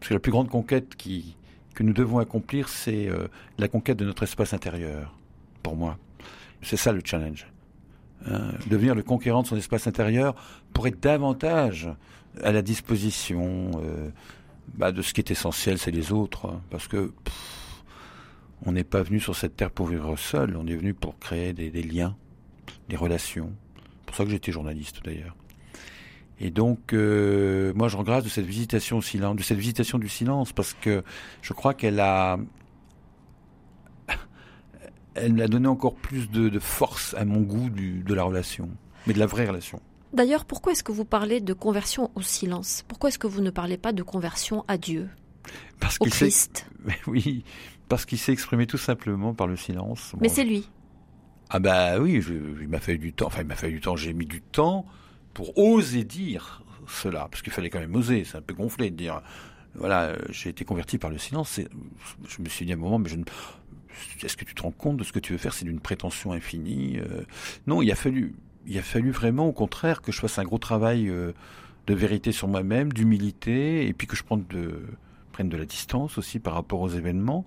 Parce 0.00 0.08
que 0.08 0.14
la 0.14 0.18
plus 0.18 0.32
grande 0.32 0.48
conquête 0.48 0.96
qui, 0.96 1.36
que 1.76 1.84
nous 1.84 1.92
devons 1.92 2.18
accomplir, 2.18 2.68
c'est 2.68 3.06
euh, 3.06 3.28
la 3.58 3.68
conquête 3.68 3.96
de 3.96 4.04
notre 4.04 4.24
espace 4.24 4.54
intérieur, 4.54 5.16
pour 5.62 5.76
moi. 5.76 5.98
C'est 6.62 6.76
ça 6.76 6.90
le 6.90 7.00
challenge. 7.04 7.46
Hein. 8.26 8.54
devenir 8.66 8.96
le 8.96 9.04
conquérant 9.04 9.42
de 9.42 9.46
son 9.46 9.56
espace 9.56 9.86
intérieur 9.86 10.34
pour 10.74 10.86
être 10.88 11.00
davantage 11.00 11.88
à 12.42 12.50
la 12.50 12.60
disposition 12.60 13.70
euh, 13.82 14.10
bah, 14.74 14.90
de 14.90 15.00
ce 15.00 15.14
qui 15.14 15.20
est 15.20 15.30
essentiel, 15.30 15.78
c'est 15.78 15.92
les 15.92 16.10
autres. 16.10 16.46
Hein. 16.46 16.60
parce 16.70 16.88
que 16.88 17.12
on 18.66 18.72
n'est 18.72 18.84
pas 18.84 19.02
venu 19.02 19.20
sur 19.20 19.36
cette 19.36 19.56
terre 19.56 19.70
pour 19.70 19.86
vivre 19.86 20.16
seul, 20.16 20.56
on 20.56 20.66
est 20.66 20.74
venu 20.74 20.92
pour 20.92 21.18
créer 21.20 21.52
des 21.52 21.82
liens 21.82 22.16
les 22.90 22.96
relations. 22.96 23.52
C'est 23.76 24.06
pour 24.06 24.16
ça 24.16 24.24
que 24.24 24.30
j'étais 24.30 24.52
journaliste 24.52 25.00
d'ailleurs. 25.04 25.36
Et 26.40 26.50
donc, 26.50 26.94
euh, 26.94 27.72
moi, 27.74 27.88
je 27.88 27.96
regrette 27.96 28.24
de 28.24 28.30
cette 28.30 28.46
visitation 28.46 28.98
au 28.98 29.02
silence, 29.02 29.36
de 29.36 29.42
cette 29.42 29.58
visitation 29.58 29.98
du 29.98 30.08
silence, 30.08 30.52
parce 30.52 30.74
que 30.74 31.04
je 31.42 31.52
crois 31.52 31.74
qu'elle 31.74 32.00
a, 32.00 32.38
elle 35.14 35.40
a 35.40 35.48
donné 35.48 35.68
encore 35.68 35.94
plus 35.94 36.30
de, 36.30 36.58
force 36.58 37.14
à 37.14 37.26
mon 37.26 37.40
goût 37.40 37.68
de 37.68 38.14
la 38.14 38.22
relation, 38.22 38.70
mais 39.06 39.12
de 39.12 39.18
la 39.18 39.26
vraie 39.26 39.46
relation. 39.46 39.80
D'ailleurs, 40.14 40.44
pourquoi 40.44 40.72
est-ce 40.72 40.82
que 40.82 40.92
vous 40.92 41.04
parlez 41.04 41.40
de 41.40 41.52
conversion 41.52 42.10
au 42.14 42.22
silence? 42.22 42.84
Pourquoi 42.88 43.10
est-ce 43.10 43.18
que 43.18 43.28
vous 43.28 43.42
ne 43.42 43.50
parlez 43.50 43.76
pas 43.76 43.92
de 43.92 44.02
conversion 44.02 44.64
à 44.66 44.76
Dieu? 44.76 45.08
Parce 45.78 45.98
Au 46.00 46.06
Christ 46.06 46.66
Oui, 47.06 47.44
parce 47.88 48.06
qu'il 48.06 48.18
s'est 48.18 48.32
exprimé 48.32 48.66
tout 48.66 48.78
simplement 48.78 49.34
par 49.34 49.46
le 49.46 49.56
silence. 49.56 50.14
Mais 50.20 50.28
c'est 50.28 50.44
lui. 50.44 50.68
Ah 51.52 51.58
bah 51.58 51.98
oui, 51.98 52.24
il 52.60 52.68
m'a 52.68 52.78
fallu 52.78 52.98
du 52.98 53.12
temps. 53.12 53.26
Enfin, 53.26 53.42
il 53.42 53.46
m'a 53.48 53.56
fallu 53.56 53.74
du 53.74 53.80
temps. 53.80 53.96
J'ai 53.96 54.12
mis 54.12 54.26
du 54.26 54.40
temps 54.40 54.86
pour 55.34 55.58
oser 55.58 56.04
dire 56.04 56.62
cela, 56.86 57.28
parce 57.30 57.42
qu'il 57.42 57.52
fallait 57.52 57.70
quand 57.70 57.80
même 57.80 57.94
oser. 57.96 58.24
C'est 58.24 58.38
un 58.38 58.42
peu 58.42 58.54
gonflé 58.54 58.90
de 58.90 58.96
dire. 58.96 59.20
Voilà, 59.74 60.16
j'ai 60.30 60.50
été 60.50 60.64
converti 60.64 60.98
par 60.98 61.10
le 61.10 61.18
silence. 61.18 61.60
Je 62.28 62.42
me 62.42 62.48
suis 62.48 62.66
dit 62.66 62.72
à 62.72 62.76
un 62.76 62.78
moment, 62.78 62.98
mais 62.98 63.10
est-ce 64.22 64.36
que 64.36 64.44
tu 64.44 64.54
te 64.54 64.62
rends 64.62 64.70
compte 64.70 64.96
de 64.96 65.04
ce 65.04 65.12
que 65.12 65.18
tu 65.18 65.32
veux 65.32 65.38
faire 65.38 65.52
C'est 65.52 65.64
d'une 65.64 65.80
prétention 65.80 66.32
infinie. 66.32 66.98
Euh. 66.98 67.22
non, 67.66 67.82
il 67.82 67.90
a 67.90 67.96
fallu, 67.96 68.34
il 68.66 68.78
a 68.78 68.82
fallu 68.82 69.10
vraiment, 69.10 69.46
au 69.46 69.52
contraire, 69.52 70.02
que 70.02 70.12
je 70.12 70.20
fasse 70.20 70.38
un 70.38 70.44
gros 70.44 70.58
travail 70.58 71.08
euh, 71.08 71.32
de 71.86 71.94
vérité 71.94 72.30
sur 72.32 72.46
moi-même, 72.48 72.92
d'humilité, 72.92 73.86
et 73.86 73.92
puis 73.92 74.06
que 74.06 74.16
je 74.16 74.22
prenne 74.22 74.44
de, 74.50 74.82
prenne 75.32 75.48
de 75.48 75.56
la 75.56 75.66
distance 75.66 76.18
aussi 76.18 76.38
par 76.38 76.54
rapport 76.54 76.80
aux 76.80 76.88
événements, 76.88 77.44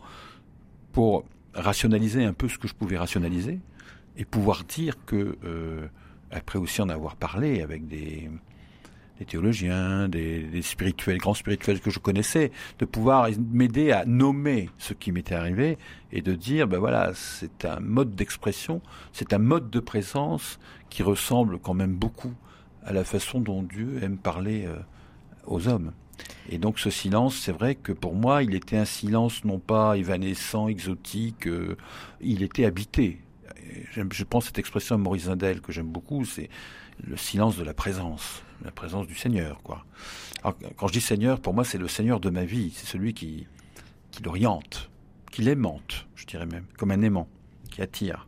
pour 0.92 1.26
rationaliser 1.54 2.24
un 2.24 2.34
peu 2.34 2.50
ce 2.50 2.58
que 2.58 2.68
je 2.68 2.74
pouvais 2.74 2.98
rationaliser 2.98 3.60
et 4.18 4.26
pouvoir 4.26 4.64
dire 4.64 4.96
que, 5.06 5.38
euh, 5.44 5.88
après 6.32 6.60
aussi 6.60 6.82
en 6.82 6.90
avoir 6.90 7.16
parlé 7.16 7.62
avec 7.62 7.88
des, 7.88 8.30
théologiens, 9.28 10.10
des, 10.10 10.42
des, 10.44 10.62
spirituels, 10.62 11.18
grands 11.18 11.34
spirituels 11.34 11.80
que 11.80 11.90
je 11.90 12.00
connaissais, 12.00 12.52
de 12.80 12.86
pouvoir 12.86 13.30
m'aider 13.54 13.94
à 13.94 14.04
nommer 14.04 14.70
ce 14.78 14.94
qui 14.94 15.14
m'était 15.14 15.36
arrivé 15.36 15.78
et 16.12 16.22
de 16.22 16.34
dire, 16.34 16.68
ben 16.68 16.78
voilà, 16.78 17.14
c'est 17.14 17.64
un 17.64 17.80
mode 17.80 18.16
d'expression, 18.16 18.82
c'est 19.14 19.32
un 19.32 19.38
mode 19.38 19.70
de 19.70 19.80
présence 19.80 20.60
qui 20.90 21.04
ressemble 21.04 21.58
quand 21.58 21.74
même 21.74 21.96
beaucoup 21.96 22.34
à 22.86 22.92
la 22.92 23.06
façon 23.06 23.40
dont 23.40 23.64
Dieu 23.64 24.00
aime 24.04 24.18
parler 24.18 24.66
euh, 24.66 24.76
aux 25.46 25.68
hommes. 25.70 25.94
Et 26.50 26.58
donc 26.58 26.80
ce 26.80 26.90
silence, 26.90 27.36
c'est 27.36 27.52
vrai 27.52 27.76
que 27.76 27.92
pour 27.92 28.14
moi, 28.14 28.44
il 28.44 28.54
était 28.56 28.78
un 28.78 28.86
silence 28.86 29.46
non 29.46 29.60
pas 29.60 29.98
évanescent, 29.98 30.68
exotique, 30.68 31.48
euh, 31.48 31.78
il 32.22 32.44
était 32.44 32.66
habité 32.66 33.23
je 33.92 34.24
pense 34.24 34.46
cette 34.46 34.60
expression 34.60 34.98
de 34.98 35.02
Maurice 35.02 35.24
Zindel 35.24 35.62
que 35.62 35.72
j'aime 35.72 35.88
beaucoup, 35.88 36.26
c'est 36.26 36.50
le 37.06 37.18
silence 37.18 37.58
de 37.58 37.64
la 37.64 37.74
présence, 37.74 38.44
la 38.64 38.72
présence 38.72 39.08
du 39.08 39.16
Seigneur, 39.16 39.62
quoi. 39.64 39.86
quand 40.78 40.88
je 40.88 40.94
dis 40.94 41.02
Seigneur, 41.02 41.40
pour 41.40 41.54
moi, 41.54 41.64
c'est 41.64 41.78
le 41.78 41.88
Seigneur 41.88 42.20
de 42.20 42.30
ma 42.30 42.46
vie, 42.46 42.72
c'est 42.76 42.86
celui 42.86 43.14
qui, 43.14 43.48
qui 44.12 44.24
l'oriente, 44.24 44.90
qu'il 45.32 45.48
aimante, 45.48 46.08
je 46.16 46.26
dirais 46.26 46.46
même, 46.46 46.66
comme 46.78 46.92
un 46.92 47.02
aimant 47.02 47.28
qui 47.72 47.82
attire. 47.82 48.28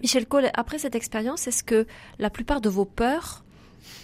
Michel 0.00 0.26
Cole, 0.26 0.50
après 0.54 0.78
cette 0.78 0.94
expérience, 0.94 1.46
est-ce 1.46 1.62
que 1.62 1.86
la 2.18 2.30
plupart 2.30 2.62
de 2.62 2.70
vos 2.70 2.86
peurs 2.86 3.44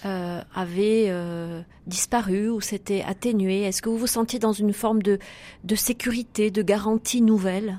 euh, 0.05 0.43
avaient 0.55 1.07
euh, 1.09 1.63
disparu 1.87 2.51
ou 2.51 2.61
s'étaient 2.61 3.03
atténuées? 3.03 3.63
Est-ce 3.63 3.81
que 3.81 3.89
vous 3.89 3.97
vous 3.97 4.07
sentiez 4.07 4.39
dans 4.39 4.53
une 4.53 4.75
forme 4.75 5.03
de, 5.03 5.19
de 5.65 5.75
sécurité, 5.75 6.51
de 6.51 6.61
garantie 6.61 7.23
nouvelle? 7.23 7.79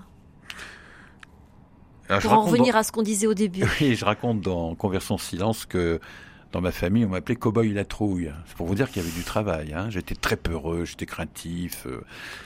Pour 2.22 2.34
en 2.34 2.42
revenir 2.42 2.76
à 2.76 2.84
ce 2.84 2.92
qu'on 2.92 3.04
disait 3.04 3.28
au 3.28 3.34
début. 3.34 3.64
Oui, 3.82 3.96
je 3.96 4.06
raconte 4.06 4.42
dans 4.42 4.76
Conversion 4.76 5.18
Silence 5.18 5.66
que 5.66 6.00
dans 6.54 6.62
ma 6.62 6.72
famille, 6.72 7.04
on 7.06 7.10
m'appelait 7.10 7.36
Cowboy 7.36 7.74
la 7.74 7.84
trouille. 7.84 8.32
C'est 8.46 8.56
pour 8.56 8.68
vous 8.68 8.76
dire 8.76 8.90
qu'il 8.90 9.02
y 9.02 9.06
avait 9.06 9.16
du 9.16 9.24
travail. 9.24 9.74
Hein. 9.74 9.90
J'étais 9.90 10.16
très 10.16 10.38
peureux, 10.38 10.86
j'étais 10.86 11.06
craintif. 11.06 11.86
Euh, 11.86 12.02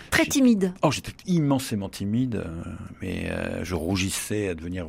très 0.09 0.25
timide. 0.25 0.73
Oh, 0.81 0.91
j'étais 0.91 1.13
immensément 1.27 1.87
timide, 1.87 2.35
euh, 2.35 2.63
mais 3.01 3.29
euh, 3.29 3.63
je 3.63 3.75
rougissais 3.75 4.49
à 4.49 4.55
devenir. 4.55 4.87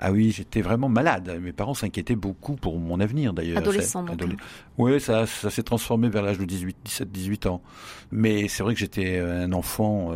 Ah 0.00 0.10
oui, 0.10 0.32
j'étais 0.32 0.60
vraiment 0.60 0.88
malade. 0.88 1.38
Mes 1.40 1.52
parents 1.52 1.74
s'inquiétaient 1.74 2.16
beaucoup 2.16 2.56
pour 2.56 2.78
mon 2.78 2.98
avenir 2.98 3.32
d'ailleurs. 3.32 3.58
Adolescent. 3.58 4.02
Donc. 4.02 4.36
Oui, 4.76 5.00
ça, 5.00 5.26
ça 5.26 5.48
s'est 5.48 5.62
transformé 5.62 6.08
vers 6.08 6.22
l'âge 6.22 6.38
de 6.38 6.44
18, 6.44 6.76
17, 6.84 7.12
18 7.12 7.46
ans. 7.46 7.62
Mais 8.10 8.48
c'est 8.48 8.62
vrai 8.62 8.74
que 8.74 8.80
j'étais 8.80 9.20
un 9.20 9.52
enfant 9.52 10.10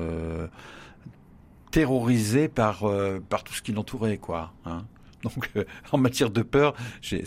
terrorisé 1.71 2.49
par 2.49 2.85
par 3.29 3.45
tout 3.45 3.55
ce 3.55 3.63
qui 3.63 3.73
l'entourait, 3.73 4.19
quoi. 4.19 4.53
Hein. 4.65 4.85
Donc, 5.23 5.51
euh, 5.57 5.65
en 5.93 5.99
matière 5.99 6.31
de 6.31 6.43
peur, 6.43 6.75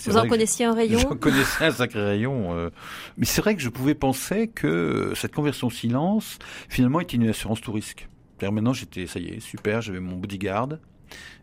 vous 0.06 0.18
en 0.18 0.28
connaissiez 0.28 0.66
un 0.66 0.74
rayon. 0.74 1.00
J'en 1.02 1.16
connaissais 1.16 1.66
un 1.66 1.72
sacré 1.72 2.04
rayon. 2.04 2.56
Euh. 2.56 2.70
mais 3.18 3.26
c'est 3.26 3.41
vrai 3.41 3.56
que 3.56 3.62
je 3.62 3.70
pouvais 3.70 3.96
penser 3.96 4.48
que 4.48 5.14
cette 5.16 5.34
conversion 5.34 5.70
silence, 5.70 6.39
finalement, 6.70 7.00
était 7.00 7.18
une 7.18 7.30
assurance 7.30 7.62
tout 7.62 7.72
risque. 7.72 8.08
Maintenant, 8.41 8.74
j'étais, 8.74 9.08
ça 9.08 9.20
y 9.20 9.30
est, 9.30 9.39
super. 9.39 9.82
J'avais 9.82 10.02
mon 10.02 10.18
bodyguard, 10.18 10.68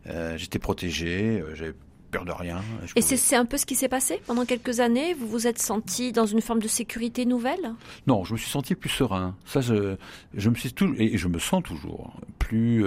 euh, 0.07 0.37
j'étais 0.37 0.59
protégé, 0.59 1.43
j'avais 1.55 1.73
peur 2.11 2.25
de 2.25 2.33
rien. 2.33 2.61
Et 2.97 3.03
c'est 3.03 3.37
un 3.37 3.45
peu 3.45 3.57
ce 3.57 3.67
qui 3.67 3.75
s'est 3.75 3.89
passé 3.89 4.21
pendant 4.27 4.45
quelques 4.45 4.81
années? 4.81 5.15
Vous 5.15 5.29
vous 5.29 5.47
êtes 5.47 5.61
senti 5.61 6.13
dans 6.13 6.27
une 6.27 6.41
forme 6.41 6.61
de 6.61 6.69
sécurité 6.69 7.25
nouvelle? 7.25 7.73
Non, 8.07 8.25
je 8.25 8.33
me 8.33 8.39
suis 8.39 8.51
senti 8.51 8.75
plus 8.75 8.91
serein. 8.91 9.37
Ça, 9.45 9.61
je, 9.61 9.97
je 10.35 10.51
me 10.51 10.55
suis 10.55 10.73
tout 10.73 10.95
et 10.99 11.17
je 11.17 11.29
me 11.29 11.39
sens 11.39 11.63
toujours 11.63 12.13
plus. 12.39 12.85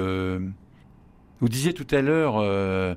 vous 1.39 1.49
disiez 1.49 1.73
tout 1.73 1.87
à 1.91 2.01
l'heure 2.01 2.37
euh, 2.37 2.95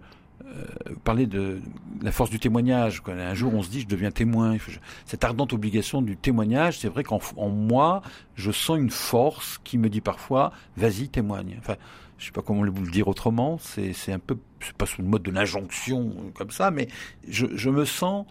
parler 1.04 1.26
de 1.26 1.60
la 2.02 2.12
force 2.12 2.30
du 2.30 2.38
témoignage. 2.38 3.02
Un 3.06 3.34
jour, 3.34 3.54
on 3.54 3.62
se 3.62 3.70
dit, 3.70 3.80
je 3.80 3.86
deviens 3.86 4.10
témoin. 4.10 4.56
Cette 5.04 5.24
ardente 5.24 5.52
obligation 5.52 6.02
du 6.02 6.16
témoignage, 6.16 6.78
c'est 6.78 6.88
vrai 6.88 7.04
qu'en 7.04 7.20
moi, 7.48 8.02
je 8.34 8.50
sens 8.50 8.78
une 8.78 8.90
force 8.90 9.58
qui 9.64 9.78
me 9.78 9.88
dit 9.88 10.00
parfois, 10.00 10.52
vas-y, 10.76 11.08
témoigne. 11.08 11.56
Enfin, 11.58 11.76
je 12.18 12.26
sais 12.26 12.32
pas 12.32 12.42
comment 12.42 12.64
vous 12.64 12.84
le 12.84 12.90
dire 12.90 13.08
autrement. 13.08 13.58
C'est 13.58 14.12
un 14.12 14.18
peu, 14.18 14.38
c'est 14.60 14.76
pas 14.76 14.86
sous 14.86 15.02
le 15.02 15.08
mode 15.08 15.22
de 15.22 15.30
l'injonction 15.30 16.12
comme 16.34 16.50
ça, 16.50 16.70
mais 16.70 16.88
je, 17.28 17.70
me 17.70 17.84
sens 17.84 18.26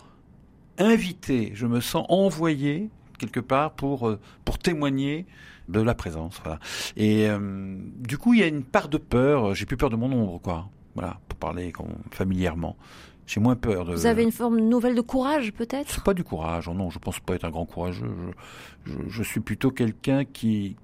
invité, 0.77 1.51
je 1.53 1.67
me 1.67 1.79
sens 1.79 2.05
envoyé 2.09 2.89
quelque 3.19 3.39
part 3.39 3.71
pour 3.71 4.09
euh, 4.09 4.19
pour 4.43 4.57
témoigner 4.57 5.25
de 5.69 5.79
la 5.79 5.95
présence. 5.95 6.41
Et 6.97 7.27
euh, 7.29 7.77
du 7.99 8.17
coup, 8.17 8.33
il 8.33 8.39
y 8.39 8.43
a 8.43 8.47
une 8.47 8.63
part 8.63 8.89
de 8.89 8.97
peur. 8.97 9.55
J'ai 9.55 9.65
plus 9.65 9.77
peur 9.77 9.89
de 9.89 9.95
mon 9.95 10.11
ombre, 10.11 10.39
quoi. 10.41 10.69
Voilà, 10.95 11.19
pour 11.27 11.37
parler 11.37 11.73
familièrement. 12.11 12.75
J'ai 13.27 13.39
moins 13.39 13.55
peur 13.55 13.85
de. 13.85 13.93
Vous 13.93 14.05
avez 14.05 14.23
une 14.23 14.31
forme 14.31 14.59
nouvelle 14.59 14.95
de 14.95 15.01
courage, 15.01 15.51
peut-être? 15.51 16.03
Pas 16.03 16.13
du 16.13 16.23
courage, 16.23 16.67
oh 16.67 16.73
non, 16.73 16.89
je 16.89 16.99
pense 16.99 17.19
pas 17.19 17.35
être 17.35 17.45
un 17.45 17.49
grand 17.49 17.65
courageux. 17.65 18.13
Je, 18.85 19.23
suis 19.23 19.39
plutôt 19.39 19.71
quelqu'un 19.71 20.25
qui 20.25 20.75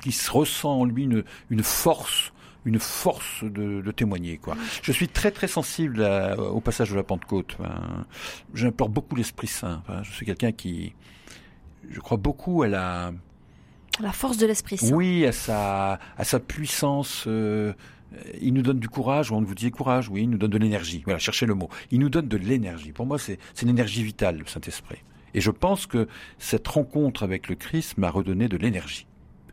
qui 0.00 0.12
se 0.12 0.30
ressent 0.30 0.80
en 0.80 0.84
lui 0.84 1.04
une, 1.04 1.24
une 1.50 1.62
force, 1.62 2.32
une 2.64 2.78
force 2.78 3.42
de, 3.42 3.90
témoigner. 3.90 4.38
Quoi. 4.38 4.56
Je 4.82 4.92
suis 4.92 5.08
très 5.08 5.30
très 5.30 5.48
sensible 5.48 6.02
au 6.38 6.60
passage 6.60 6.90
de 6.90 6.96
la 6.96 7.02
Pentecôte. 7.02 7.56
Hein. 7.62 8.06
J'importe 8.54 8.92
beaucoup 8.92 9.16
l'Esprit 9.16 9.48
Saint. 9.48 9.82
je 10.02 10.12
suis 10.12 10.24
quelqu'un 10.24 10.52
qui, 10.52 10.94
je 11.90 12.00
crois 12.00 12.16
beaucoup 12.16 12.62
à 12.62 12.68
la 12.68 13.12
à 13.98 14.02
la 14.02 14.12
force 14.12 14.38
de 14.38 14.46
l'Esprit 14.46 14.78
Saint. 14.78 14.94
Oui, 14.94 15.26
à 15.26 15.32
sa 15.32 15.98
à 16.16 16.24
sa 16.24 16.40
puissance. 16.40 17.24
Euh, 17.26 17.74
il 18.40 18.54
nous 18.54 18.62
donne 18.62 18.78
du 18.78 18.88
courage, 18.88 19.32
on 19.32 19.42
vous 19.42 19.54
dit 19.54 19.70
courage, 19.70 20.08
oui, 20.08 20.22
il 20.22 20.30
nous 20.30 20.38
donne 20.38 20.50
de 20.50 20.58
l'énergie. 20.58 21.02
Voilà, 21.04 21.18
cherchez 21.18 21.46
le 21.46 21.54
mot. 21.54 21.68
Il 21.90 22.00
nous 22.00 22.08
donne 22.08 22.28
de 22.28 22.36
l'énergie. 22.36 22.92
Pour 22.92 23.06
moi, 23.06 23.18
c'est 23.18 23.38
une 23.62 23.68
énergie 23.68 24.02
vitale, 24.02 24.38
le 24.38 24.46
Saint-Esprit. 24.46 24.98
Et 25.34 25.40
je 25.40 25.50
pense 25.50 25.86
que 25.86 26.08
cette 26.38 26.66
rencontre 26.66 27.22
avec 27.22 27.48
le 27.48 27.54
Christ 27.54 27.98
m'a 27.98 28.10
redonné 28.10 28.48
de 28.48 28.56
l'énergie. 28.56 29.06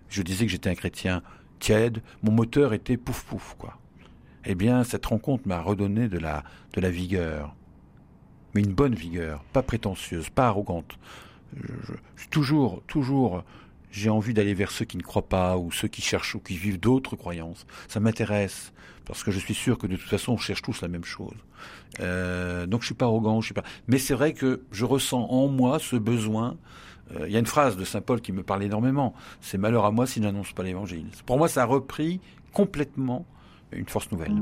Je 0.09 0.21
disais 0.21 0.45
que 0.45 0.51
j'étais 0.51 0.69
un 0.69 0.75
chrétien 0.75 1.21
tiède, 1.59 2.01
mon 2.23 2.31
moteur 2.31 2.73
était 2.73 2.97
pouf 2.97 3.23
pouf, 3.23 3.55
quoi. 3.57 3.77
Eh 4.45 4.55
bien, 4.55 4.83
cette 4.83 5.05
rencontre 5.05 5.47
m'a 5.47 5.61
redonné 5.61 6.07
de 6.07 6.19
la, 6.19 6.43
de 6.73 6.81
la 6.81 6.89
vigueur. 6.89 7.55
Mais 8.53 8.61
une 8.61 8.73
bonne 8.73 8.95
vigueur, 8.95 9.43
pas 9.51 9.63
prétentieuse, 9.63 10.29
pas 10.29 10.47
arrogante. 10.47 10.97
Je 11.55 11.93
suis 12.17 12.29
toujours, 12.29 12.83
toujours 12.87 13.43
j'ai 13.95 14.09
envie 14.09 14.33
d'aller 14.33 14.53
vers 14.53 14.71
ceux 14.71 14.83
qui 14.83 14.97
ne 14.97 15.01
croient 15.01 15.29
pas 15.29 15.57
ou 15.57 15.71
ceux 15.71 15.87
qui 15.87 16.01
cherchent 16.01 16.35
ou 16.35 16.39
qui 16.39 16.57
vivent 16.57 16.79
d'autres 16.79 17.15
croyances. 17.15 17.65
Ça 17.87 18.01
m'intéresse 18.01 18.73
parce 19.05 19.23
que 19.23 19.31
je 19.31 19.39
suis 19.39 19.53
sûr 19.53 19.77
que 19.77 19.87
de 19.87 19.95
toute 19.95 20.09
façon 20.09 20.33
on 20.33 20.37
cherche 20.37 20.61
tous 20.61 20.81
la 20.81 20.89
même 20.89 21.05
chose. 21.05 21.37
Euh, 22.01 22.65
donc 22.65 22.81
je 22.81 22.87
suis 22.87 22.95
pas 22.95 23.05
arrogant, 23.05 23.39
je 23.39 23.45
suis 23.45 23.53
pas. 23.53 23.63
Mais 23.87 23.97
c'est 23.97 24.13
vrai 24.13 24.33
que 24.33 24.63
je 24.71 24.83
ressens 24.83 25.27
en 25.29 25.47
moi 25.47 25.79
ce 25.79 25.95
besoin. 25.95 26.57
Euh, 27.15 27.27
il 27.27 27.31
y 27.33 27.37
a 27.37 27.39
une 27.39 27.45
phrase 27.45 27.77
de 27.77 27.85
saint 27.85 28.01
Paul 28.01 28.19
qui 28.19 28.33
me 28.33 28.43
parle 28.43 28.63
énormément. 28.63 29.13
C'est 29.39 29.57
malheur 29.57 29.85
à 29.85 29.91
moi 29.91 30.07
si 30.07 30.19
je 30.19 30.25
n'annonce 30.25 30.51
pas 30.51 30.63
l'Évangile. 30.63 31.07
Pour 31.25 31.37
moi, 31.37 31.47
ça 31.47 31.63
a 31.63 31.65
repris 31.65 32.19
complètement 32.51 33.25
une 33.71 33.87
force 33.87 34.11
nouvelle. 34.11 34.35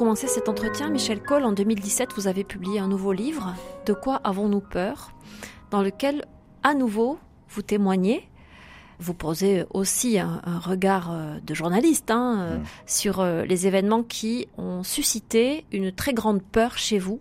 Commencer 0.00 0.28
cet 0.28 0.48
entretien, 0.48 0.88
Michel 0.88 1.22
Cole, 1.22 1.44
en 1.44 1.52
2017, 1.52 2.14
vous 2.16 2.26
avez 2.26 2.42
publié 2.42 2.78
un 2.78 2.88
nouveau 2.88 3.12
livre, 3.12 3.54
De 3.84 3.92
quoi 3.92 4.18
avons-nous 4.24 4.62
peur 4.62 5.12
dans 5.70 5.82
lequel, 5.82 6.24
à 6.62 6.72
nouveau, 6.72 7.18
vous 7.50 7.60
témoignez. 7.60 8.26
Vous 8.98 9.12
posez 9.12 9.66
aussi 9.68 10.18
un, 10.18 10.40
regard 10.58 11.12
euh, 11.12 11.38
de 11.42 11.52
journaliste 11.52 12.10
hein, 12.10 12.38
euh, 12.38 12.56
mmh. 12.56 12.62
sur 12.86 13.20
euh, 13.20 13.44
les 13.44 13.66
événements 13.66 14.02
qui 14.02 14.48
ont 14.56 14.82
suscité 14.84 15.66
une 15.70 15.92
très 15.92 16.14
grande 16.14 16.42
peur 16.42 16.78
chez 16.78 16.98
vous 16.98 17.18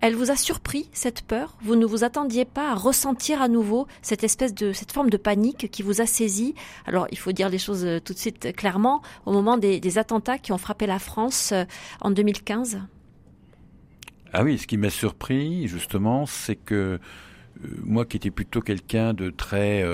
elle 0.00 0.14
vous 0.14 0.30
a 0.30 0.36
surpris, 0.36 0.88
cette 0.92 1.22
peur? 1.22 1.56
Vous 1.62 1.74
ne 1.74 1.84
vous 1.84 2.04
attendiez 2.04 2.44
pas 2.44 2.70
à 2.70 2.74
ressentir 2.74 3.42
à 3.42 3.48
nouveau 3.48 3.88
cette 4.00 4.22
espèce 4.22 4.54
de, 4.54 4.72
cette 4.72 4.92
forme 4.92 5.10
de 5.10 5.16
panique 5.16 5.70
qui 5.70 5.82
vous 5.82 6.00
a 6.00 6.06
saisi? 6.06 6.54
Alors, 6.86 7.08
il 7.10 7.18
faut 7.18 7.32
dire 7.32 7.48
les 7.48 7.58
choses 7.58 7.84
euh, 7.84 7.98
tout 7.98 8.12
de 8.12 8.18
suite 8.18 8.46
euh, 8.46 8.52
clairement, 8.52 9.02
au 9.26 9.32
moment 9.32 9.56
des, 9.56 9.98
attentats 9.98 10.38
qui 10.38 10.52
ont 10.52 10.58
frappé 10.58 10.86
la 10.86 10.98
France 10.98 11.50
euh, 11.52 11.64
en 12.00 12.10
2015 12.10 12.80
Ah 14.32 14.44
oui, 14.44 14.58
ce 14.58 14.66
qui 14.66 14.76
m'a 14.76 14.90
surpris, 14.90 15.66
justement, 15.66 16.26
c'est 16.26 16.56
que 16.56 17.00
moi 17.82 18.04
qui 18.04 18.18
étais 18.18 18.30
plutôt 18.30 18.60
quelqu'un 18.60 19.14
de 19.14 19.30
très 19.30 19.84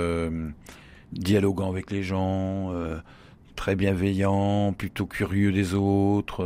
dialoguant 1.13 1.71
avec 1.71 1.91
les 1.91 2.03
gens, 2.03 2.71
très 3.57 3.75
bienveillant, 3.75 4.75
plutôt 4.75 5.07
curieux 5.07 5.51
des 5.51 5.73
autres, 5.73 6.45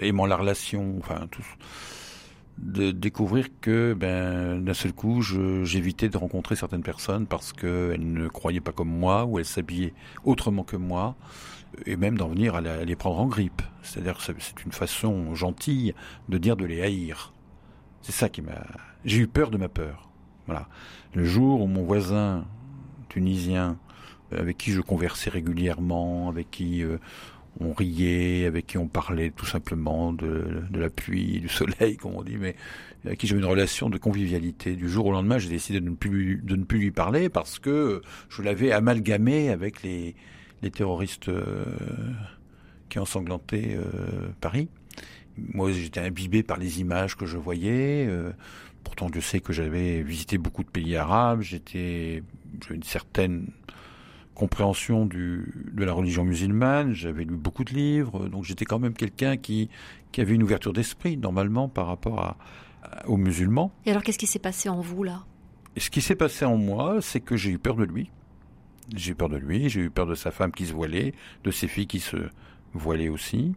aimant 0.00 0.24
la 0.24 0.36
relation, 0.36 0.94
enfin 1.00 1.26
tout 1.30 1.42
de 2.58 2.92
découvrir 2.92 3.48
que 3.60 3.94
ben, 3.94 4.64
d'un 4.64 4.74
seul 4.74 4.92
coup, 4.92 5.22
j'évitais 5.22 6.08
de 6.08 6.16
rencontrer 6.16 6.56
certaines 6.56 6.82
personnes 6.82 7.26
parce 7.26 7.52
qu'elles 7.52 8.12
ne 8.12 8.28
croyaient 8.28 8.60
pas 8.60 8.72
comme 8.72 8.88
moi 8.88 9.24
ou 9.24 9.38
elles 9.38 9.44
s'habillaient 9.44 9.94
autrement 10.24 10.62
que 10.62 10.76
moi, 10.76 11.16
et 11.86 11.96
même 11.96 12.16
d'en 12.16 12.28
venir 12.28 12.54
à, 12.54 12.60
les 12.60 12.96
prendre 12.96 13.18
en 13.18 13.26
grippe. 13.26 13.62
C'est-à-dire 13.82 14.16
que 14.16 14.22
c'est 14.38 14.64
une 14.64 14.72
façon 14.72 15.34
gentille 15.34 15.94
de 16.28 16.38
dire 16.38 16.56
de 16.56 16.64
les 16.64 16.82
haïr. 16.82 17.32
C'est 18.02 18.12
ça 18.12 18.28
qui 18.28 18.42
m'a... 18.42 18.64
J'ai 19.04 19.18
eu 19.18 19.26
peur 19.26 19.50
de 19.50 19.58
ma 19.58 19.68
peur. 19.68 20.08
Voilà. 20.46 20.68
Le 21.14 21.24
jour 21.24 21.62
où 21.62 21.66
mon 21.66 21.82
voisin 21.82 22.44
tunisien, 23.08 23.78
avec 24.30 24.58
qui 24.58 24.72
je 24.72 24.80
conversais 24.80 25.30
régulièrement, 25.30 26.28
avec 26.28 26.50
qui... 26.50 26.82
Euh, 26.82 26.98
on 27.60 27.72
riait, 27.72 28.46
avec 28.46 28.66
qui 28.66 28.78
on 28.78 28.88
parlait 28.88 29.30
tout 29.30 29.46
simplement 29.46 30.12
de, 30.12 30.62
la 30.72 30.90
pluie, 30.90 31.40
du 31.40 31.48
soleil, 31.48 31.96
comme 31.96 32.14
on 32.14 32.22
dit, 32.22 32.36
mais 32.36 32.56
avec 33.04 33.18
qui 33.18 33.26
j'avais 33.26 33.40
une 33.40 33.46
relation 33.46 33.90
de 33.90 33.98
convivialité. 33.98 34.76
Du 34.76 34.88
jour 34.88 35.06
au 35.06 35.12
lendemain, 35.12 35.38
j'ai 35.38 35.48
décidé 35.48 35.80
de 35.80 35.88
ne, 35.88 35.94
plus, 35.94 36.40
de 36.42 36.56
ne 36.56 36.64
plus 36.64 36.78
lui 36.78 36.90
parler 36.90 37.28
parce 37.28 37.58
que 37.58 38.02
je 38.28 38.42
l'avais 38.42 38.72
amalgamé 38.72 39.50
avec 39.50 39.82
les, 39.82 40.14
les 40.62 40.70
terroristes 40.70 41.28
euh, 41.28 41.64
qui 42.88 42.98
ensanglantaient 42.98 43.76
euh, 43.76 44.28
Paris. 44.40 44.68
Moi, 45.36 45.72
j'étais 45.72 46.00
imbibé 46.00 46.42
par 46.42 46.58
les 46.58 46.80
images 46.80 47.16
que 47.16 47.26
je 47.26 47.36
voyais. 47.36 48.06
Euh, 48.08 48.32
pourtant, 48.82 49.08
je 49.12 49.20
sais 49.20 49.40
que 49.40 49.52
j'avais 49.52 50.02
visité 50.02 50.38
beaucoup 50.38 50.62
de 50.62 50.70
pays 50.70 50.96
arabes. 50.96 51.42
J'étais, 51.42 52.22
j'avais 52.62 52.76
une 52.76 52.82
certaine 52.82 53.48
compréhension 54.34 55.06
du, 55.06 55.52
de 55.72 55.84
la 55.84 55.92
religion 55.92 56.24
musulmane, 56.24 56.92
j'avais 56.92 57.24
lu 57.24 57.36
beaucoup 57.36 57.64
de 57.64 57.72
livres, 57.72 58.28
donc 58.28 58.44
j'étais 58.44 58.64
quand 58.64 58.78
même 58.78 58.94
quelqu'un 58.94 59.36
qui, 59.36 59.70
qui 60.12 60.20
avait 60.20 60.34
une 60.34 60.42
ouverture 60.42 60.72
d'esprit 60.72 61.16
normalement 61.16 61.68
par 61.68 61.86
rapport 61.86 62.20
à, 62.20 62.36
aux 63.06 63.16
musulmans. 63.16 63.72
Et 63.86 63.90
alors 63.90 64.02
qu'est-ce 64.02 64.18
qui 64.18 64.26
s'est 64.26 64.38
passé 64.38 64.68
en 64.68 64.80
vous 64.80 65.02
là? 65.02 65.24
Et 65.76 65.80
Ce 65.80 65.90
qui 65.90 66.00
s'est 66.00 66.16
passé 66.16 66.44
en 66.44 66.56
moi, 66.56 66.98
c'est 67.00 67.20
que 67.20 67.36
j'ai 67.36 67.50
eu 67.50 67.58
peur 67.58 67.76
de 67.76 67.84
lui. 67.84 68.10
J'ai 68.94 69.12
eu 69.12 69.14
peur 69.14 69.28
de 69.28 69.36
lui, 69.36 69.68
j'ai 69.68 69.80
eu 69.80 69.90
peur 69.90 70.06
de 70.06 70.14
sa 70.14 70.30
femme 70.30 70.52
qui 70.52 70.66
se 70.66 70.72
voilait, 70.72 71.14
de 71.42 71.50
ses 71.50 71.68
filles 71.68 71.86
qui 71.86 72.00
se 72.00 72.16
voilaient 72.74 73.08
aussi. 73.08 73.54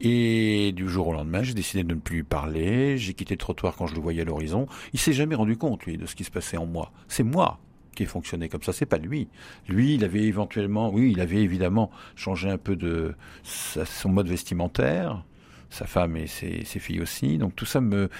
Et 0.00 0.72
du 0.72 0.88
jour 0.88 1.08
au 1.08 1.12
lendemain, 1.12 1.44
j'ai 1.44 1.54
décidé 1.54 1.84
de 1.84 1.94
ne 1.94 2.00
plus 2.00 2.16
lui 2.16 2.22
parler. 2.24 2.98
J'ai 2.98 3.14
quitté 3.14 3.34
le 3.34 3.38
trottoir 3.38 3.76
quand 3.76 3.86
je 3.86 3.94
le 3.94 4.00
voyais 4.00 4.22
à 4.22 4.24
l'horizon. 4.24 4.66
Il 4.92 4.98
s'est 4.98 5.12
jamais 5.12 5.36
rendu 5.36 5.56
compte, 5.56 5.86
lui, 5.86 5.96
de 5.96 6.06
ce 6.06 6.16
qui 6.16 6.24
se 6.24 6.30
passait 6.30 6.56
en 6.56 6.66
moi. 6.66 6.90
C'est 7.06 7.22
moi 7.22 7.60
qui 7.94 8.06
fonctionné 8.06 8.48
comme 8.48 8.62
ça, 8.62 8.72
c'est 8.72 8.86
pas 8.86 8.98
lui. 8.98 9.28
Lui, 9.68 9.94
il 9.94 10.04
avait 10.04 10.22
éventuellement, 10.22 10.90
oui, 10.90 11.12
il 11.12 11.20
avait 11.20 11.42
évidemment 11.42 11.90
changé 12.16 12.50
un 12.50 12.58
peu 12.58 12.76
de 12.76 13.14
son 13.44 14.08
mode 14.08 14.28
vestimentaire, 14.28 15.24
sa 15.70 15.86
femme 15.86 16.16
et 16.16 16.26
ses, 16.26 16.64
filles 16.64 17.00
aussi. 17.00 17.38
Donc 17.38 17.56
tout 17.56 17.64
ça 17.64 17.80
me, 17.80 18.10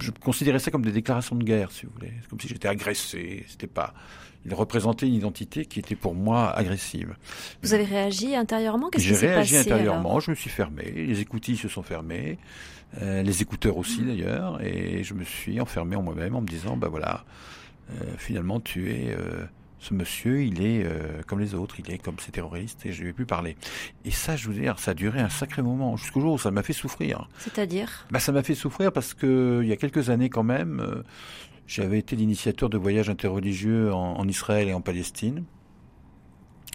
je 0.00 0.10
considérais 0.10 0.58
ça 0.58 0.70
comme 0.70 0.84
des 0.84 0.92
déclarations 0.92 1.36
de 1.36 1.44
guerre, 1.44 1.72
si 1.72 1.86
vous 1.86 1.92
voulez, 1.94 2.12
comme 2.30 2.40
si 2.40 2.48
j'étais 2.48 2.68
agressé. 2.68 3.44
C'était 3.48 3.66
pas, 3.66 3.92
il 4.46 4.54
représentait 4.54 5.06
une 5.06 5.14
identité 5.14 5.66
qui 5.66 5.78
était 5.78 5.96
pour 5.96 6.14
moi 6.14 6.50
agressive. 6.50 7.14
Vous 7.62 7.74
avez 7.74 7.84
réagi 7.84 8.34
intérieurement? 8.34 8.88
Qu'est-ce 8.90 9.08
qui 9.08 9.14
s'est 9.14 9.34
passé 9.34 9.50
J'ai 9.50 9.56
réagi 9.56 9.56
intérieurement. 9.56 10.20
Je 10.20 10.30
me 10.30 10.36
suis 10.36 10.50
fermé. 10.50 10.90
Les 10.94 11.20
écoutilles 11.20 11.56
se 11.56 11.68
sont 11.68 11.82
fermées, 11.82 12.38
euh, 13.00 13.22
les 13.22 13.42
écouteurs 13.42 13.76
aussi 13.76 14.02
d'ailleurs, 14.02 14.60
et 14.62 15.02
je 15.02 15.14
me 15.14 15.24
suis 15.24 15.60
enfermé 15.60 15.96
en 15.96 16.02
moi-même 16.02 16.34
en 16.34 16.40
me 16.40 16.48
disant, 16.48 16.76
ben 16.76 16.88
voilà. 16.88 17.24
Euh, 17.90 18.14
finalement, 18.16 18.60
tu 18.60 18.90
es 18.90 19.14
euh, 19.14 19.44
ce 19.78 19.94
monsieur, 19.94 20.42
il 20.42 20.62
est 20.62 20.84
euh, 20.84 21.22
comme 21.26 21.40
les 21.40 21.54
autres, 21.54 21.80
il 21.80 21.90
est 21.90 21.98
comme 21.98 22.18
ces 22.18 22.32
terroristes, 22.32 22.86
et 22.86 22.92
je 22.92 23.02
lui 23.02 23.10
ai 23.10 23.12
pu 23.12 23.26
parler. 23.26 23.56
Et 24.04 24.10
ça, 24.10 24.36
je 24.36 24.48
veux 24.48 24.54
dire, 24.54 24.78
ça 24.78 24.92
a 24.92 24.94
duré 24.94 25.20
un 25.20 25.28
sacré 25.28 25.62
moment, 25.62 25.96
jusqu'au 25.96 26.20
jour 26.20 26.34
où 26.34 26.38
ça 26.38 26.50
m'a 26.50 26.62
fait 26.62 26.72
souffrir. 26.72 27.28
C'est-à-dire? 27.38 28.06
Bah, 28.10 28.20
Ça 28.20 28.32
m'a 28.32 28.42
fait 28.42 28.54
souffrir 28.54 28.92
parce 28.92 29.14
que 29.14 29.60
il 29.62 29.68
y 29.68 29.72
a 29.72 29.76
quelques 29.76 30.10
années 30.10 30.30
quand 30.30 30.44
même, 30.44 31.02
j'avais 31.66 31.98
été 31.98 32.16
l'initiateur 32.16 32.70
de 32.70 32.78
voyages 32.78 33.10
interreligieux 33.10 33.92
en, 33.92 34.26
Israël 34.28 34.68
et 34.68 34.74
en 34.74 34.80
Palestine. 34.80 35.44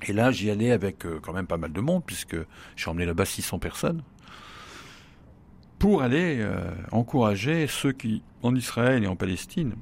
Et 0.08 0.14
là, 0.14 0.32
j'y 0.32 0.52
allais 0.52 0.72
avec 0.72 1.06
quand 1.22 1.34
même 1.34 1.48
pas 1.48 1.58
mal 1.58 1.72
de 1.74 1.82
monde, 1.82 2.04
puisque 2.06 2.38
j'ai 2.76 2.90
emmené 2.90 3.06
là-bas 3.06 3.26
600 3.26 3.60
personnes, 3.60 4.04
pour 5.80 6.02
aller 6.02 6.46
encourager 6.92 7.68
ceux 7.68 7.92
qui, 7.92 8.24
en 8.44 8.56
Israël 8.56 9.04
et 9.04 9.08
en 9.08 9.16
Palestine, 9.16 9.74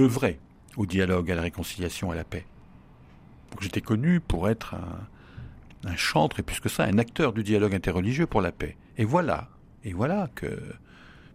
œuvrait 0.00 0.38
au 0.76 0.86
dialogue, 0.86 1.30
à 1.30 1.34
la 1.34 1.42
réconciliation, 1.42 2.10
à 2.10 2.14
la 2.14 2.24
paix. 2.24 2.46
Donc 3.50 3.62
j'étais 3.62 3.80
connu 3.80 4.20
pour 4.20 4.48
être 4.48 4.74
un, 4.74 5.96
chantre, 5.96 6.40
et 6.40 6.42
plus 6.42 6.60
que 6.60 6.68
ça, 6.68 6.84
un 6.84 6.98
acteur 6.98 7.32
du 7.32 7.42
dialogue 7.42 7.74
interreligieux 7.74 8.26
pour 8.26 8.40
la 8.40 8.52
paix. 8.52 8.76
Et 8.96 9.04
voilà, 9.04 9.48
et 9.84 9.92
voilà 9.92 10.28
que 10.34 10.58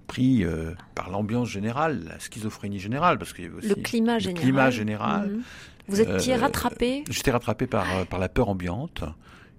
pris 0.07 0.43
euh, 0.43 0.73
par 0.95 1.09
l'ambiance 1.11 1.49
générale, 1.49 2.03
la 2.09 2.19
schizophrénie 2.19 2.79
générale, 2.79 3.19
parce 3.19 3.31
qu'il 3.31 3.45
y 3.45 3.49
aussi 3.49 3.69
le 3.69 3.75
climat 3.75 4.15
le 4.15 4.19
général. 4.19 4.43
Climat 4.43 4.71
général 4.71 5.29
mhm. 5.29 5.43
Vous 5.87 6.01
étiez 6.01 6.35
euh, 6.35 6.39
rattrapé 6.39 7.03
J'étais 7.09 7.31
rattrapé 7.31 7.67
par, 7.67 7.85
euh, 7.95 8.05
par 8.05 8.19
la 8.19 8.29
peur 8.29 8.49
ambiante 8.49 9.03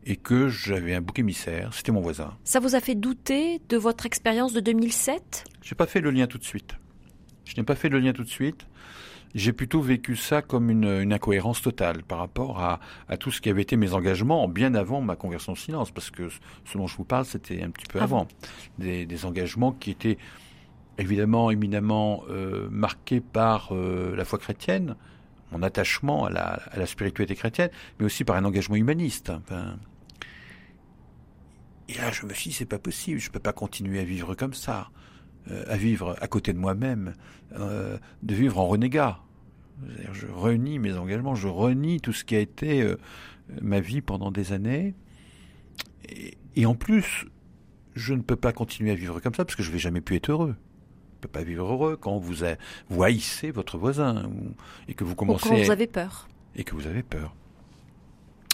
et 0.05 0.17
que 0.17 0.49
j'avais 0.49 0.95
un 0.95 1.01
bouc 1.01 1.19
émissaire, 1.19 1.73
c'était 1.75 1.93
mon 1.93 2.01
voisin. 2.01 2.37
Ça 2.45 2.61
vous 2.61 2.75
a 2.75 2.81
fait 2.81 2.95
douter 2.95 3.61
de 3.69 3.77
votre 3.77 4.07
expérience 4.07 4.53
de 4.53 4.61
2007 4.61 5.45
J'ai 5.63 5.75
pas 5.75 5.87
fait 5.87 6.01
le 6.01 6.11
lien 6.11 6.27
tout 6.27 6.39
de 6.39 6.45
suite. 6.45 6.75
Je 7.51 7.61
n'ai 7.61 7.65
pas 7.65 7.75
fait 7.75 7.89
le 7.89 7.99
lien 7.99 8.13
tout 8.13 8.23
de 8.23 8.29
suite. 8.29 8.67
J'ai 9.35 9.53
plutôt 9.53 9.81
vécu 9.81 10.15
ça 10.17 10.41
comme 10.41 10.71
une, 10.71 11.13
incohérence 11.13 11.63
totale 11.63 12.03
par 12.05 12.19
rapport 12.19 12.61
à, 12.61 12.81
tout 13.19 13.31
ce 13.33 13.41
qui 13.41 13.49
avait 13.49 13.63
été 13.63 13.77
mes 13.77 13.93
engagements 13.93 14.47
bien 14.49 14.75
avant 14.75 15.01
ma 15.01 15.17
conversion 15.17 15.53
au 15.53 15.57
silence, 15.57 15.91
parce 15.91 16.11
que 16.11 16.29
ce 16.29 16.79
dont 16.79 16.87
je 16.87 16.97
vous 16.97 17.05
parle, 17.05 17.25
c'était 17.25 17.63
un 17.63 17.71
petit 17.71 17.87
peu 17.87 18.01
avant. 18.01 18.29
Des, 18.79 19.25
engagements 19.25 19.73
qui 19.73 19.91
étaient 19.91 20.19
évidemment 20.99 21.51
éminemment 21.51 22.25
euh, 22.29 22.69
marqués 22.71 23.21
par 23.21 23.71
euh, 23.73 24.15
la 24.17 24.25
foi 24.25 24.39
chrétienne, 24.39 24.97
mon 25.53 25.63
attachement 25.63 26.27
à 26.27 26.31
la, 26.31 26.87
spiritualité 26.87 27.35
chrétienne, 27.35 27.71
mais 27.99 28.07
aussi 28.07 28.25
par 28.25 28.37
un 28.37 28.45
engagement 28.45 28.77
humaniste. 28.77 29.33
et 31.89 31.95
là, 31.95 32.13
je 32.13 32.27
me 32.27 32.33
suis 32.33 32.51
dit, 32.51 32.57
c'est 32.57 32.65
pas 32.65 32.79
possible, 32.79 33.19
je 33.19 33.31
peux 33.31 33.41
pas 33.41 33.53
continuer 33.53 33.99
à 34.01 34.05
vivre 34.05 34.35
comme 34.35 34.55
ça. 34.55 34.91
Euh, 35.51 35.65
à 35.69 35.77
vivre 35.77 36.17
à 36.21 36.29
côté 36.29 36.53
de 36.53 36.59
moi-même, 36.59 37.15
euh, 37.59 37.99
de 38.23 38.35
vivre 38.35 38.59
en 38.59 38.67
renégat. 38.67 39.21
Je 40.13 40.27
renie 40.27 40.79
mes 40.79 40.93
engagements, 40.93 41.35
je 41.35 41.49
renie 41.49 42.01
tout 42.01 42.13
ce 42.13 42.25
qui 42.25 42.37
a 42.37 42.39
été 42.39 42.83
euh, 42.83 42.97
ma 43.61 43.81
vie 43.81 44.01
pendant 44.01 44.31
des 44.31 44.53
années. 44.53 44.95
Et, 46.57 46.67
en 46.67 46.75
plus, 46.75 47.27
je 47.95 48.15
ne 48.15 48.21
peux 48.21 48.37
pas 48.37 48.53
continuer 48.53 48.91
à 48.91 48.95
vivre 48.95 49.21
comme 49.21 49.35
ça 49.35 49.45
parce 49.45 49.57
que 49.57 49.63
je 49.63 49.69
ne 49.69 49.73
vais 49.75 49.79
jamais 49.79 50.01
plus 50.01 50.17
être 50.17 50.31
heureux. 50.31 50.55
Je 50.55 51.17
ne 51.17 51.21
peux 51.23 51.29
pas 51.29 51.43
vivre 51.43 51.65
heureux 51.65 51.97
quand 51.97 52.19
vous, 52.19 52.45
vous 52.89 53.03
haïssez 53.03 53.51
votre 53.51 53.79
voisin 53.79 54.31
et 54.89 54.95
que 54.95 55.05
vous 55.05 55.15
commencez. 55.15 55.49
quand 55.49 55.57
vous 55.57 55.71
avez 55.71 55.87
peur. 55.87 56.29
Et 56.55 56.65
que 56.65 56.75
vous 56.75 56.87
avez 56.87 57.03
peur. 57.03 57.35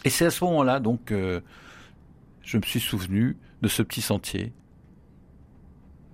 Et 0.04 0.10
c'est 0.10 0.26
à 0.26 0.30
ce 0.30 0.44
moment-là 0.44 0.80
donc 0.80 1.04
que 1.06 1.42
je 2.42 2.56
me 2.56 2.62
suis 2.62 2.80
souvenu 2.80 3.36
de 3.62 3.68
ce 3.68 3.82
petit 3.82 4.02
sentier 4.02 4.52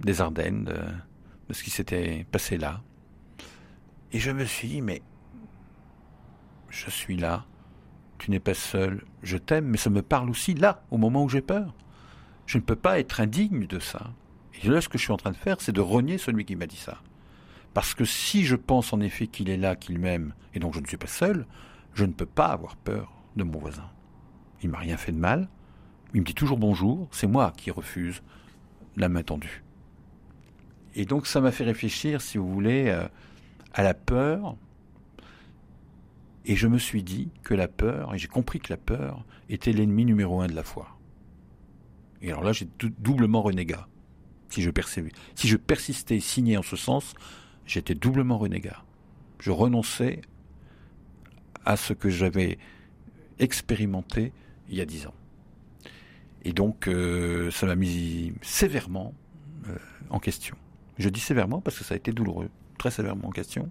des 0.05 0.21
Ardennes, 0.21 0.65
de, 0.65 1.55
ce 1.55 1.63
qui 1.63 1.71
s'était 1.71 2.27
passé 2.31 2.57
là. 2.57 2.83
Et 4.13 4.19
je 4.19 4.31
me 4.31 4.45
suis 4.45 4.69
dit, 4.69 4.83
mais 4.83 5.03
je 6.69 6.91
suis 6.91 7.17
là, 7.17 7.45
tu 8.19 8.31
n'es 8.31 8.41
pas 8.41 8.55
seul, 8.55 9.05
je 9.23 9.37
t'aime, 9.37 9.67
mais 9.67 9.79
ça 9.79 9.91
me 9.91 10.03
parle 10.03 10.31
aussi 10.31 10.55
là, 10.55 10.85
au 10.91 10.99
moment 10.99 11.25
où 11.25 11.29
j'ai 11.29 11.41
peur. 11.41 11.75
Je 12.47 12.59
ne 12.59 12.63
peux 12.63 12.77
pas 12.77 12.99
être 12.99 13.21
indigne 13.21 13.67
de 13.67 13.79
ça. 13.79 14.13
Et 14.63 14.69
là, 14.69 14.81
ce 14.81 14.89
que 14.89 14.99
je 14.99 15.05
suis 15.05 15.13
en 15.13 15.17
train 15.17 15.31
de 15.31 15.37
faire, 15.37 15.61
c'est 15.61 15.73
de 15.73 15.81
renier 15.81 16.19
celui 16.19 16.45
qui 16.45 16.57
m'a 16.57 16.67
dit 16.67 16.77
ça. 16.77 16.99
Parce 17.75 17.95
que 17.95 18.05
si 18.05 18.45
je 18.45 18.57
pense 18.57 18.93
en 18.93 19.01
effet 19.01 19.27
qu'il 19.27 19.49
est 19.49 19.57
là, 19.57 19.77
qu'il 19.77 19.99
m'aime, 19.99 20.35
et 20.55 20.59
donc 20.59 20.75
je 20.75 20.81
ne 20.81 20.87
suis 20.87 20.99
pas 20.99 21.07
seul, 21.07 21.47
je 21.95 22.05
ne 22.05 22.13
peux 22.13 22.27
pas 22.27 22.47
avoir 22.47 22.77
peur 22.77 23.13
de 23.37 23.45
mon 23.45 23.59
voisin. 23.59 23.89
Il 24.63 24.71
m'a 24.71 24.79
rien 24.79 24.97
fait 24.97 25.13
de 25.13 25.19
mal, 25.19 25.49
il 26.15 26.21
me 26.21 26.27
dit 26.27 26.35
toujours 26.35 26.59
bonjour, 26.59 27.09
c'est 27.11 27.27
moi 27.27 27.53
qui 27.57 27.71
refuse 27.71 28.23
la 28.97 29.09
main 29.09 29.23
tendue. 29.23 29.65
Et 30.95 31.05
donc 31.05 31.27
ça 31.27 31.41
m'a 31.41 31.53
fait 31.53 31.65
réfléchir, 31.65 32.21
si 32.21 32.39
vous 32.39 32.51
voulez, 32.51 32.89
euh, 32.89 33.07
à 33.73 33.83
la 33.83 33.95
peur. 33.95 34.57
Et 36.45 36.57
je 36.57 36.67
me 36.67 36.79
suis 36.79 37.03
dit 37.03 37.31
que 37.43 37.55
la 37.55 37.69
peur, 37.69 38.15
et 38.15 38.19
j'ai 38.19 38.29
compris 38.29 38.61
que 38.61 38.73
la 38.73 38.77
peur 38.77 39.25
était 39.49 39.73
l'ennemi 39.73 40.05
numéro 40.05 40.41
un 40.41 40.49
de 40.49 40.55
la 40.55 40.65
foi. 40.65 40.99
Et 42.21 42.31
alors 42.31 42.43
là, 42.43 42.53
j'ai 42.53 42.69
doublement 42.99 43.43
renégat. 43.43 43.89
Si 44.49 44.63
je, 44.63 44.71
si 45.35 45.49
je 45.49 45.57
persistais 45.57 46.21
signais 46.21 46.57
en 46.57 46.63
ce 46.63 46.77
sens, 46.77 47.15
j'étais 47.67 47.95
doublement 47.95 48.39
renégat. 48.39 48.85
Je 49.39 49.51
renonçais 49.51 50.21
à 51.65 51.77
ce 51.77 51.93
que 51.93 52.11
j'avais 52.11 52.59
expérimenté 53.39 54.33
il 54.69 54.77
y 54.77 54.81
a 54.81 54.85
dix 54.85 55.07
ans. 55.07 55.15
Et 56.45 56.53
donc, 56.53 56.89
euh, 56.89 57.51
ça 57.51 57.67
m'a 57.67 57.77
mis 57.77 58.33
sévèrement 58.43 59.15
euh, 59.69 59.77
en 60.11 60.19
question. 60.19 60.57
Je 61.03 61.09
dis 61.09 61.21
sévèrement 61.21 61.61
parce 61.61 61.77
que 61.77 61.83
ça 61.83 61.95
a 61.95 61.97
été 61.97 62.13
douloureux, 62.13 62.49
très 62.79 62.93
sévèrement 62.93 63.29
en 63.29 63.33
question. 63.33 63.69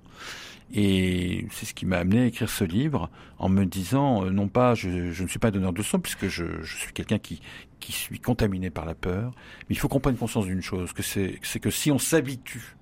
Et 0.74 1.48
c'est 1.52 1.66
ce 1.66 1.74
qui 1.74 1.86
m'a 1.86 1.98
amené 1.98 2.20
à 2.20 2.26
écrire 2.26 2.50
ce 2.50 2.66
livre 2.66 3.10
en 3.40 3.48
me 3.48 3.66
disant, 3.66 4.26
euh, 4.26 4.32
non 4.32 4.50
pas, 4.50 4.76
je, 4.76 4.90
ne 4.90 5.28
suis 5.28 5.40
pas 5.40 5.50
donneur 5.50 5.72
de 5.72 5.78
leçons 5.78 6.00
puisque 6.00 6.28
je, 6.28 6.62
suis 6.64 6.92
quelqu'un 6.92 7.20
qui, 7.20 7.42
suis 7.90 8.20
contaminé 8.20 8.70
par 8.70 8.86
la 8.86 8.96
peur, 8.96 9.32
mais 9.62 9.76
il 9.76 9.78
faut 9.78 9.88
qu'on 9.88 10.02
prenne 10.02 10.18
conscience 10.18 10.46
d'une 10.46 10.62
chose, 10.62 10.92
que 10.92 11.04
c'est 11.04 11.40
que 11.40 11.70
si 11.70 11.90
on 11.90 12.00
s'habitue 12.00 12.76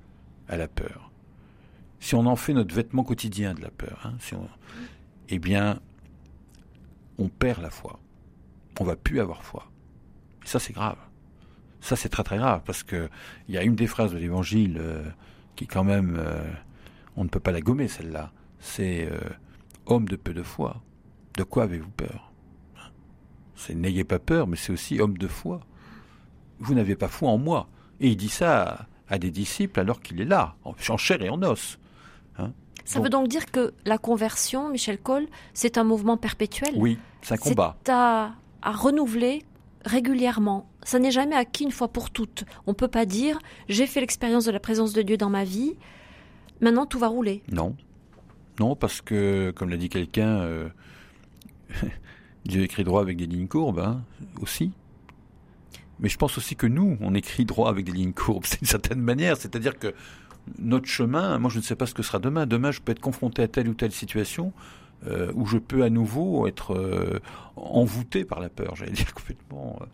à 0.47 0.57
la 0.57 0.67
peur, 0.67 1.11
si 1.99 2.15
on 2.15 2.25
en 2.25 2.35
fait 2.35 2.53
notre 2.53 2.73
vêtement 2.73 3.03
quotidien 3.03 3.53
de 3.53 3.61
la 3.61 3.69
peur, 3.69 4.01
hein, 4.05 4.17
eh 5.29 5.37
bien, 5.37 5.79
on 7.19 7.27
perd 7.27 7.61
la 7.61 7.69
foi. 7.69 7.99
On 8.79 8.83
va 8.83 8.95
plus 8.95 9.19
avoir 9.19 9.43
foi. 9.43 9.69
Et 10.43 10.47
ça, 10.47 10.57
c'est 10.57 10.73
grave. 10.73 10.97
Ça, 11.81 11.95
c'est 11.95 12.09
très 12.09 12.23
très 12.23 12.37
grave 12.37 12.61
parce 12.65 12.83
que 12.83 13.09
il 13.47 13.55
y 13.55 13.57
a 13.57 13.63
une 13.63 13.75
des 13.75 13.87
phrases 13.87 14.11
de 14.13 14.17
l'Évangile 14.17 14.77
euh, 14.79 15.03
qui, 15.55 15.67
quand 15.67 15.83
même, 15.83 16.17
euh, 16.19 16.43
on 17.15 17.23
ne 17.23 17.29
peut 17.29 17.39
pas 17.39 17.51
la 17.51 17.61
gommer 17.61 17.87
celle-là. 17.87 18.31
C'est 18.59 19.09
euh, 19.09 19.19
homme 19.85 20.07
de 20.07 20.15
peu 20.15 20.33
de 20.33 20.43
foi. 20.43 20.81
De 21.37 21.43
quoi 21.43 21.63
avez-vous 21.63 21.89
peur? 21.91 22.31
C'est 23.55 23.75
n'ayez 23.75 24.03
pas 24.03 24.19
peur, 24.19 24.47
mais 24.47 24.55
c'est 24.55 24.71
aussi 24.71 24.99
homme 24.99 25.17
de 25.17 25.27
foi. 25.27 25.61
Vous 26.59 26.73
n'avez 26.73 26.95
pas 26.95 27.07
foi 27.07 27.29
en 27.29 27.37
moi. 27.37 27.67
Et 27.99 28.09
il 28.09 28.17
dit 28.17 28.29
ça 28.29 28.87
à, 29.09 29.17
des 29.17 29.31
disciples 29.31 29.79
alors 29.79 30.01
qu'il 30.01 30.21
est 30.21 30.25
là, 30.25 30.55
en, 30.63 30.97
chair 30.97 31.21
et 31.21 31.29
en 31.29 31.41
os. 31.43 31.77
Hein. 32.37 32.53
ça 32.85 33.01
veut 33.01 33.09
donc 33.09 33.27
dire 33.27 33.51
que 33.51 33.73
la 33.85 33.97
conversion, 33.97 34.69
Michel 34.69 34.97
Cole, 34.97 35.27
c'est 35.53 35.77
un 35.77 35.83
mouvement 35.83 36.15
perpétuel? 36.15 36.71
Oui, 36.75 36.97
c'est 37.21 37.33
un 37.33 37.37
combat. 37.37 37.75
C'est 37.85 37.91
à, 37.91 38.31
à 38.61 38.71
renouveler 38.71 39.43
régulièrement. 39.89 40.69
Ça 40.83 40.99
n'est 40.99 41.11
jamais 41.11 41.35
acquis 41.35 41.63
une 41.63 41.71
fois 41.71 41.89
pour 41.89 42.11
toutes. 42.11 42.45
On 42.67 42.71
ne 42.71 42.75
peut 42.75 42.87
pas 42.87 43.05
dire 43.05 43.39
j'ai 43.67 43.87
fait 43.87 43.99
l'expérience 43.99 44.45
de 44.45 44.51
la 44.51 44.59
présence 44.59 44.93
de 44.93 45.01
Dieu 45.01 45.17
dans 45.17 45.29
ma 45.29 45.43
vie, 45.43 45.73
maintenant 46.61 46.85
tout 46.85 46.99
va 46.99 47.07
rouler. 47.07 47.43
Non. 47.51 47.75
Non, 48.59 48.75
parce 48.75 49.01
que, 49.01 49.51
comme 49.55 49.69
l'a 49.69 49.77
dit 49.77 49.89
quelqu'un, 49.89 50.41
euh, 50.41 50.69
Dieu 52.45 52.63
écrit 52.63 52.83
droit 52.83 53.01
avec 53.01 53.17
des 53.17 53.25
lignes 53.25 53.47
courbes, 53.47 53.79
hein, 53.79 54.03
aussi. 54.41 54.71
Mais 55.99 56.09
je 56.09 56.17
pense 56.17 56.37
aussi 56.37 56.55
que 56.55 56.67
nous, 56.67 56.97
on 57.01 57.13
écrit 57.13 57.45
droit 57.45 57.69
avec 57.69 57.85
des 57.85 57.91
lignes 57.91 58.13
courbes, 58.13 58.45
d'une 58.59 58.67
certaine 58.67 59.01
manière. 59.01 59.37
C'est-à-dire 59.37 59.77
que 59.79 59.93
notre 60.57 60.87
chemin, 60.87 61.37
moi 61.39 61.49
je 61.49 61.57
ne 61.57 61.63
sais 61.63 61.75
pas 61.75 61.85
ce 61.85 61.93
que 61.93 62.03
sera 62.03 62.19
demain. 62.19 62.45
Demain, 62.45 62.71
je 62.71 62.81
peux 62.81 62.91
être 62.91 62.99
confronté 62.99 63.41
à 63.43 63.47
telle 63.47 63.69
ou 63.69 63.73
telle 63.73 63.91
situation 63.91 64.51
euh, 65.07 65.31
où 65.35 65.45
je 65.45 65.57
peux 65.57 65.83
à 65.83 65.89
nouveau 65.89 66.47
être 66.47 66.75
euh, 66.75 67.19
envoûté 67.55 68.25
par 68.25 68.39
la 68.39 68.49
peur, 68.49 68.75
j'allais 68.75 68.91
dire 68.93 69.13
complètement. 69.13 69.79
Euh. 69.81 69.85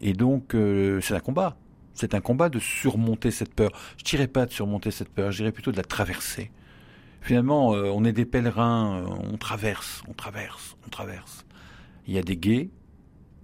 Et 0.00 0.12
donc, 0.12 0.54
c'est 1.02 1.14
un 1.14 1.20
combat. 1.20 1.56
C'est 1.94 2.14
un 2.14 2.20
combat 2.20 2.48
de 2.48 2.60
surmonter 2.60 3.30
cette 3.30 3.52
peur. 3.54 3.70
Je 3.96 4.04
dirais 4.04 4.28
pas 4.28 4.46
de 4.46 4.52
surmonter 4.52 4.90
cette 4.90 5.08
peur, 5.08 5.32
je 5.32 5.38
dirais 5.38 5.52
plutôt 5.52 5.72
de 5.72 5.76
la 5.76 5.82
traverser. 5.82 6.50
Finalement, 7.20 7.70
on 7.70 8.04
est 8.04 8.12
des 8.12 8.24
pèlerins, 8.24 9.04
on 9.04 9.36
traverse, 9.36 10.02
on 10.08 10.12
traverse, 10.12 10.76
on 10.86 10.88
traverse. 10.88 11.44
Il 12.06 12.14
y 12.14 12.18
a 12.18 12.22
des 12.22 12.36
guets, 12.36 12.70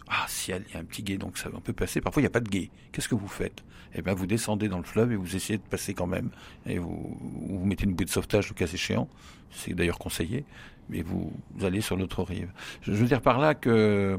ah, 0.08 0.26
si 0.28 0.50
il 0.50 0.72
y 0.72 0.76
a 0.76 0.80
un 0.80 0.84
petit 0.84 1.02
guet, 1.02 1.16
donc 1.16 1.38
ça, 1.38 1.48
on 1.52 1.60
peut 1.60 1.72
passer. 1.72 2.00
Parfois, 2.00 2.20
il 2.20 2.24
n'y 2.24 2.28
a 2.28 2.30
pas 2.30 2.40
de 2.40 2.48
guet. 2.48 2.70
Qu'est-ce 2.92 3.08
que 3.08 3.14
vous 3.14 3.28
faites? 3.28 3.64
Eh 3.94 4.02
bien, 4.02 4.12
vous 4.12 4.26
descendez 4.26 4.68
dans 4.68 4.78
le 4.78 4.84
fleuve 4.84 5.12
et 5.12 5.16
vous 5.16 5.36
essayez 5.36 5.58
de 5.58 5.62
passer 5.62 5.94
quand 5.94 6.06
même. 6.06 6.30
Et 6.66 6.78
vous, 6.78 7.16
vous 7.20 7.64
mettez 7.64 7.84
une 7.84 7.94
bouée 7.94 8.04
de 8.04 8.10
sauvetage, 8.10 8.48
le 8.48 8.54
cas 8.54 8.66
échéant. 8.66 9.08
C'est 9.50 9.72
d'ailleurs 9.72 9.98
conseillé. 9.98 10.44
Mais 10.88 11.02
vous, 11.02 11.32
allez 11.62 11.80
sur 11.80 11.96
l'autre 11.96 12.22
rive. 12.22 12.50
Je, 12.82 12.92
veux 12.92 13.06
dire 13.06 13.20
par 13.20 13.38
là 13.38 13.54
que 13.54 14.18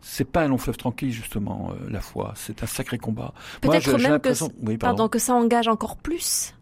c'est 0.00 0.30
pas 0.30 0.42
un 0.42 0.48
long 0.48 0.58
fleuve 0.58 0.76
tranquille, 0.76 1.12
justement, 1.12 1.72
euh, 1.72 1.90
la 1.90 2.00
foi. 2.00 2.32
C'est 2.36 2.62
un 2.62 2.66
sacré 2.66 2.98
combat. 2.98 3.32
Peut-être 3.60 3.98
même 4.00 4.20
que, 4.20 4.76
pardon, 4.76 5.08
que 5.08 5.18
ça 5.18 5.34
engage 5.34 5.68
encore 5.68 5.96
plus. 5.96 6.54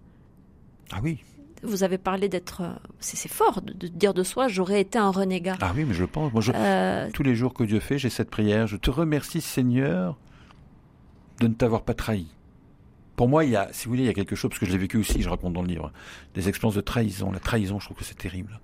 Ah 0.92 1.00
oui, 1.02 1.22
vous 1.62 1.84
avez 1.84 1.98
parlé 1.98 2.28
d'être. 2.28 2.62
Euh, 2.62 2.74
c'est 2.98 3.30
fort 3.30 3.62
de, 3.62 3.86
dire 3.88 4.14
de 4.14 4.22
soi, 4.22 4.48
j'aurais 4.48 4.80
été 4.80 4.98
un 4.98 5.10
renégat. 5.10 5.56
Ah 5.60 5.72
oui, 5.74 5.84
mais 5.84 5.94
je 5.94 6.02
le 6.02 6.06
pense. 6.08 6.32
Moi, 6.32 6.42
euh, 6.54 7.08
Tous 7.12 7.22
les 7.22 7.34
jours 7.34 7.54
que 7.54 7.64
Dieu 7.64 7.80
fait, 7.80 7.98
j'ai 7.98 8.10
cette 8.10 8.30
prière. 8.30 8.66
Je 8.66 8.76
te 8.76 8.90
remercie, 8.90 9.40
Seigneur, 9.40 10.18
de 11.40 11.46
ne 11.46 11.54
t'avoir 11.54 11.82
pas 11.82 11.94
trahi. 11.94 12.26
Pour 13.14 13.28
moi, 13.28 13.44
il 13.44 13.50
y 13.50 13.56
a, 13.56 13.68
si 13.72 13.84
vous 13.84 13.92
voulez, 13.92 14.02
il 14.02 14.06
y 14.06 14.10
a 14.10 14.14
quelque 14.14 14.34
chose, 14.34 14.50
parce 14.50 14.58
que 14.58 14.66
je 14.66 14.72
l'ai 14.72 14.78
vécu 14.78 14.96
aussi, 14.96 15.22
je 15.22 15.28
raconte 15.28 15.52
dans 15.52 15.62
le 15.62 15.68
livre, 15.68 15.92
des 16.34 16.48
expériences 16.48 16.74
de 16.74 16.80
trahison. 16.80 17.30
La 17.30 17.38
trahison, 17.38 17.78
je 17.78 17.84
trouve 17.84 17.98
que 17.98 18.04
c'est 18.04 18.18
terrible. 18.18 18.60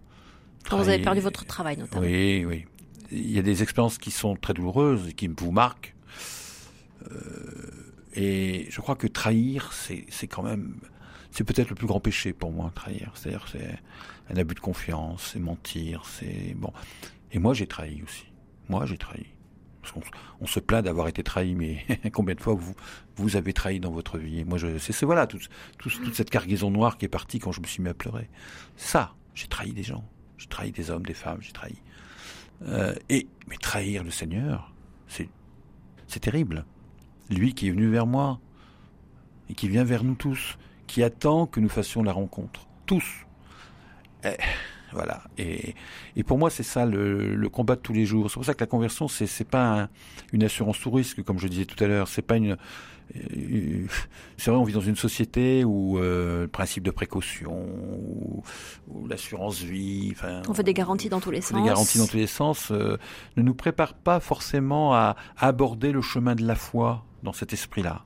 Quand 0.68 0.78
vous 0.78 0.88
avez 0.88 1.02
perdu 1.02 1.20
votre 1.20 1.44
travail, 1.44 1.76
notamment. 1.76 2.02
Oui, 2.02 2.44
oui. 2.44 2.66
Il 3.10 3.30
y 3.30 3.38
a 3.38 3.42
des 3.42 3.62
expériences 3.62 3.98
qui 3.98 4.10
sont 4.10 4.36
très 4.36 4.54
douloureuses 4.54 5.08
et 5.08 5.12
qui 5.12 5.28
vous 5.28 5.50
marquent. 5.50 5.94
Euh, 7.10 7.92
et 8.14 8.66
je 8.70 8.80
crois 8.80 8.96
que 8.96 9.06
trahir, 9.06 9.72
c'est 9.72 10.26
quand 10.26 10.42
même 10.42 10.74
c'est 11.30 11.44
peut-être 11.44 11.68
le 11.68 11.74
plus 11.74 11.86
grand 11.86 12.00
péché 12.00 12.32
pour 12.32 12.52
moi, 12.52 12.72
trahir. 12.74 13.12
C'est-à-dire 13.14 13.46
c'est 13.50 13.78
un 14.30 14.36
abus 14.36 14.54
de 14.54 14.60
confiance, 14.60 15.30
c'est 15.32 15.38
mentir, 15.38 16.02
c'est 16.04 16.54
bon. 16.54 16.72
Et 17.32 17.38
moi 17.38 17.54
j'ai 17.54 17.66
trahi 17.66 18.02
aussi. 18.02 18.24
Moi 18.68 18.86
j'ai 18.86 18.98
trahi. 18.98 19.26
on, 20.40 20.46
se 20.46 20.60
plaint 20.60 20.84
d'avoir 20.84 21.08
été 21.08 21.22
trahi, 21.22 21.54
mais 21.54 21.84
combien 22.12 22.34
de 22.34 22.40
fois 22.40 22.54
vous 22.54 22.74
vous 23.16 23.36
avez 23.36 23.52
trahi 23.52 23.80
dans 23.80 23.90
votre 23.90 24.18
vie? 24.18 24.44
Moi 24.44 24.58
je 24.58 24.78
c'est 24.78 25.04
voilà 25.04 25.26
toute 25.26 25.48
cette 26.12 26.30
cargaison 26.30 26.70
noire 26.70 26.98
qui 26.98 27.04
est 27.04 27.08
partie 27.08 27.38
quand 27.38 27.52
je 27.52 27.60
me 27.60 27.66
suis 27.66 27.82
mis 27.82 27.88
à 27.88 27.94
pleurer. 27.94 28.28
Ça, 28.76 29.14
j'ai 29.34 29.46
trahi 29.46 29.72
des 29.72 29.82
gens, 29.82 30.04
j'ai 30.38 30.46
trahi 30.46 30.72
des 30.72 30.90
hommes, 30.90 31.04
des 31.04 31.14
femmes, 31.14 31.38
j'ai 31.40 31.52
trahi. 31.52 31.76
Euh, 32.62 32.94
et 33.08 33.26
mais 33.48 33.56
trahir 33.56 34.02
le 34.04 34.10
Seigneur, 34.10 34.72
c'est 35.06 36.20
terrible. 36.20 36.64
Lui 37.30 37.52
qui 37.52 37.68
est 37.68 37.70
venu 37.70 37.88
vers 37.88 38.06
moi 38.06 38.40
et 39.50 39.54
qui 39.54 39.68
vient 39.68 39.84
vers 39.84 40.02
nous 40.02 40.14
tous 40.14 40.58
qui 40.86 41.02
attend 41.02 41.46
que 41.46 41.60
nous 41.60 41.68
fassions 41.68 42.02
la 42.02 42.12
rencontre. 42.12 42.66
Tous. 42.86 43.26
Eh, 44.24 44.36
voilà. 44.92 45.22
Et, 45.36 45.74
pour 46.26 46.38
moi, 46.38 46.50
c'est 46.50 46.62
ça 46.62 46.86
le, 46.86 47.48
combat 47.48 47.76
de 47.76 47.80
tous 47.80 47.92
les 47.92 48.06
jours. 48.06 48.30
C'est 48.30 48.34
pour 48.34 48.44
ça 48.44 48.54
que 48.54 48.60
la 48.60 48.66
conversion, 48.66 49.06
c'est 49.06 49.26
c'est 49.26 49.44
pas 49.44 49.88
une 50.32 50.42
assurance 50.42 50.80
tout 50.80 50.90
risque, 50.90 51.22
comme 51.22 51.38
je 51.38 51.46
disais 51.46 51.66
tout 51.66 51.82
à 51.84 51.86
l'heure. 51.86 52.08
C'est 52.08 52.22
pas 52.22 52.36
une. 52.36 52.56
Euh, 53.16 53.86
c'est 54.36 54.50
vrai, 54.50 54.58
on 54.58 54.64
vit 54.64 54.72
dans 54.72 54.80
une 54.80 54.96
société 54.96 55.64
où 55.64 55.98
euh, 55.98 56.42
le 56.42 56.48
principe 56.48 56.84
de 56.84 56.90
précaution, 56.90 57.66
ou, 58.88 59.06
l'assurance 59.08 59.60
vie, 59.60 60.10
enfin, 60.12 60.42
on 60.48 60.54
fait 60.54 60.62
des 60.62 60.74
garanties 60.74 61.08
dans 61.08 61.20
tous 61.20 61.30
les 61.30 61.40
sens. 61.40 61.60
Des 61.60 61.66
garanties 61.66 61.98
dans 61.98 62.06
tous 62.06 62.16
les 62.16 62.26
sens 62.26 62.70
euh, 62.70 62.98
ne 63.36 63.42
nous 63.42 63.54
prépare 63.54 63.94
pas 63.94 64.20
forcément 64.20 64.94
à 64.94 65.16
aborder 65.36 65.92
le 65.92 66.02
chemin 66.02 66.34
de 66.34 66.46
la 66.46 66.54
foi 66.54 67.04
dans 67.22 67.32
cet 67.32 67.52
esprit-là. 67.52 68.04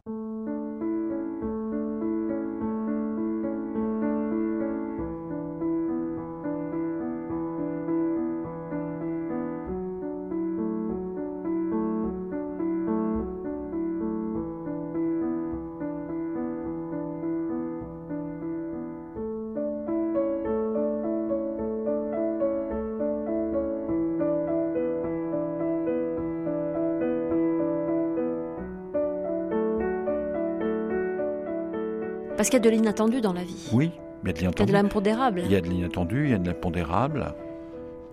Parce 32.42 32.50
qu'il 32.50 32.58
y 32.58 32.66
a 32.66 32.70
de 32.70 32.76
l'inattendu 32.76 33.20
dans 33.20 33.32
la 33.32 33.44
vie. 33.44 33.68
Oui, 33.72 33.92
il 34.24 34.26
y 34.26 34.30
a 34.30 34.32
de 34.32 34.38
l'inattendu. 34.40 34.56
Il 34.56 34.58
y 34.58 34.62
a 34.62 34.66
de 34.66 34.72
l'impondérable. 34.72 35.42
Il 35.44 35.52
y 35.52 35.54
a 35.54 35.60
de 35.60 35.68
l'inattendu, 35.68 36.24
il 36.24 36.30
y 36.32 36.34
a 36.34 36.38
de 36.38 36.46
l'impondérable, 36.48 37.34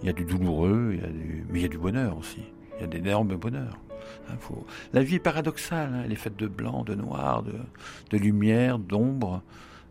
il 0.03 0.05
y 0.05 0.09
a 0.11 0.13
du 0.13 0.23
douloureux, 0.23 0.91
il 0.93 1.01
y 1.01 1.03
a 1.03 1.07
du... 1.07 1.45
mais 1.49 1.57
il 1.57 1.61
y 1.63 1.65
a 1.65 1.67
du 1.67 1.79
bonheur 1.79 2.15
aussi. 2.15 2.43
Il 2.77 2.81
y 2.81 2.83
a 2.83 2.87
d'énormes 2.87 3.35
bonheurs. 3.37 3.79
Hein. 4.29 4.35
La 4.93 5.01
vie 5.01 5.15
est 5.15 5.19
paradoxale, 5.19 5.91
hein. 5.95 6.01
elle 6.05 6.11
est 6.11 6.15
faite 6.15 6.35
de 6.35 6.45
blanc, 6.45 6.83
de 6.83 6.93
noir, 6.93 7.41
de, 7.41 7.55
de 8.11 8.17
lumière, 8.19 8.77
d'ombre. 8.77 9.41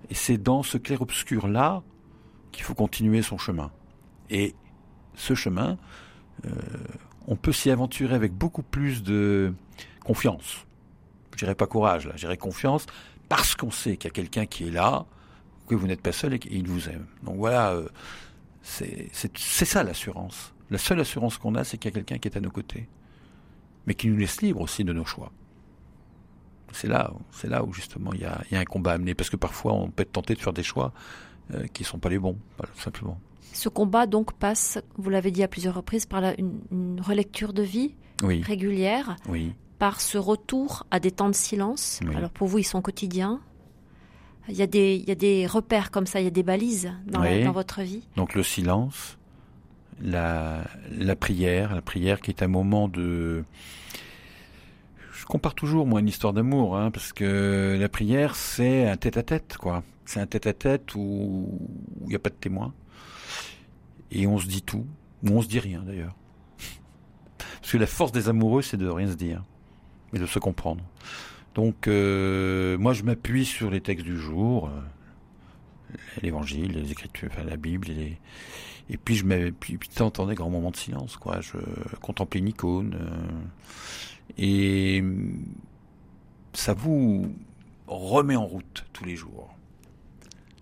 Et 0.09 0.15
c'est 0.15 0.39
dans 0.39 0.63
ce 0.63 0.79
clair-obscur-là 0.79 1.83
qu'il 2.53 2.63
faut 2.63 2.75
continuer 2.75 3.23
son 3.23 3.39
chemin. 3.39 3.73
Et 4.31 4.55
ce 5.17 5.35
chemin, 5.35 5.79
euh, 6.47 6.51
on 7.27 7.35
peut 7.35 7.51
s'y 7.51 7.73
aventurer 7.73 8.15
avec 8.15 8.35
beaucoup 8.35 8.63
plus 8.63 9.03
de 9.03 9.53
confiance. 10.05 10.65
Je 11.33 11.39
dirais 11.39 11.57
pas 11.57 11.67
courage, 11.67 12.07
là, 12.07 12.13
je 12.15 12.21
dirais 12.21 12.37
confiance, 12.37 12.87
parce 13.29 13.55
qu'on 13.55 13.71
sait 13.71 13.97
qu'il 13.97 14.09
y 14.09 14.13
a 14.13 14.15
quelqu'un 14.15 14.47
qui 14.47 14.69
est 14.69 14.71
là, 14.71 15.07
que 15.69 15.75
vous 15.75 15.87
n'êtes 15.87 16.01
pas 16.01 16.13
seul 16.13 16.35
et 16.35 16.39
qu'il 16.39 16.67
vous 16.67 16.89
aime. 16.89 17.07
Donc 17.23 17.37
voilà, 17.37 17.73
euh, 17.73 17.89
c'est 18.63 19.65
ça 19.65 19.83
l'assurance. 19.83 20.53
La 20.71 20.79
seule 20.79 21.01
assurance 21.01 21.39
qu'on 21.39 21.55
a, 21.55 21.65
c'est 21.65 21.79
qu'il 21.79 21.91
y 21.91 21.93
a 21.93 21.95
quelqu'un 21.95 22.19
qui 22.19 22.29
est 22.29 22.37
à 22.37 22.41
nos 22.41 22.51
côtés, 22.51 22.89
mais 23.87 23.95
qui 23.95 24.09
nous 24.09 24.17
laisse 24.17 24.43
libre 24.43 24.61
aussi 24.61 24.85
de 24.85 24.93
nos 24.93 25.05
choix. 25.05 25.33
C'est 26.73 26.89
là, 26.89 27.13
c'est 27.33 27.49
là 27.49 27.65
où 27.65 27.73
justement 27.73 28.13
il 28.13 28.21
y, 28.21 28.25
a, 28.25 28.43
un 28.53 28.65
combat 28.65 28.93
à 28.93 28.99
mener, 28.99 29.15
parce 29.15 29.31
que 29.31 29.37
parfois 29.37 29.73
on 29.73 29.91
peut 29.91 30.03
être 30.03 30.13
tenté 30.13 30.35
de 30.35 30.41
faire 30.41 30.53
des 30.53 30.63
choix 30.63 30.93
euh, 31.55 31.67
qui 31.69 31.83
ne 31.83 31.87
sont 31.87 31.99
pas 31.99 32.11
les 32.11 32.19
bons, 32.19 32.37
tout 32.59 32.81
simplement. 32.81 33.19
Ce 33.55 33.71
combat 33.71 34.07
donc 34.07 34.35
passe, 34.35 34.79
vous 34.97 35.09
l'avez 35.09 35.31
dit 35.31 35.43
à 35.43 35.49
plusieurs 35.49 35.75
reprises, 35.75 36.05
par 36.05 36.23
une, 36.37 37.01
relecture 37.01 37.55
de 37.55 37.63
vie 37.63 37.95
régulière. 38.23 39.17
Oui 39.29 39.55
par 39.79 40.01
ce 40.01 40.19
retour 40.19 40.87
à 40.91 41.01
des 41.01 41.11
temps 41.11 41.29
de 41.29 41.35
silence. 41.35 42.01
Alors 42.15 42.31
pour 42.31 42.49
vous, 42.49 42.59
ils 42.59 42.65
sont 42.65 42.83
quotidiens. 42.83 43.41
Il 44.49 44.57
y, 44.57 44.63
a 44.63 44.67
des, 44.67 44.97
il 44.97 45.07
y 45.07 45.13
a 45.13 45.15
des 45.15 45.47
repères 45.47 45.91
comme 45.91 46.07
ça, 46.07 46.21
il 46.21 46.25
y 46.25 46.27
a 46.27 46.31
des 46.31 46.43
balises 46.43 46.91
dans, 47.07 47.21
dans 47.21 47.53
votre 47.53 47.83
vie. 47.83 48.03
Donc 48.17 48.35
le 48.35 48.43
silence, 48.43 49.19
la, 50.01 50.65
la, 50.91 51.17
prière, 51.17 51.75
la 51.75 51.83
prière 51.83 52.21
qui 52.23 52.31
est 52.31 52.43
un 52.43 52.49
moment 52.49 52.89
de... 52.89 53.45
Je 55.13 55.27
compare 55.27 55.55
toujours, 55.55 55.87
moi, 55.87 56.01
une 56.01 56.09
histoire 56.09 56.33
d'amour, 56.33 56.79
hein, 56.79 56.91
parce 56.91 57.13
que 57.13 57.77
la 57.79 57.89
prière, 57.91 58.37
c'est 58.37 58.89
un 58.89 58.97
tête-à-tête, 58.97 59.59
quoi. 59.59 59.83
C'est 60.07 60.21
un 60.21 60.27
tête-à-tête 60.27 60.95
où 60.95 61.59
il 62.05 62.09
n'y 62.09 62.15
a 62.15 62.19
pas 62.19 62.31
de 62.31 62.35
témoin. 62.35 62.73
Et 64.11 64.27
on 64.27 64.39
se 64.39 64.47
dit 64.47 64.63
tout, 64.63 64.87
ou 65.25 65.29
on 65.29 65.43
se 65.43 65.49
dit 65.49 65.59
rien, 65.59 65.83
d'ailleurs. 65.83 66.15
Parce 67.61 67.73
que 67.73 67.77
la 67.77 67.87
force 67.87 68.13
des 68.13 68.31
amoureux, 68.31 68.63
c'est 68.63 68.79
de 68.79 68.89
rien 68.89 69.09
se 69.09 69.17
dire 69.17 69.43
et 70.15 70.19
de 70.19 70.27
se 70.27 70.39
comprendre. 70.39 70.83
Donc, 71.55 71.89
euh, 71.89 72.79
moi, 72.79 72.93
je 72.93 73.03
m'appuie 73.03 73.45
sur 73.45 73.71
les 73.71 73.81
textes 73.81 74.05
du 74.05 74.17
jour. 74.17 74.71
l'évangile, 76.23 76.73
les 76.73 76.93
écritures, 76.93 77.29
enfin, 77.33 77.45
la 77.45 77.57
Bible, 77.57 77.89
et, 77.91 78.19
puis 78.97 79.17
je 79.17 79.25
m'avais, 79.25 79.53
puis, 79.53 79.79
temps 79.79 80.27
des 80.27 80.35
grands 80.35 80.51
moments 80.51 80.71
de 80.71 80.77
silence, 80.77 81.17
quoi. 81.17 81.41
Je 81.41 81.59
contemplais 82.01 82.41
une 82.41 82.49
icône, 82.49 82.97
euh, 83.01 84.33
et 84.39 85.03
ça 86.53 86.75
vous 86.75 87.35
remet 87.87 88.37
en 88.37 88.47
route 88.47 88.85
tous 88.93 89.05
les 89.05 89.17
jours. 89.17 89.55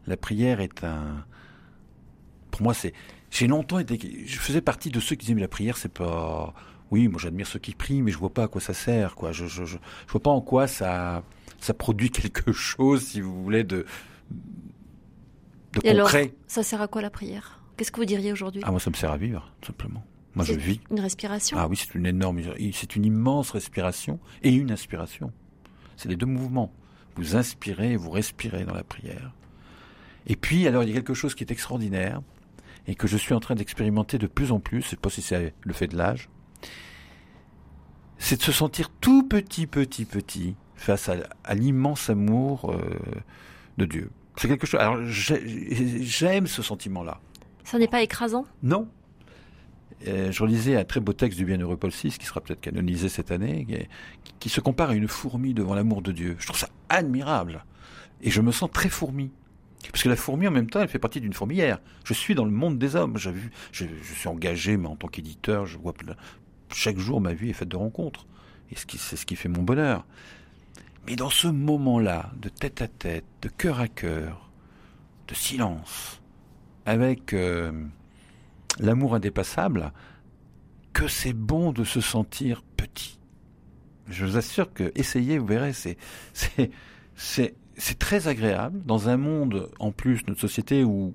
La 0.07 0.17
prière 0.17 0.61
est 0.61 0.85
un, 0.85 1.25
pour 2.51 2.63
moi, 2.63 2.75
c'est, 2.75 2.95
j'ai 3.31 3.49
longtemps 3.49 3.79
été, 3.79 3.99
je 4.27 4.39
faisais 4.39 4.63
partie 4.63 4.91
de 4.91 5.01
ceux 5.01 5.15
qui 5.17 5.27
disaient 5.27 5.35
mais 5.35 5.43
la 5.43 5.49
prière, 5.49 5.77
c'est 5.77 5.93
pas, 5.93 6.55
oui, 6.91 7.09
moi 7.09 7.19
j'admire 7.21 7.47
ceux 7.47 7.59
qui 7.59 7.75
prient, 7.75 8.03
mais 8.03 8.13
je 8.13 8.19
vois 8.19 8.33
pas 8.33 8.45
à 8.45 8.49
quoi 8.49 8.61
ça 8.61 8.75
sert, 8.75 9.15
quoi. 9.15 9.33
Je, 9.33 9.47
je, 9.47 9.65
je, 9.65 9.77
je 10.07 10.13
vois 10.13 10.23
pas 10.23 10.31
en 10.31 10.41
quoi 10.41 10.67
ça, 10.67 11.23
ça 11.61 11.75
produit 11.75 12.11
quelque 12.13 12.53
chose, 12.53 13.03
si 13.05 13.21
vous 13.21 13.43
voulez, 13.43 13.65
de, 13.65 13.85
de 15.73 15.81
Et 15.85 15.91
alors, 15.91 16.07
concret. 16.07 16.35
ça 16.47 16.63
sert 16.63 16.81
à 16.81 16.89
quoi 16.89 17.03
la 17.03 17.11
prière? 17.11 17.61
Qu'est-ce 17.77 17.93
que 17.93 18.01
vous 18.01 18.07
diriez 18.07 18.33
aujourd'hui? 18.33 18.63
Ah, 18.65 18.71
moi, 18.71 18.81
ça 18.81 18.91
me 18.91 18.95
sert 18.95 19.11
à 19.11 19.17
vivre, 19.17 19.53
tout 19.61 19.69
simplement. 19.69 20.05
Moi, 20.35 20.45
je 20.45 20.53
vis. 20.55 20.81
Une 20.91 21.01
respiration? 21.01 21.57
Ah 21.59 21.67
oui, 21.69 21.77
c'est 21.77 21.95
une 21.95 22.07
énorme, 22.07 22.41
c'est 22.73 22.97
une 22.97 23.05
immense 23.05 23.51
respiration 23.51 24.19
et 24.43 24.53
une 24.53 24.71
inspiration. 24.71 25.33
C'est 25.97 26.09
les 26.09 26.17
deux 26.17 26.27
mouvements. 26.27 26.73
Vous 27.17 27.37
inspirez 27.37 27.93
et 27.93 27.97
vous 27.97 28.11
respirez 28.11 28.65
dans 28.65 28.75
la 28.75 28.85
prière. 28.85 29.33
Et 30.27 30.37
puis, 30.37 30.67
alors, 30.67 30.83
il 30.83 30.89
y 30.91 30.93
a 30.93 30.95
quelque 30.95 31.15
chose 31.15 31.35
qui 31.35 31.45
est 31.45 31.51
extraordinaire 31.51 32.21
et 32.87 32.95
que 32.95 33.07
je 33.07 33.17
suis 33.17 33.33
en 33.35 33.41
train 33.41 33.55
d'expérimenter 33.55 34.19
de 34.19 34.27
plus 34.27 34.53
en 34.53 34.61
plus, 34.61 34.83
je 34.83 34.89
sais 34.89 34.97
pas 34.97 35.09
si 35.11 35.23
c'est 35.23 35.55
le 35.63 35.73
fait 35.73 35.87
de 35.89 35.97
l'âge, 35.97 36.29
c'est 38.19 38.37
de 38.39 38.43
se 38.43 38.53
sentir 38.53 38.91
tout 39.01 39.23
petit, 39.29 39.67
petit, 39.67 40.05
petit 40.05 40.55
face 40.75 41.09
à, 41.09 41.17
à 41.45 41.55
l'immense 41.55 42.11
amour 42.11 42.71
euh, 42.73 42.79
de 43.79 43.85
Dieu. 43.85 44.11
C'est 44.37 44.49
quelque 44.49 44.67
chose. 44.67 44.81
Alors, 44.81 45.05
j'ai- 45.07 46.03
j'aime 46.03 46.47
ce 46.47 46.63
sentiment-là. 46.63 47.21
Ça 47.65 47.79
n'est 47.79 47.89
pas 47.89 48.03
écrasant? 48.03 48.45
Non. 48.63 48.89
Euh, 50.07 50.31
je 50.31 50.43
relisais 50.43 50.77
un 50.77 50.85
très 50.85 51.01
beau 51.01 51.15
texte 51.15 51.39
du 51.39 51.45
bienheureux 51.47 51.77
Paul 51.77 51.91
VI, 51.91 52.11
qui 52.19 52.27
sera 52.27 52.41
peut-être 52.43 52.61
canonisé 52.61 53.09
cette 53.09 53.31
année, 53.31 53.67
qui, 54.25 54.35
qui 54.41 54.49
se 54.51 54.61
compare 54.61 54.91
à 54.91 54.95
une 54.95 55.09
fourmi 55.09 55.55
devant 55.55 55.75
l'amour 55.75 56.03
de 56.03 56.13
Dieu. 56.13 56.37
Je 56.39 56.47
trouve 56.47 56.59
ça 56.59 56.69
admirable. 56.91 57.65
Et 58.23 58.31
je 58.31 58.41
me 58.43 58.53
sens 58.53 58.71
très 58.71 58.89
fourmi. 58.91 59.31
Parce 59.91 60.03
que 60.03 60.09
la 60.09 60.17
fourmi, 60.17 60.47
en 60.49 60.51
même 60.51 60.69
temps, 60.69 60.81
elle 60.81 60.89
fait 60.89 60.99
partie 60.99 61.21
d'une 61.21 61.33
fourmilière. 61.33 61.79
Je 62.05 62.13
suis 62.13 62.35
dans 62.35 62.45
le 62.45 62.51
monde 62.51 62.79
des 62.79 62.97
hommes. 62.97 63.17
Je, 63.17 63.31
je 63.73 63.87
suis 64.15 64.29
engagé, 64.29 64.77
mais 64.77 64.89
en 64.89 64.97
tant 64.97 65.09
qu'éditeur, 65.09 65.65
je 65.65 65.79
vois 65.79 65.93
chaque 66.73 66.99
jour 66.99 67.21
ma 67.21 67.33
vie 67.33 67.51
est 67.51 67.55
faite 67.55 67.69
de 67.69 67.77
rencontres. 67.77 68.27
Et 68.71 68.77
c'est 68.77 69.17
ce 69.17 69.27
qui 69.27 69.37
fait 69.37 69.49
mon 69.49 69.63
bonheur. 69.63 70.05
Mais 71.07 71.15
dans 71.15 71.31
ce 71.31 71.47
moment-là, 71.47 72.33
de 72.41 72.49
tête 72.49 72.83
à 72.83 72.89
tête, 72.89 73.25
de 73.43 73.49
cœur 73.49 73.79
à 73.79 73.87
cœur, 73.87 74.51
de 75.29 75.35
silence, 75.35 76.21
avec 76.85 77.33
euh, 77.33 77.73
l'amour 78.81 79.15
indépassable, 79.15 79.93
que 80.93 81.07
c'est 81.07 81.33
bon 81.33 81.73
de 81.73 81.85
se 81.85 82.01
sentir 82.01 82.63
petit. 82.77 83.19
Je 84.09 84.25
vous 84.25 84.37
assure 84.37 84.73
que 84.73 84.93
essayez, 84.95 85.39
vous 85.39 85.47
verrez, 85.47 85.73
c'est 85.73 85.97
c'est 86.33 86.71
c'est 87.15 87.55
c'est 87.77 87.99
très 87.99 88.29
agréable 88.29 88.83
dans 88.85 89.09
un 89.09 89.17
monde 89.17 89.71
en 89.79 89.93
plus 89.93 90.27
notre 90.27 90.41
société 90.41 90.85
où 90.85 91.15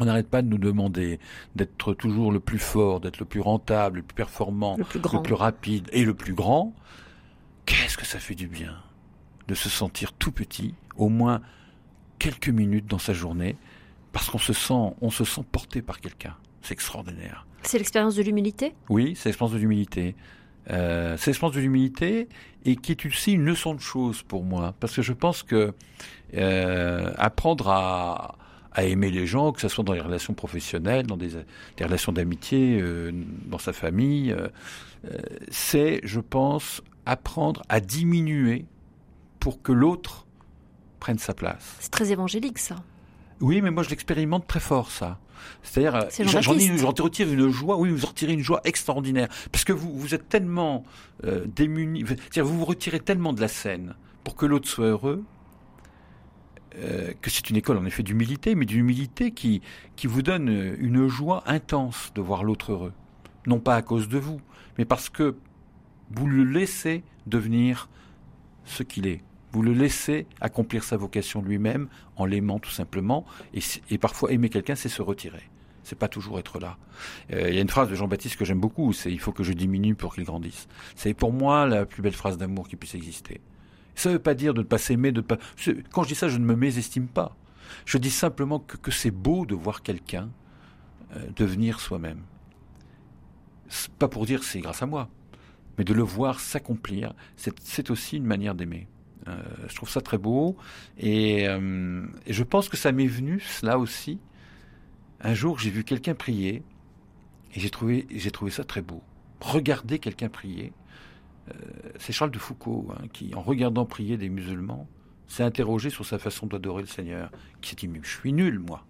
on 0.00 0.04
n'arrête 0.04 0.28
pas 0.28 0.42
de 0.42 0.48
nous 0.48 0.58
demander 0.58 1.18
d'être 1.54 1.94
toujours 1.94 2.32
le 2.32 2.40
plus 2.40 2.58
fort, 2.58 3.00
d'être 3.00 3.18
le 3.18 3.24
plus 3.24 3.40
rentable, 3.40 3.98
le 3.98 4.02
plus 4.02 4.14
performant, 4.14 4.76
Le 4.78 4.84
plus 4.84 5.00
grand. 5.00 5.18
le 5.18 5.22
plus 5.22 5.34
rapide 5.34 5.88
et 5.92 6.04
le 6.04 6.14
plus 6.14 6.34
grand. 6.34 6.74
Qu'est-ce 7.64 7.96
que 7.96 8.06
ça 8.06 8.18
fait 8.18 8.34
du 8.34 8.46
bien 8.46 8.76
de 9.48 9.54
se 9.54 9.68
sentir 9.68 10.12
tout 10.12 10.32
petit, 10.32 10.74
au 10.96 11.08
moins 11.08 11.40
quelques 12.18 12.48
minutes 12.48 12.86
dans 12.86 12.98
sa 12.98 13.12
journée, 13.12 13.56
parce 14.12 14.28
qu'on 14.30 14.38
se 14.38 14.52
sent, 14.52 14.94
on 15.00 15.10
se 15.10 15.24
sent 15.24 15.42
porté 15.52 15.82
par 15.82 16.00
quelqu'un. 16.00 16.34
C'est 16.62 16.72
extraordinaire. 16.74 17.46
C'est 17.62 17.78
l'expérience 17.78 18.14
de 18.16 18.22
l'humilité? 18.22 18.74
Oui, 18.88 19.14
c'est 19.16 19.28
l'expérience 19.28 19.52
de 19.54 19.58
l'humilité. 19.58 20.16
Euh, 20.70 21.16
c'est 21.16 21.30
l'expérience 21.30 21.54
de 21.54 21.60
l'humilité 21.60 22.28
et 22.64 22.74
qui 22.76 22.90
est 22.92 23.06
aussi 23.06 23.32
une 23.32 23.44
leçon 23.44 23.74
de 23.74 23.80
choses 23.80 24.22
pour 24.22 24.42
moi, 24.44 24.74
parce 24.80 24.96
que 24.96 25.02
je 25.02 25.12
pense 25.12 25.42
que 25.44 25.74
euh, 26.34 27.12
apprendre 27.18 27.68
à, 27.68 28.36
à 28.76 28.84
aimer 28.84 29.10
les 29.10 29.26
gens, 29.26 29.52
que 29.52 29.60
ce 29.62 29.68
soit 29.68 29.82
dans 29.82 29.94
les 29.94 30.02
relations 30.02 30.34
professionnelles, 30.34 31.06
dans 31.06 31.16
des, 31.16 31.30
des 31.76 31.84
relations 31.84 32.12
d'amitié, 32.12 32.78
euh, 32.78 33.10
dans 33.46 33.58
sa 33.58 33.72
famille, 33.72 34.32
euh, 34.32 34.48
euh, 35.06 35.18
c'est, 35.50 36.00
je 36.04 36.20
pense, 36.20 36.82
apprendre 37.06 37.62
à 37.70 37.80
diminuer 37.80 38.66
pour 39.40 39.62
que 39.62 39.72
l'autre 39.72 40.26
prenne 41.00 41.18
sa 41.18 41.32
place. 41.32 41.76
C'est 41.80 41.90
très 41.90 42.12
évangélique 42.12 42.58
ça. 42.58 42.76
Oui, 43.40 43.62
mais 43.62 43.70
moi 43.70 43.82
je 43.82 43.88
l'expérimente 43.88 44.46
très 44.46 44.60
fort 44.60 44.90
ça. 44.90 45.18
C'est-à-dire, 45.62 46.06
C'est 46.10 46.24
j'en 46.26 46.40
retire 46.90 47.32
une 47.32 47.50
joie, 47.50 47.78
oui, 47.78 47.90
vous 47.90 48.04
en 48.04 48.08
retirez 48.08 48.34
une 48.34 48.42
joie 48.42 48.60
extraordinaire, 48.64 49.28
parce 49.52 49.64
que 49.64 49.72
vous, 49.72 49.96
vous 49.98 50.14
êtes 50.14 50.28
tellement 50.28 50.84
euh, 51.24 51.46
démunis, 51.46 52.04
c'est-à-dire 52.06 52.44
vous 52.44 52.58
vous 52.58 52.64
retirez 52.64 53.00
tellement 53.00 53.32
de 53.32 53.40
la 53.40 53.48
scène 53.48 53.94
pour 54.24 54.36
que 54.36 54.44
l'autre 54.44 54.68
soit 54.68 54.86
heureux, 54.86 55.24
euh, 56.78 57.12
que 57.22 57.30
c'est 57.30 57.48
une 57.48 57.56
école 57.56 57.78
en 57.78 57.86
effet 57.86 58.02
d'humilité, 58.02 58.54
mais 58.54 58.66
d'humilité 58.66 59.30
qui, 59.30 59.62
qui 59.96 60.06
vous 60.06 60.22
donne 60.22 60.50
euh, 60.50 60.76
une 60.78 61.08
joie 61.08 61.42
intense 61.46 62.12
de 62.14 62.20
voir 62.20 62.44
l'autre 62.44 62.72
heureux. 62.72 62.92
Non 63.46 63.60
pas 63.60 63.76
à 63.76 63.82
cause 63.82 64.08
de 64.08 64.18
vous, 64.18 64.40
mais 64.76 64.84
parce 64.84 65.08
que 65.08 65.36
vous 66.10 66.26
le 66.26 66.44
laissez 66.44 67.02
devenir 67.26 67.88
ce 68.64 68.82
qu'il 68.82 69.06
est. 69.06 69.22
Vous 69.52 69.62
le 69.62 69.72
laissez 69.72 70.26
accomplir 70.40 70.84
sa 70.84 70.96
vocation 70.96 71.40
lui-même 71.40 71.88
en 72.16 72.26
l'aimant 72.26 72.58
tout 72.58 72.70
simplement. 72.70 73.24
Et, 73.54 73.96
parfois, 73.98 74.32
aimer 74.32 74.50
quelqu'un, 74.50 74.74
c'est 74.74 74.90
se 74.90 75.00
retirer. 75.00 75.48
C'est 75.82 75.98
pas 75.98 76.08
toujours 76.08 76.38
être 76.38 76.58
là. 76.58 76.76
Euh, 77.32 77.48
Il 77.48 77.54
y 77.54 77.58
a 77.58 77.62
une 77.62 77.68
phrase 77.68 77.88
de 77.88 77.94
Jean-Baptiste 77.94 78.36
que 78.36 78.44
j'aime 78.44 78.60
beaucoup, 78.60 78.92
c'est 78.92 79.10
il 79.10 79.20
faut 79.20 79.32
que 79.32 79.44
je 79.44 79.52
diminue 79.52 79.94
pour 79.94 80.14
qu'il 80.14 80.24
grandisse. 80.24 80.68
C'est 80.94 81.14
pour 81.14 81.32
moi 81.32 81.66
la 81.66 81.86
plus 81.86 82.02
belle 82.02 82.12
phrase 82.12 82.36
d'amour 82.36 82.68
qui 82.68 82.76
puisse 82.76 82.94
exister. 82.94 83.40
Ça 83.96 84.10
veut 84.10 84.18
pas 84.18 84.34
dire 84.34 84.54
de 84.54 84.60
ne 84.60 84.66
pas 84.66 84.78
s'aimer, 84.78 85.10
de 85.10 85.20
ne 85.20 85.26
pas. 85.26 85.38
Quand 85.90 86.04
je 86.04 86.08
dis 86.08 86.14
ça, 86.14 86.28
je 86.28 86.38
ne 86.38 86.44
me 86.44 86.54
mésestime 86.54 87.08
pas. 87.08 87.34
Je 87.84 87.98
dis 87.98 88.10
simplement 88.10 88.60
que, 88.60 88.90
c'est 88.90 89.10
beau 89.10 89.46
de 89.46 89.54
voir 89.54 89.82
quelqu'un 89.82 90.30
euh, 91.16 91.26
devenir 91.34 91.80
soi-même. 91.80 92.20
Pas 93.98 94.06
pour 94.06 94.26
dire 94.26 94.44
c'est 94.44 94.60
grâce 94.60 94.82
à 94.82 94.86
moi, 94.86 95.08
mais 95.76 95.84
de 95.84 95.92
le 95.92 96.02
voir 96.02 96.38
s'accomplir, 96.38 97.14
c'est 97.36 97.90
aussi 97.90 98.18
une 98.18 98.24
manière 98.24 98.54
d'aimer. 98.54 98.86
Euh, 99.26 99.36
je 99.68 99.74
trouve 99.74 99.90
ça 99.90 100.00
très 100.00 100.18
beau 100.18 100.56
et, 100.98 101.48
euh, 101.48 102.06
et 102.26 102.32
je 102.32 102.44
pense 102.44 102.68
que 102.68 102.76
ça 102.76 102.92
m'est 102.92 103.08
venu 103.08 103.40
cela 103.40 103.76
aussi. 103.76 104.20
Un 105.20 105.34
jour, 105.34 105.58
j'ai 105.58 105.70
vu 105.70 105.82
quelqu'un 105.82 106.14
prier 106.14 106.62
et 107.54 107.60
j'ai 107.60 107.70
trouvé 108.30 108.50
ça 108.50 108.62
très 108.62 108.82
beau. 108.82 109.02
Regarder 109.40 109.98
quelqu'un 109.98 110.28
prier, 110.28 110.72
c'est 111.98 112.12
Charles 112.12 112.30
de 112.30 112.38
Foucault 112.38 112.88
hein, 112.90 113.06
qui, 113.12 113.34
en 113.34 113.42
regardant 113.42 113.84
prier 113.84 114.16
des 114.16 114.28
musulmans, 114.28 114.88
s'est 115.28 115.42
interrogé 115.42 115.90
sur 115.90 116.04
sa 116.04 116.18
façon 116.18 116.46
d'adorer 116.46 116.82
le 116.82 116.88
Seigneur. 116.88 117.30
Qui 117.60 117.70
s'est 117.70 117.76
dit 117.76 117.88
mais 117.88 118.00
je 118.02 118.10
suis 118.10 118.32
nul 118.32 118.58
moi. 118.58 118.84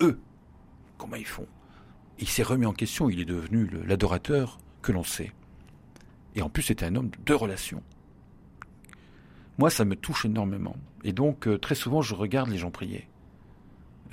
Eux, 0.00 0.18
comment 0.96 1.16
ils 1.16 1.26
font? 1.26 1.46
Il 2.18 2.28
s'est 2.28 2.42
remis 2.42 2.66
en 2.66 2.72
question. 2.72 3.08
Il 3.10 3.20
est 3.20 3.24
devenu 3.24 3.68
l'adorateur 3.86 4.58
que 4.82 4.92
l'on 4.92 5.04
sait. 5.04 5.32
Et 6.34 6.42
en 6.42 6.48
plus, 6.48 6.62
c'était 6.62 6.86
un 6.86 6.94
homme 6.94 7.10
de 7.24 7.34
relations. 7.34 7.82
Moi, 9.58 9.70
ça 9.70 9.84
me 9.84 9.96
touche 9.96 10.24
énormément. 10.24 10.76
Et 11.04 11.12
donc, 11.12 11.48
euh, 11.48 11.58
très 11.58 11.74
souvent, 11.74 12.00
je 12.00 12.14
regarde 12.14 12.48
les 12.48 12.58
gens 12.58 12.70
prier. 12.70 13.08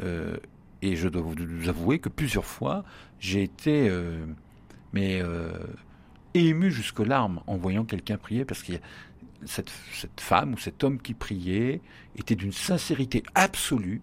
Euh, 0.02 0.38
et 0.82 0.96
je 0.96 1.08
dois 1.08 1.22
vous 1.22 1.70
avouer 1.70 2.00
que 2.00 2.10
plusieurs 2.10 2.46
fois, 2.46 2.84
j'ai 3.20 3.44
été 3.44 3.90
euh, 3.90 4.26
mais 4.96 5.22
euh, 5.22 5.52
ému 6.40 6.72
jusqu'aux 6.72 7.04
larmes 7.04 7.42
en 7.48 7.58
voyant 7.58 7.86
quelqu'un 7.86 8.18
prier 8.18 8.46
parce 8.46 8.64
que 8.64 8.74
cette, 9.46 9.72
cette 9.94 10.22
femme 10.22 10.54
ou 10.54 10.58
cet 10.58 10.84
homme 10.84 11.00
qui 11.00 11.14
priait 11.14 11.82
était 12.16 12.36
d'une 12.36 12.52
sincérité 12.52 13.24
absolue 13.36 14.02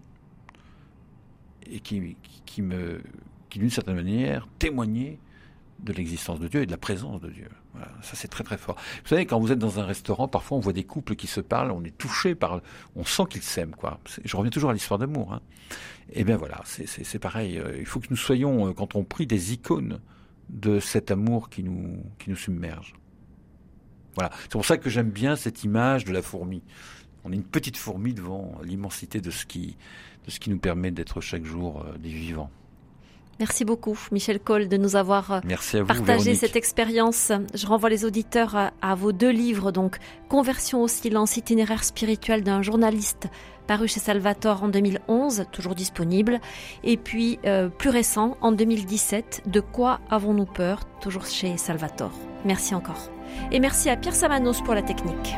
et 1.69 1.79
qui, 1.79 2.15
qui, 2.45 2.61
me 2.61 3.01
qui 3.49 3.59
d'une 3.59 3.69
certaine 3.69 3.95
manière 3.95 4.47
témoignait 4.59 5.19
de 5.79 5.93
l'existence 5.93 6.39
de 6.39 6.47
Dieu 6.47 6.61
et 6.61 6.65
de 6.65 6.71
la 6.71 6.77
présence 6.77 7.19
de 7.19 7.29
Dieu. 7.29 7.49
Ça 8.01 8.11
c'est 8.13 8.27
très 8.27 8.43
très 8.43 8.57
fort. 8.57 8.75
Vous 9.03 9.09
savez, 9.09 9.25
quand 9.25 9.39
vous 9.39 9.51
êtes 9.51 9.59
dans 9.59 9.79
un 9.79 9.85
restaurant, 9.85 10.27
parfois 10.27 10.57
on 10.57 10.61
voit 10.61 10.73
des 10.73 10.83
couples 10.83 11.15
qui 11.15 11.27
se 11.27 11.41
parlent, 11.41 11.71
on 11.71 11.83
est 11.83 11.97
touché 11.97 12.35
par, 12.35 12.61
on 12.95 13.03
sent 13.03 13.23
qu'ils 13.29 13.41
s'aiment 13.41 13.75
quoi. 13.75 13.99
Je 14.23 14.37
reviens 14.37 14.51
toujours 14.51 14.69
à 14.69 14.73
l'histoire 14.73 14.99
d'amour. 14.99 15.33
Hein. 15.33 15.41
Et 16.11 16.23
bien 16.23 16.37
voilà, 16.37 16.61
c'est 16.65 17.19
pareil. 17.19 17.57
Euh, 17.57 17.75
Il 17.79 17.85
faut 17.85 17.99
que 17.99 18.07
nous 18.09 18.15
soyons, 18.15 18.67
euh, 18.67 18.73
quand 18.73 18.95
on 18.95 19.03
prie, 19.03 19.25
des 19.25 19.53
icônes 19.53 19.99
de 20.49 20.79
cet 20.79 21.11
amour 21.11 21.49
qui 21.49 21.63
nous 21.63 22.03
qui 22.19 22.29
nous 22.29 22.35
submerge. 22.35 22.93
Voilà, 24.15 24.29
c'est 24.43 24.51
pour 24.51 24.65
ça 24.65 24.77
que 24.77 24.89
j'aime 24.89 25.09
bien 25.09 25.35
cette 25.35 25.63
image 25.63 26.05
de 26.05 26.13
la 26.13 26.21
fourmi. 26.21 26.61
On 27.23 27.31
est 27.31 27.35
une 27.35 27.43
petite 27.43 27.77
fourmi 27.77 28.13
devant 28.13 28.53
l'immensité 28.63 29.21
de 29.21 29.31
ce 29.31 29.45
qui 29.45 29.77
de 30.25 30.31
ce 30.31 30.39
qui 30.39 30.49
nous 30.49 30.59
permet 30.59 30.91
d'être 30.91 31.19
chaque 31.21 31.43
jour 31.45 31.83
euh, 31.85 31.97
des 31.97 32.09
vivants. 32.09 32.49
Merci 33.39 33.65
beaucoup, 33.65 33.97
Michel 34.11 34.39
Cole, 34.39 34.67
de 34.69 34.77
nous 34.77 34.95
avoir 34.95 35.31
euh, 35.31 35.39
Merci 35.43 35.77
à 35.77 35.81
vous. 35.81 35.87
partagé 35.87 36.19
Véronique. 36.19 36.39
cette 36.39 36.55
expérience. 36.55 37.31
Je 37.55 37.65
renvoie 37.65 37.89
les 37.89 38.05
auditeurs 38.05 38.55
à, 38.55 38.71
à 38.81 38.93
vos 38.95 39.11
deux 39.11 39.31
livres, 39.31 39.71
donc 39.71 39.97
Conversion 40.29 40.83
au 40.83 40.87
silence, 40.87 41.35
itinéraire 41.35 41.83
spirituel 41.83 42.43
d'un 42.43 42.61
journaliste 42.61 43.27
paru 43.63 43.87
chez 43.87 43.99
Salvatore 43.99 44.63
en 44.63 44.67
2011, 44.67 45.45
toujours 45.51 45.75
disponible. 45.75 46.39
Et 46.83 46.97
puis, 46.97 47.39
euh, 47.45 47.69
plus 47.69 47.89
récent, 47.89 48.37
en 48.41 48.51
2017, 48.51 49.43
De 49.45 49.59
quoi 49.59 49.99
avons-nous 50.09 50.45
peur, 50.45 50.81
toujours 51.01 51.25
chez 51.25 51.57
Salvatore. 51.57 52.13
Merci 52.45 52.75
encore. 52.75 53.09
Et 53.51 53.59
merci 53.59 53.89
à 53.89 53.97
Pierre 53.97 54.15
Samanos 54.15 54.61
pour 54.61 54.75
la 54.75 54.81
technique. 54.81 55.35